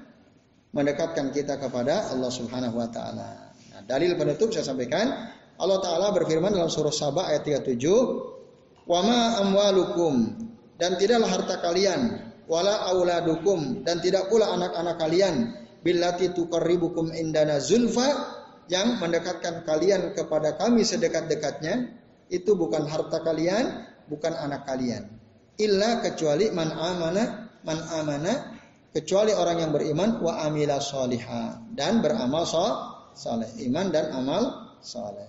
mendekatkan 0.77 1.33
kita 1.33 1.57
kepada 1.57 2.13
Allah 2.13 2.29
Subhanahu 2.29 2.77
wa 2.77 2.89
taala. 2.93 3.49
Nah, 3.73 3.81
dalil 3.89 4.13
penutup 4.21 4.53
saya 4.53 4.69
sampaikan 4.69 5.33
Allah 5.59 5.83
Ta'ala 5.83 6.15
berfirman 6.15 6.55
dalam 6.55 6.71
surah 6.71 6.95
Sabah 6.95 7.35
ayat 7.35 7.43
37, 7.43 7.83
Wama 8.87 9.43
amwalukum 9.43 10.39
dan 10.79 10.95
tidaklah 10.95 11.29
harta 11.35 11.59
kalian, 11.59 12.31
wala 12.47 12.87
auladukum 12.95 13.83
dan 13.83 13.99
tidak 13.99 14.31
pula 14.31 14.55
anak-anak 14.55 14.97
kalian, 15.03 15.35
billati 15.83 16.31
tuqarribukum 16.31 17.11
indana 17.11 17.59
zulfa 17.59 18.38
yang 18.69 19.01
mendekatkan 19.01 19.65
kalian 19.65 20.13
kepada 20.13 20.57
kami 20.61 20.85
sedekat-dekatnya, 20.85 21.97
itu 22.29 22.53
bukan 22.53 22.85
harta 22.85 23.25
kalian, 23.25 23.89
bukan 24.09 24.37
anak 24.37 24.69
kalian. 24.69 25.09
Illa 25.59 26.05
kecuali 26.05 26.53
man 26.53 26.71
amana, 26.71 27.51
man 27.65 27.79
amana, 27.97 28.33
kecuali 28.93 29.33
orang 29.33 29.65
yang 29.65 29.73
beriman 29.73 30.21
wa 30.21 30.45
amila 30.45 30.79
solihah 30.79 31.65
dan 31.73 32.05
beramal 32.05 32.45
soleh, 33.17 33.51
iman 33.67 33.87
dan 33.89 34.13
amal 34.13 34.77
soleh. 34.85 35.29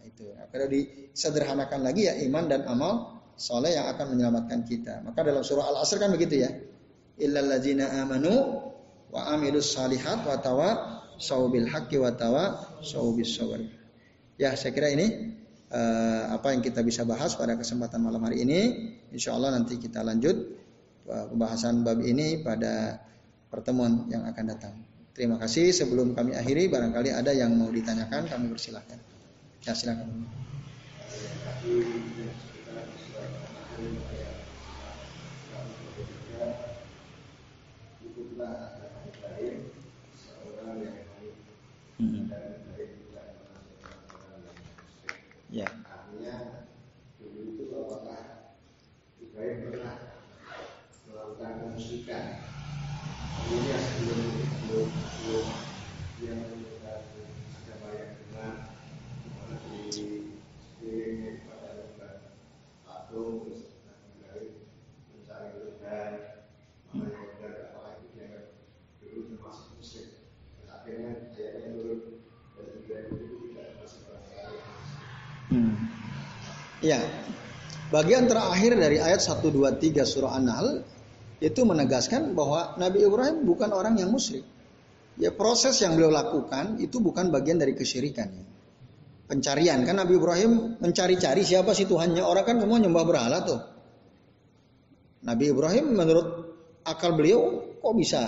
Itu. 0.00 0.32
Nah, 0.32 0.48
kalau 0.48 0.66
disederhanakan 0.66 1.80
lagi 1.84 2.08
ya 2.08 2.16
iman 2.26 2.44
dan 2.48 2.64
amal 2.66 3.20
soleh 3.36 3.76
yang 3.76 3.88
akan 3.92 4.16
menyelamatkan 4.16 4.64
kita. 4.64 5.04
Maka 5.04 5.24
dalam 5.24 5.44
surah 5.44 5.70
Al-Asr 5.76 6.00
kan 6.00 6.12
begitu 6.12 6.44
ya. 6.44 6.50
Illal 7.20 7.60
amanu 7.88 8.34
wa 9.12 9.20
amilus 9.36 9.76
salihat 9.76 10.24
wa 10.24 10.40
tawa 10.40 10.99
saubil 11.20 11.68
haqqi 11.68 12.00
wa 12.00 12.10
tawa 12.16 12.44
saubis. 12.80 13.36
Ya, 14.40 14.56
saya 14.56 14.72
kira 14.72 14.88
ini 14.88 15.36
uh, 15.68 16.32
apa 16.32 16.56
yang 16.56 16.64
kita 16.64 16.80
bisa 16.80 17.04
bahas 17.04 17.36
pada 17.36 17.54
kesempatan 17.60 18.00
malam 18.00 18.24
hari 18.24 18.42
ini. 18.42 18.60
Insya 19.12 19.36
Allah 19.36 19.52
nanti 19.52 19.76
kita 19.76 20.00
lanjut 20.00 20.36
uh, 21.06 21.28
pembahasan 21.28 21.84
bab 21.84 22.00
ini 22.00 22.40
pada 22.40 23.04
pertemuan 23.52 24.08
yang 24.08 24.24
akan 24.24 24.44
datang. 24.48 24.74
Terima 25.12 25.36
kasih. 25.36 25.76
Sebelum 25.76 26.16
kami 26.16 26.32
akhiri, 26.32 26.72
barangkali 26.72 27.12
ada 27.12 27.36
yang 27.36 27.52
mau 27.52 27.68
ditanyakan, 27.68 28.24
kami 28.24 28.48
persilahkan. 28.48 28.96
Ya 29.68 29.76
silakan. 29.76 30.24
Ya. 45.50 45.66
Artinya 45.66 46.62
dulu 47.18 47.58
itu 47.58 47.74
apakah 47.74 48.54
Ibrahim 49.18 49.58
pernah 49.66 49.98
melakukan 51.10 51.50
kemusikan? 51.66 52.54
Ini 53.50 53.74
sebelum 53.74 54.30
sebelum 54.46 54.86
sebelum 54.94 55.46
yang 56.22 56.38
Hmm. 75.50 75.74
Ya. 76.90 77.06
Bagian 77.94 78.26
terakhir 78.26 78.74
dari 78.74 78.98
ayat 78.98 79.22
1 79.22 79.46
2 79.46 79.78
3 79.78 80.02
surah 80.02 80.34
An-Nahl 80.34 80.82
itu 81.38 81.62
menegaskan 81.62 82.34
bahwa 82.34 82.74
Nabi 82.82 83.06
Ibrahim 83.06 83.46
bukan 83.46 83.70
orang 83.70 83.94
yang 83.94 84.10
musyrik. 84.10 84.42
Ya 85.14 85.30
proses 85.30 85.78
yang 85.82 85.94
beliau 85.94 86.10
lakukan 86.10 86.82
itu 86.82 86.98
bukan 86.98 87.30
bagian 87.30 87.62
dari 87.62 87.78
kesyirikan. 87.78 88.30
Pencarian 89.30 89.86
kan 89.86 90.02
Nabi 90.02 90.18
Ibrahim 90.18 90.82
mencari-cari 90.82 91.46
siapa 91.46 91.70
sih 91.78 91.86
Tuhannya. 91.86 92.26
Orang 92.26 92.42
kan 92.42 92.56
semua 92.58 92.82
nyembah 92.82 93.04
berhala 93.06 93.38
tuh. 93.46 93.60
Nabi 95.22 95.54
Ibrahim 95.54 95.94
menurut 95.94 96.26
akal 96.82 97.14
beliau 97.14 97.70
kok 97.78 97.94
bisa 97.94 98.22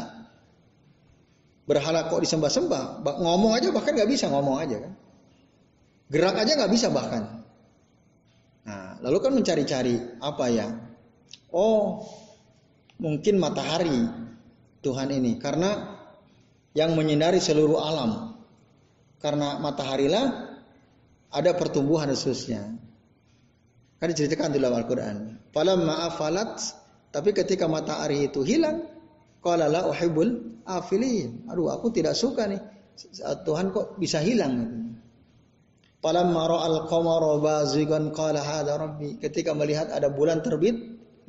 berhala 1.67 2.07
kok 2.07 2.23
disembah-sembah. 2.23 3.03
Ngomong 3.03 3.59
aja 3.59 3.75
bahkan 3.75 3.99
nggak 3.99 4.11
bisa 4.11 4.31
ngomong 4.31 4.63
aja 4.63 4.79
kan. 4.79 4.93
Gerak 6.13 6.37
aja 6.39 6.53
nggak 6.55 6.71
bisa 6.71 6.87
bahkan. 6.95 7.43
Nah, 8.63 8.99
lalu 9.03 9.19
kan 9.19 9.33
mencari-cari 9.35 10.23
apa 10.23 10.47
ya? 10.47 10.67
Oh, 11.51 12.07
mungkin 13.03 13.43
matahari 13.43 14.07
Tuhan 14.83 15.11
ini 15.11 15.39
karena 15.43 15.99
yang 16.73 16.95
menyinari 16.95 17.43
seluruh 17.43 17.79
alam. 17.83 18.39
Karena 19.23 19.63
mataharilah 19.63 20.27
ada 21.31 21.51
pertumbuhan 21.55 22.11
khususnya. 22.11 22.75
Kan 24.03 24.07
diceritakan 24.11 24.51
dalam 24.51 24.75
Al-Quran. 24.75 25.17
Falamma 25.55 26.11
afalat, 26.11 26.59
tapi 27.15 27.31
ketika 27.31 27.71
matahari 27.71 28.27
itu 28.27 28.43
hilang, 28.43 28.83
qala 29.39 29.71
la 29.71 29.87
uhibbul 29.87 30.59
afilin. 30.67 31.47
Aduh, 31.47 31.71
aku 31.71 31.95
tidak 31.95 32.19
suka 32.19 32.51
nih. 32.51 32.59
Tuhan 33.47 33.71
kok 33.71 33.97
bisa 34.03 34.19
hilang 34.19 34.83
Falamma 36.03 36.51
ra'al 36.51 36.91
qamara 36.91 37.39
bazigan 37.39 38.11
qala 38.11 38.43
hadha 38.43 38.75
rabbi. 38.75 39.23
Ketika 39.23 39.55
melihat 39.55 39.87
ada 39.95 40.11
bulan 40.11 40.43
terbit, 40.43 40.75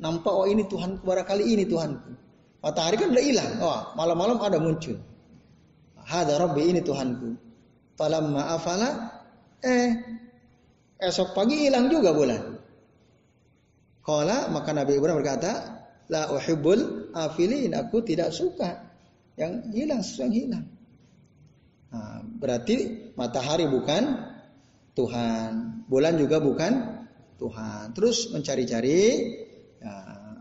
nampak 0.02 0.34
oh 0.34 0.50
ini 0.50 0.66
Tuhan 0.66 0.98
barangkali 0.98 1.44
ini 1.46 1.64
Tuhanku. 1.70 2.10
Matahari 2.58 2.98
kan 2.98 3.14
udah 3.14 3.22
hilang. 3.22 3.52
Oh, 3.62 3.94
malam-malam 3.94 4.42
ada 4.42 4.58
muncul. 4.58 4.98
Hadha 6.02 6.42
rabbi 6.42 6.74
ini 6.74 6.82
Tuhanku. 6.82 7.38
Falamma 7.94 8.58
afala 8.58 8.90
eh 9.62 9.94
esok 10.98 11.38
pagi 11.38 11.70
hilang 11.70 11.86
juga 11.86 12.10
bulan. 12.10 12.42
Qala 14.02 14.50
maka 14.50 14.74
Nabi 14.74 14.98
Ibrahim 14.98 15.22
berkata, 15.22 15.52
la 16.10 16.34
uhibbul 16.34 17.14
afilin. 17.14 17.78
Aku 17.78 18.02
tidak 18.02 18.34
suka 18.34 18.90
yang 19.38 19.70
hilang 19.70 20.02
sesuatu 20.02 20.26
yang 20.26 20.34
hilang. 20.34 20.66
Nah, 21.94 22.26
berarti 22.26 22.76
matahari 23.14 23.70
bukan 23.70 24.33
Tuhan. 24.94 25.84
Bulan 25.90 26.14
juga 26.16 26.38
bukan 26.38 26.72
Tuhan. 27.36 27.92
Terus 27.92 28.30
mencari-cari, 28.30 29.00
ya, 29.82 29.94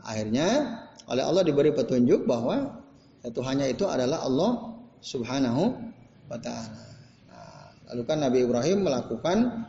akhirnya 0.05 0.47
oleh 1.09 1.23
Allah 1.25 1.43
diberi 1.43 1.73
petunjuk 1.73 2.29
bahwa 2.29 2.85
ya, 3.25 3.29
Tuhannya 3.33 3.73
itu 3.73 3.89
adalah 3.89 4.23
Allah 4.23 4.77
Subhanahu 5.03 5.63
wa 6.29 6.37
Ta'ala. 6.39 6.85
Nah, 7.27 7.65
lalu 7.91 8.01
kan 8.07 8.17
Nabi 8.21 8.37
Ibrahim 8.45 8.87
melakukan 8.87 9.67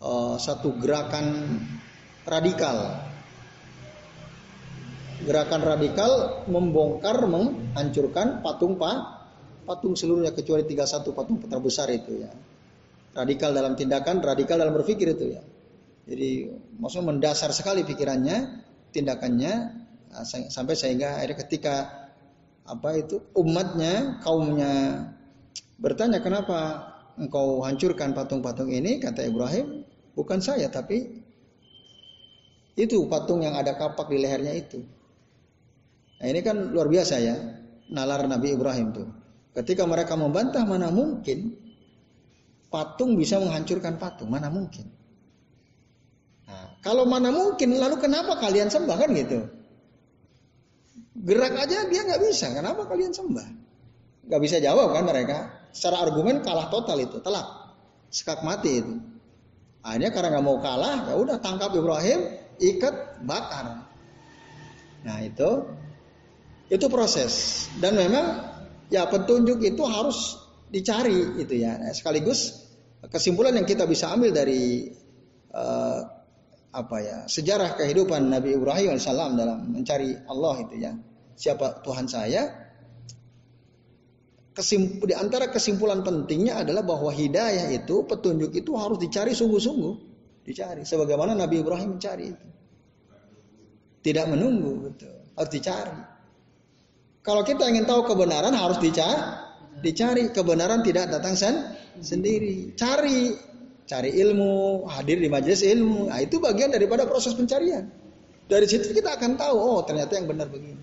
uh, 0.00 0.36
satu 0.40 0.74
gerakan 0.80 1.60
radikal. 2.24 3.06
Gerakan 5.24 5.62
radikal 5.62 6.42
membongkar, 6.50 7.22
menghancurkan 7.28 8.42
patung 8.42 8.76
pa, 8.76 9.24
patung 9.62 9.94
seluruhnya 9.94 10.34
kecuali 10.34 10.66
31 10.66 11.16
patung 11.16 11.38
terbesar 11.38 11.88
itu 11.94 12.18
ya 12.18 12.32
radikal 13.14 13.54
dalam 13.54 13.78
tindakan, 13.78 14.20
radikal 14.20 14.58
dalam 14.58 14.74
berpikir 14.74 15.14
itu 15.14 15.38
ya. 15.38 15.42
Jadi 16.04 16.52
maksudnya 16.76 17.16
mendasar 17.16 17.54
sekali 17.54 17.86
pikirannya, 17.86 18.60
tindakannya 18.92 19.52
nah, 20.12 20.24
sampai 20.26 20.74
sehingga 20.76 21.22
akhirnya 21.22 21.38
ketika 21.46 21.74
apa 22.68 22.90
itu 23.00 23.22
umatnya, 23.38 24.20
kaumnya 24.20 24.72
bertanya 25.80 26.20
kenapa 26.20 26.90
engkau 27.16 27.62
hancurkan 27.62 28.12
patung-patung 28.12 28.68
ini 28.68 28.98
kata 28.98 29.26
Ibrahim 29.26 29.86
bukan 30.18 30.42
saya 30.42 30.66
tapi 30.70 31.22
itu 32.74 33.06
patung 33.06 33.46
yang 33.46 33.54
ada 33.54 33.78
kapak 33.78 34.10
di 34.10 34.18
lehernya 34.18 34.54
itu. 34.58 34.82
Nah 36.18 36.26
ini 36.26 36.40
kan 36.42 36.74
luar 36.74 36.90
biasa 36.90 37.14
ya 37.22 37.36
nalar 37.94 38.26
Nabi 38.26 38.58
Ibrahim 38.58 38.90
tuh. 38.90 39.08
Ketika 39.54 39.86
mereka 39.86 40.18
membantah 40.18 40.66
mana 40.66 40.90
mungkin 40.90 41.54
patung 42.74 43.14
bisa 43.14 43.38
menghancurkan 43.38 44.02
patung. 44.02 44.26
Mana 44.26 44.50
mungkin? 44.50 44.90
Nah, 46.50 46.82
kalau 46.82 47.06
mana 47.06 47.30
mungkin, 47.30 47.78
lalu 47.78 48.02
kenapa 48.02 48.42
kalian 48.42 48.66
sembah 48.66 48.98
kan 48.98 49.14
gitu? 49.14 49.46
Gerak 51.14 51.54
aja 51.54 51.86
dia 51.86 52.02
nggak 52.02 52.22
bisa. 52.26 52.50
Kenapa 52.50 52.90
kalian 52.90 53.14
sembah? 53.14 53.64
nggak 54.28 54.40
bisa 54.40 54.56
jawab 54.60 54.92
kan 54.92 55.04
mereka. 55.04 55.38
Secara 55.74 56.06
argumen 56.06 56.40
kalah 56.40 56.70
total 56.70 57.02
itu, 57.02 57.18
telak, 57.18 57.74
sekak 58.08 58.46
mati 58.46 58.78
itu. 58.78 58.94
Akhirnya 59.84 60.14
karena 60.14 60.28
nggak 60.38 60.46
mau 60.46 60.58
kalah, 60.62 61.10
ya 61.10 61.14
udah 61.18 61.36
tangkap 61.42 61.74
Ibrahim, 61.74 62.40
ikat, 62.62 63.26
bakar. 63.26 63.84
Nah 65.04 65.18
itu, 65.20 65.50
itu 66.70 66.86
proses. 66.88 67.66
Dan 67.76 67.98
memang 67.98 68.54
ya 68.88 69.04
petunjuk 69.10 69.60
itu 69.60 69.82
harus 69.84 70.40
dicari 70.70 71.42
itu 71.42 71.54
ya. 71.58 71.76
Sekaligus 71.92 72.63
kesimpulan 73.10 73.56
yang 73.56 73.66
kita 73.68 73.84
bisa 73.84 74.12
ambil 74.12 74.30
dari 74.32 74.88
uh, 75.52 76.00
apa 76.74 76.96
ya 76.98 77.18
sejarah 77.30 77.78
kehidupan 77.78 78.28
Nabi 78.28 78.58
Ibrahim 78.58 78.98
AS 78.98 79.06
dalam 79.06 79.70
mencari 79.70 80.10
Allah 80.26 80.54
itu 80.66 80.74
ya 80.78 80.92
siapa 81.38 81.82
Tuhan 81.86 82.10
saya 82.10 82.64
kesimpul, 84.54 85.10
di 85.10 85.14
antara 85.18 85.50
kesimpulan 85.50 86.06
pentingnya 86.06 86.62
adalah 86.62 86.86
bahwa 86.86 87.10
hidayah 87.10 87.74
itu 87.74 88.06
petunjuk 88.06 88.54
itu 88.54 88.70
harus 88.78 88.96
dicari 89.02 89.34
sungguh-sungguh. 89.34 90.14
Dicari 90.46 90.86
sebagaimana 90.86 91.34
Nabi 91.34 91.60
Ibrahim 91.60 91.98
mencari 91.98 92.24
itu. 92.30 92.46
Tidak 94.04 94.26
menunggu 94.30 94.88
betul. 94.88 95.16
Harus 95.34 95.50
dicari. 95.50 95.96
Kalau 97.24 97.42
kita 97.42 97.66
ingin 97.66 97.88
tahu 97.88 98.04
kebenaran 98.06 98.52
harus 98.54 98.78
dicari 98.78 99.18
dicari. 99.82 100.30
Kebenaran 100.30 100.84
tidak 100.84 101.10
datang 101.10 101.34
sen 101.34 101.74
sendiri 102.00 102.74
cari 102.74 103.34
cari 103.84 104.10
ilmu, 104.16 104.84
hadir 104.88 105.20
di 105.20 105.28
majelis 105.28 105.60
ilmu. 105.60 106.08
Nah, 106.08 106.20
itu 106.20 106.40
bagian 106.40 106.72
daripada 106.72 107.04
proses 107.04 107.36
pencarian. 107.36 107.84
Dari 108.44 108.66
situ 108.68 108.92
kita 108.92 109.16
akan 109.16 109.36
tahu, 109.40 109.56
oh 109.56 109.80
ternyata 109.84 110.16
yang 110.16 110.28
benar 110.28 110.48
begini. 110.48 110.80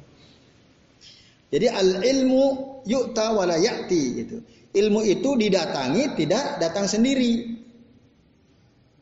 Jadi 1.51 1.67
al 1.67 1.99
ilmu 1.99 2.43
yu'ta 2.87 3.35
wala 3.35 3.59
ya'ti 3.59 4.03
gitu. 4.23 4.37
Ilmu 4.71 5.03
itu 5.03 5.29
didatangi, 5.35 6.15
tidak 6.15 6.63
datang 6.63 6.87
sendiri. 6.87 7.59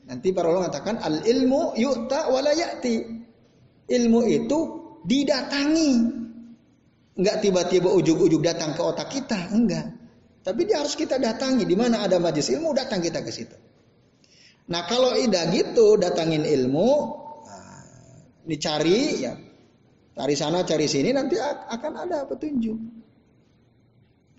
Nanti 0.09 0.33
para 0.33 0.49
ulama 0.49 0.67
mengatakan 0.67 0.97
al 0.97 1.21
ilmu 1.21 1.77
yu'ta 1.77 2.33
wala 2.33 2.51
ya'ti. 2.57 2.95
Ilmu 3.89 4.19
itu 4.25 4.59
didatangi. 5.05 5.91
Enggak 7.19 7.37
tiba-tiba 7.43 7.89
ujuk-ujuk 7.93 8.41
datang 8.41 8.73
ke 8.73 8.81
otak 8.81 9.13
kita, 9.13 9.53
enggak. 9.53 9.93
Tapi 10.39 10.61
dia 10.63 10.79
harus 10.81 10.95
kita 10.95 11.19
datangi. 11.19 11.67
Di 11.67 11.75
mana 11.75 12.03
ada 12.03 12.17
majlis 12.17 12.49
ilmu, 12.53 12.71
datang 12.71 13.03
kita 13.03 13.19
ke 13.21 13.31
situ. 13.31 13.57
Nah 14.69 14.85
kalau 14.85 15.17
ida 15.17 15.49
gitu 15.49 15.97
datangin 15.97 16.45
ilmu, 16.45 16.89
nah, 17.41 17.81
dicari 18.45 19.25
ya, 19.25 19.33
cari 20.13 20.35
sana 20.37 20.61
cari 20.61 20.85
sini 20.85 21.09
nanti 21.09 21.41
akan 21.41 21.93
ada 22.05 22.29
petunjuk. 22.29 22.77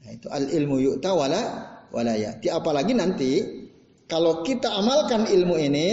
Nah 0.01 0.11
itu 0.15 0.31
al 0.31 0.47
ilmu 0.47 0.79
yu'ta 0.79 1.11
wala 1.11 1.43
wala 1.91 2.15
ya. 2.15 2.39
Apalagi 2.55 2.95
nanti 2.95 3.43
kalau 4.07 4.47
kita 4.47 4.71
amalkan 4.71 5.27
ilmu 5.27 5.59
ini, 5.59 5.91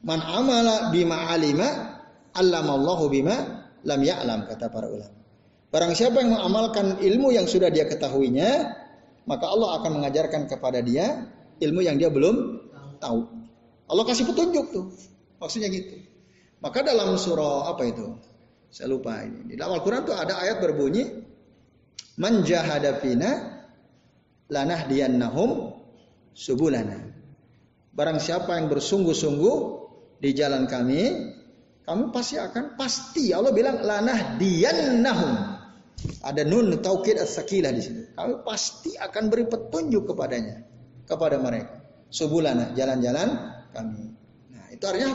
man 0.00 0.24
amala 0.24 0.88
bima 0.88 1.28
alima, 1.28 2.00
allamallahu 2.32 3.12
bima 3.12 3.68
lam 3.84 4.00
ya'lam 4.00 4.48
kata 4.48 4.72
para 4.72 4.88
ulama. 4.88 5.20
Barang 5.70 5.92
siapa 5.92 6.24
yang 6.24 6.34
mengamalkan 6.34 6.98
ilmu 6.98 7.36
yang 7.36 7.44
sudah 7.46 7.68
dia 7.68 7.84
ketahuinya, 7.84 8.79
maka 9.30 9.46
Allah 9.46 9.78
akan 9.78 10.02
mengajarkan 10.02 10.50
kepada 10.50 10.82
dia 10.82 11.30
ilmu 11.62 11.86
yang 11.86 11.94
dia 11.94 12.10
belum 12.10 12.66
tahu. 12.98 13.20
Allah 13.86 14.04
kasih 14.10 14.26
petunjuk 14.26 14.74
tuh. 14.74 14.90
Maksudnya 15.38 15.70
gitu. 15.70 16.02
Maka 16.58 16.82
dalam 16.82 17.14
surah 17.14 17.70
apa 17.70 17.86
itu? 17.86 18.10
Saya 18.74 18.90
lupa 18.90 19.22
ini. 19.22 19.54
Di 19.54 19.54
dalam 19.54 19.78
Al-Quran 19.78 20.02
tuh 20.02 20.18
ada 20.18 20.42
ayat 20.42 20.58
berbunyi 20.58 21.22
Manjahadafina 22.20 23.30
lanah 24.50 24.80
diannahum 24.90 25.78
subulana. 26.34 27.00
Barang 27.94 28.20
siapa 28.20 28.58
yang 28.60 28.68
bersungguh-sungguh 28.68 29.56
di 30.20 30.30
jalan 30.36 30.68
kami, 30.68 31.32
kamu 31.88 32.12
pasti 32.12 32.36
akan 32.36 32.76
pasti 32.76 33.32
Allah 33.32 33.54
bilang 33.56 33.80
lanah 33.80 34.36
diannahum. 34.36 35.49
Ada 36.20 36.44
nun 36.44 36.72
taukid 36.84 37.16
as-sakilah 37.16 37.72
di 37.72 37.82
sini. 37.82 38.02
Kami 38.12 38.44
pasti 38.44 38.92
akan 38.96 39.32
beri 39.32 39.48
petunjuk 39.48 40.12
kepadanya, 40.12 40.64
kepada 41.08 41.40
mereka 41.40 41.80
subulana, 42.10 42.74
jalan-jalan 42.74 43.28
kami. 43.70 44.10
Nah, 44.50 44.66
itu 44.74 44.84
artinya 44.84 45.14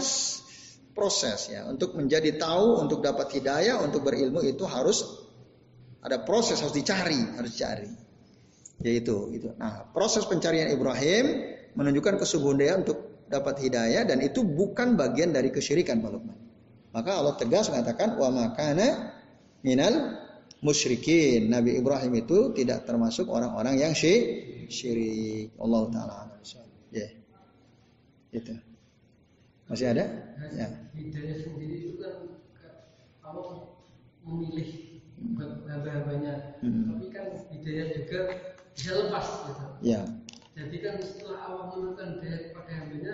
proses 0.96 1.52
ya. 1.52 1.68
Untuk 1.68 1.94
menjadi 1.94 2.40
tahu, 2.40 2.82
untuk 2.82 3.04
dapat 3.04 3.30
hidayah, 3.36 3.84
untuk 3.84 4.08
berilmu 4.08 4.42
itu 4.42 4.64
harus 4.64 5.28
ada 6.02 6.24
proses 6.24 6.58
harus 6.64 6.74
dicari, 6.74 7.20
harus 7.36 7.52
dicari. 7.52 7.92
Yaitu 8.82 9.36
itu. 9.36 9.52
Nah, 9.60 9.92
proses 9.92 10.24
pencarian 10.26 10.72
Ibrahim 10.72 11.52
menunjukkan 11.76 12.24
kesungguhan 12.24 12.58
dia 12.58 12.74
untuk 12.80 13.28
dapat 13.28 13.60
hidayah 13.60 14.08
dan 14.08 14.24
itu 14.24 14.46
bukan 14.46 14.96
bagian 14.96 15.36
dari 15.36 15.52
kesyirikan 15.52 16.00
Pak 16.00 16.12
Lukman. 16.12 16.40
Maka 16.96 17.12
Allah 17.20 17.36
tegas 17.36 17.68
mengatakan 17.68 18.16
wa 18.16 18.32
makana 18.32 19.12
minal 19.66 20.24
musyrikin. 20.66 21.54
Nabi 21.54 21.78
Ibrahim 21.78 22.18
itu 22.18 22.50
tidak 22.58 22.90
termasuk 22.90 23.30
orang-orang 23.30 23.78
yang 23.78 23.94
syirik. 23.94 25.54
Allah 25.62 25.82
taala. 25.94 26.18
Ya. 26.90 27.08
Itu. 28.34 28.58
Masih 29.70 29.94
ada? 29.94 30.06
Ya. 30.58 30.68
Hidayah 30.98 31.38
sendiri 31.46 31.76
itu 31.90 31.94
kan 32.02 32.34
Allah 33.22 33.78
memilih 34.26 35.02
hamba-hambanya. 35.70 36.58
Hmm. 36.62 36.98
Tapi 36.98 37.06
kan 37.14 37.26
hidayah 37.54 37.86
juga 37.98 38.20
bisa 38.74 38.92
lepas 38.94 39.26
gitu. 39.50 39.66
Ya. 39.86 40.02
Jadi 40.56 40.78
kan 40.82 40.96
setelah 41.04 41.38
Allah 41.46 41.64
menentukan 41.74 42.08
hidayah 42.20 42.40
kepada 42.50 42.72
hambanya, 42.80 43.14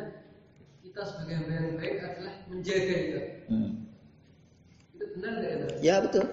kita 0.86 1.02
sebagai 1.08 1.36
hamba 1.42 1.54
yang 1.56 1.70
baik 1.80 1.96
adalah 2.04 2.36
menjaga 2.52 2.96
itu. 2.96 3.22
Hmm. 3.50 3.72
Itu 4.94 5.04
benar 5.18 5.32
nggak 5.40 5.52
ya? 5.52 5.68
Ya 5.82 5.96
betul. 6.04 6.26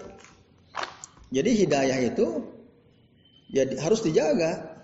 Jadi 1.29 1.51
hidayah 1.65 1.99
itu 2.09 2.27
ya 3.53 3.69
harus 3.81 4.01
dijaga, 4.01 4.81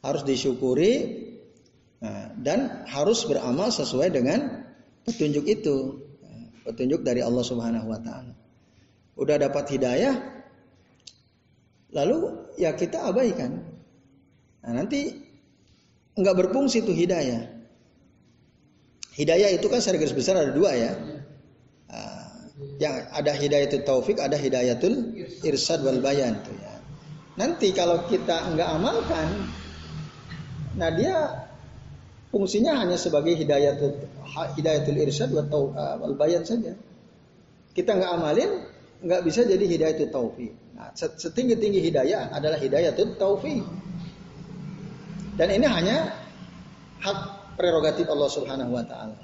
harus 0.00 0.22
disyukuri, 0.24 1.28
Nah, 1.98 2.30
dan 2.38 2.86
harus 2.86 3.26
beramal 3.26 3.74
sesuai 3.74 4.14
dengan 4.14 4.62
petunjuk 5.02 5.44
itu. 5.50 6.06
Petunjuk 6.62 7.02
dari 7.02 7.24
Allah 7.24 7.42
Subhanahu 7.42 7.90
wa 7.90 7.98
taala. 7.98 8.34
Udah 9.18 9.40
dapat 9.40 9.66
hidayah 9.72 10.14
lalu 11.90 12.44
ya 12.60 12.76
kita 12.76 13.08
abaikan. 13.08 13.64
Nah, 14.62 14.72
nanti 14.76 15.16
nggak 16.14 16.36
berfungsi 16.46 16.84
tuh 16.84 16.94
hidayah. 16.94 17.56
Hidayah 19.18 19.58
itu 19.58 19.66
kan 19.66 19.82
secara 19.82 19.98
garis 19.98 20.14
besar 20.14 20.38
ada 20.38 20.54
dua 20.54 20.70
ya. 20.76 20.92
Yang 22.78 22.94
ada 23.14 23.32
hidayatul 23.38 23.84
taufik, 23.86 24.18
ada 24.18 24.34
hidayatul 24.34 25.14
irsad 25.46 25.82
wal 25.86 26.02
bayan 26.02 26.42
ya. 26.42 26.74
Nanti 27.38 27.70
kalau 27.70 28.02
kita 28.10 28.50
nggak 28.54 28.68
amalkan, 28.74 29.46
nah 30.74 30.90
dia 30.90 31.46
fungsinya 32.34 32.82
hanya 32.82 32.98
sebagai 32.98 33.38
hidayatul 33.38 33.94
hidayatul 34.58 34.98
irsyad 34.98 35.30
atau 35.30 35.70
uh, 35.70 36.02
wal 36.02 36.18
bayan 36.18 36.42
saja. 36.42 36.74
Kita 37.78 37.94
nggak 37.94 38.10
amalin, 38.10 38.66
nggak 39.06 39.22
bisa 39.22 39.46
jadi 39.46 39.62
hidayatul 39.62 40.10
taufik. 40.10 40.50
Nah, 40.74 40.90
setinggi 40.94 41.58
tinggi 41.58 41.80
hidayah 41.82 42.34
adalah 42.34 42.58
hidayatul 42.58 43.14
taufik. 43.18 43.62
Dan 45.38 45.48
ini 45.54 45.66
hanya 45.66 46.10
hak 46.98 47.18
prerogatif 47.54 48.10
Allah 48.10 48.30
Subhanahu 48.30 48.74
Wa 48.74 48.84
Taala. 48.86 49.14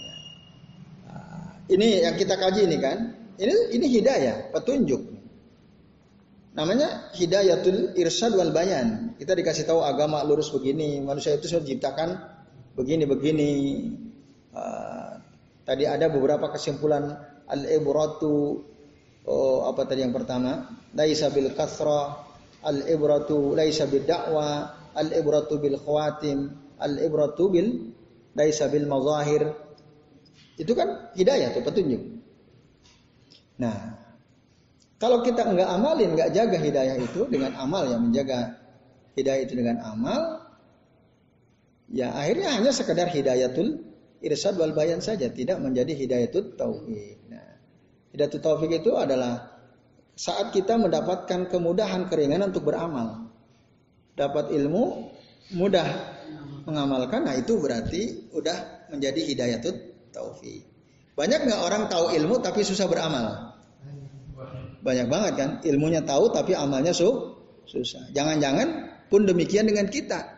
Nah, 1.11 1.59
ini 1.66 2.07
yang 2.07 2.14
kita 2.14 2.39
kaji 2.39 2.70
ini 2.70 2.78
kan, 2.78 2.99
ini 3.39 3.55
ini 3.74 3.87
hidayah, 4.01 4.55
petunjuk. 4.55 5.03
Namanya 6.55 7.11
hidayatul 7.18 7.99
irsyad 7.99 8.39
wal 8.39 8.55
bayan. 8.55 9.18
Kita 9.18 9.35
dikasih 9.35 9.66
tahu 9.66 9.82
agama 9.82 10.22
lurus 10.22 10.55
begini, 10.55 11.03
manusia 11.03 11.35
itu 11.35 11.51
sudah 11.51 11.66
diciptakan 11.66 12.14
begini-begini. 12.78 13.51
Uh, 14.55 15.18
tadi 15.66 15.82
ada 15.82 16.07
beberapa 16.07 16.55
kesimpulan 16.55 17.11
al-ibratu 17.51 18.62
oh, 19.26 19.66
apa 19.66 19.82
tadi 19.82 20.07
yang 20.07 20.14
pertama? 20.14 20.70
Laisa 20.95 21.35
bil 21.35 21.51
kasra, 21.59 22.22
al-ibratu 22.62 23.59
laisa 23.59 23.91
bil 23.91 24.07
da'wa, 24.07 24.70
al-ibratu 24.95 25.59
bil 25.59 25.74
khawatim, 25.82 26.55
al-ibratu 26.78 27.51
bil 27.51 27.91
laisa 28.39 28.70
bil 28.70 28.87
mazahir. 28.87 29.51
Itu 30.55 30.78
kan 30.78 31.11
hidayah 31.18 31.51
itu 31.51 31.61
petunjuk. 31.66 32.14
Nah, 33.61 33.95
kalau 34.99 35.23
kita 35.23 35.47
enggak 35.47 35.71
amalin, 35.71 36.15
enggak 36.17 36.31
jaga 36.35 36.59
hidayah 36.59 36.97
itu 36.99 37.27
dengan 37.31 37.55
amal 37.59 37.87
yang 37.87 38.03
menjaga 38.03 38.59
hidayah 39.15 39.43
itu 39.47 39.55
dengan 39.55 39.79
amal, 39.85 40.45
Ya 41.93 42.17
akhirnya 42.17 42.57
hanya 42.57 42.73
sekedar 42.73 43.13
hidayatul 43.13 43.85
irsad 44.25 44.57
wal 44.57 44.73
bayan 44.73 45.05
saja, 45.05 45.29
tidak 45.29 45.61
menjadi 45.61 45.93
hidayatul 45.93 46.57
taufik. 46.57 47.21
Nah, 47.29 47.61
hidayatul 48.11 48.41
taufik 48.41 48.73
itu 48.73 48.97
adalah 48.97 49.53
saat 50.17 50.55
kita 50.55 50.81
mendapatkan 50.81 51.51
kemudahan 51.51 52.09
keringanan 52.09 52.55
untuk 52.55 52.71
beramal. 52.71 53.31
dapat 54.15 54.55
ilmu, 54.55 55.11
mudah 55.59 55.83
mengamalkan, 56.71 57.27
nah 57.27 57.35
itu 57.35 57.59
berarti 57.59 58.31
udah 58.31 58.87
menjadi 58.95 59.27
hidayatut 59.27 59.75
taufik. 60.15 60.63
Banyak 61.15 61.41
nggak 61.47 61.61
orang 61.62 61.83
tahu 61.87 62.11
ilmu 62.11 62.43
tapi 62.43 62.67
susah 62.67 62.91
beramal? 62.91 63.55
Banyak 64.85 65.07
banget 65.09 65.33
kan, 65.39 65.51
ilmunya 65.65 66.05
tahu 66.05 66.35
tapi 66.35 66.53
amalnya 66.59 66.93
su 66.93 67.09
susah. 67.65 68.12
Jangan-jangan 68.12 68.93
pun 69.09 69.25
demikian 69.25 69.65
dengan 69.65 69.89
kita. 69.89 70.35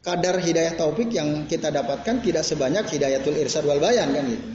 Kadar 0.00 0.40
hidayah 0.40 0.80
taufik 0.80 1.12
yang 1.12 1.44
kita 1.44 1.68
dapatkan 1.68 2.24
tidak 2.24 2.44
sebanyak 2.44 2.88
hidayatul 2.88 3.36
irsad 3.36 3.64
wal 3.68 3.80
bayan 3.80 4.12
kan 4.16 4.24
gitu. 4.28 4.48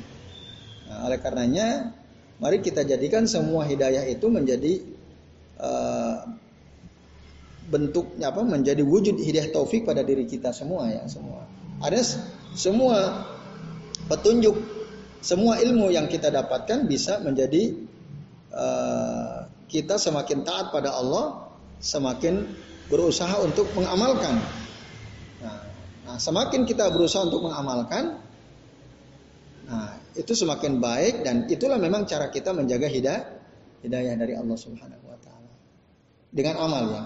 Nah, 0.89 1.05
oleh 1.05 1.18
karenanya 1.22 1.93
mari 2.41 2.66
kita 2.66 2.82
jadikan 2.82 3.30
semua 3.30 3.66
hidayah 3.70 4.09
itu 4.09 4.26
menjadi 4.28 4.82
uh, 5.61 6.26
bentuknya 7.66 8.30
apa 8.30 8.41
menjadi 8.45 8.82
wujud 8.86 9.18
hidayah 9.18 9.49
taufik 9.53 9.86
pada 9.86 10.01
diri 10.05 10.26
kita 10.26 10.53
semua 10.53 10.89
ya 10.89 11.05
semua. 11.09 11.45
Ada 11.82 12.01
semua 12.57 13.26
petunjuk, 14.09 14.55
semua 15.22 15.59
ilmu 15.59 15.91
yang 15.91 16.07
kita 16.09 16.32
dapatkan 16.32 16.88
bisa 16.88 17.20
menjadi 17.22 17.76
uh, 18.51 19.47
kita 19.68 19.99
semakin 19.99 20.45
taat 20.47 20.72
pada 20.72 20.93
Allah, 20.95 21.51
semakin 21.82 22.45
berusaha 22.88 23.41
untuk 23.41 23.70
mengamalkan. 23.74 24.38
Nah, 25.41 25.59
nah, 26.05 26.18
semakin 26.22 26.63
kita 26.63 26.88
berusaha 26.93 27.26
untuk 27.26 27.43
mengamalkan, 27.45 28.22
nah 29.66 29.97
itu 30.16 30.32
semakin 30.32 30.80
baik 30.80 31.26
dan 31.26 31.49
itulah 31.49 31.82
memang 31.82 32.05
cara 32.05 32.30
kita 32.30 32.53
menjaga 32.53 32.88
hidayah 32.88 33.36
hidayah 33.86 34.13
dari 34.18 34.34
Allah 34.34 34.57
Subhanahu 34.57 35.05
wa 35.05 35.18
taala. 35.22 35.51
Dengan 36.34 36.55
amal 36.57 36.84
ya. 36.89 37.03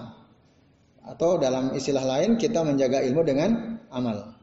Atau 1.00 1.40
dalam 1.40 1.72
istilah 1.72 2.04
lain 2.04 2.36
kita 2.36 2.60
menjaga 2.64 3.00
ilmu 3.04 3.24
dengan 3.24 3.80
amal. 3.92 4.36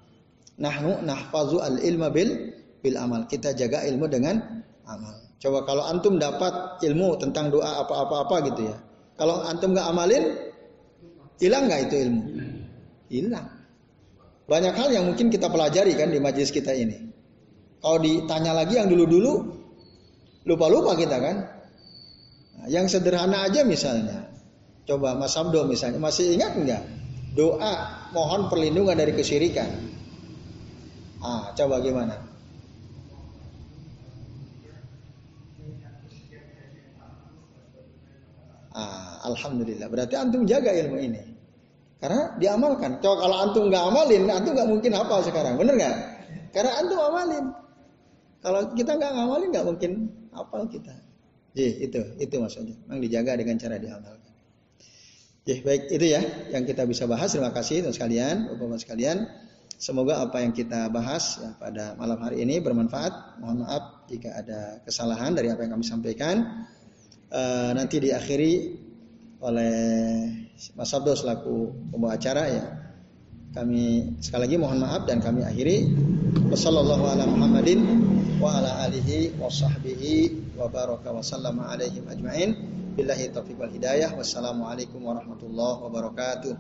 Nahnu 0.58 1.06
nahfazu 1.06 1.62
al 1.62 1.82
ilma 1.86 2.10
bil 2.10 2.57
bil 2.82 2.98
amal. 2.98 3.26
Kita 3.26 3.54
jaga 3.54 3.84
ilmu 3.86 4.06
dengan 4.10 4.64
amal. 4.88 5.16
Coba 5.38 5.66
kalau 5.70 5.86
antum 5.86 6.18
dapat 6.18 6.82
ilmu 6.82 7.22
tentang 7.22 7.54
doa 7.54 7.86
apa-apa-apa 7.86 8.36
gitu 8.54 8.62
ya. 8.74 8.78
Kalau 9.18 9.46
antum 9.46 9.74
nggak 9.74 9.88
amalin, 9.88 10.24
hilang 11.42 11.70
nggak 11.70 11.90
itu 11.90 11.96
ilmu? 12.10 12.22
Hilang. 13.10 13.48
Banyak 14.48 14.74
hal 14.74 14.90
yang 14.94 15.06
mungkin 15.06 15.28
kita 15.30 15.52
pelajari 15.52 15.94
kan 15.94 16.10
di 16.10 16.18
majelis 16.18 16.50
kita 16.50 16.74
ini. 16.74 17.10
Kalau 17.84 18.02
ditanya 18.02 18.58
lagi 18.58 18.80
yang 18.80 18.90
dulu-dulu, 18.90 19.34
lupa-lupa 20.48 20.98
kita 20.98 21.18
kan. 21.20 21.36
Nah, 22.58 22.68
yang 22.72 22.90
sederhana 22.90 23.46
aja 23.46 23.62
misalnya, 23.62 24.28
Coba 24.88 25.20
Mas 25.20 25.36
Abdo 25.36 25.68
misalnya 25.68 26.00
masih 26.00 26.40
ingat 26.40 26.56
enggak 26.56 26.84
doa 27.36 28.08
mohon 28.16 28.48
perlindungan 28.48 28.96
dari 28.96 29.12
kesyirikan? 29.12 29.68
Ah, 31.20 31.52
coba 31.54 31.84
gimana? 31.84 32.16
Ah, 38.78 39.26
alhamdulillah. 39.26 39.90
Berarti 39.90 40.14
antum 40.14 40.46
jaga 40.46 40.70
ilmu 40.70 41.02
ini. 41.02 41.22
Karena 41.98 42.38
diamalkan. 42.38 43.02
Coba 43.02 43.26
kalau 43.26 43.36
antum 43.42 43.74
nggak 43.74 43.84
amalin, 43.90 44.30
antum 44.30 44.54
nggak 44.54 44.70
mungkin 44.70 44.92
hafal 44.94 45.26
sekarang. 45.26 45.58
Bener 45.58 45.74
nggak? 45.82 45.96
Karena 46.54 46.72
antum 46.78 47.02
amalin. 47.02 47.46
Kalau 48.38 48.62
kita 48.78 48.92
nggak 49.02 49.12
ngamalin 49.18 49.50
nggak 49.50 49.66
mungkin 49.66 49.92
hafal 50.30 50.70
kita. 50.70 50.94
Jadi 51.58 51.90
itu, 51.90 52.02
itu 52.22 52.36
maksudnya. 52.38 52.78
Memang 52.86 53.02
dijaga 53.02 53.34
dengan 53.34 53.58
cara 53.58 53.82
diamalkan. 53.82 54.34
Ya, 55.48 55.58
baik 55.64 55.84
itu 55.90 56.06
ya 56.06 56.22
yang 56.54 56.70
kita 56.70 56.86
bisa 56.86 57.10
bahas. 57.10 57.34
Terima 57.34 57.50
kasih 57.50 57.82
teman 57.82 57.96
sekalian, 57.98 58.36
Bapak-bapak 58.52 58.80
sekalian. 58.84 59.18
Semoga 59.78 60.22
apa 60.22 60.42
yang 60.42 60.54
kita 60.54 60.90
bahas 60.94 61.42
ya, 61.42 61.54
pada 61.58 61.98
malam 61.98 62.22
hari 62.22 62.46
ini 62.46 62.62
bermanfaat. 62.62 63.42
Mohon 63.42 63.66
maaf 63.66 64.06
jika 64.06 64.38
ada 64.38 64.86
kesalahan 64.86 65.34
dari 65.34 65.50
apa 65.50 65.66
yang 65.66 65.78
kami 65.78 65.86
sampaikan. 65.86 66.68
E, 67.28 67.42
nanti 67.76 68.00
diakhiri 68.00 68.54
oleh 69.44 69.76
Mas 70.74 70.92
Abdo 70.96 71.14
selaku 71.14 71.70
pembawa 71.94 72.18
acara 72.18 72.44
ya. 72.50 72.66
Kami 73.54 74.18
sekali 74.22 74.42
lagi 74.50 74.58
mohon 74.58 74.80
maaf 74.82 75.06
dan 75.06 75.22
kami 75.22 75.46
akhiri. 75.46 75.90
Wassalamualaikum 76.48 77.38
Muhammadin 77.38 77.80
wa 78.38 78.58
ala 78.58 78.86
alihi 78.86 79.34
wa 79.38 79.50
sahbihi 79.50 80.56
wa 80.58 80.70
baraka 80.70 81.10
wa 81.10 81.22
sallama 81.22 81.70
alaihim 81.74 82.06
ajmain. 82.10 82.54
Billahi 82.98 83.30
taufiq 83.34 83.58
wal 83.58 83.70
hidayah. 83.70 84.14
Wassalamualaikum 84.14 85.02
warahmatullahi 85.02 85.78
wabarakatuh. 85.86 86.54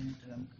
dalam 0.00 0.48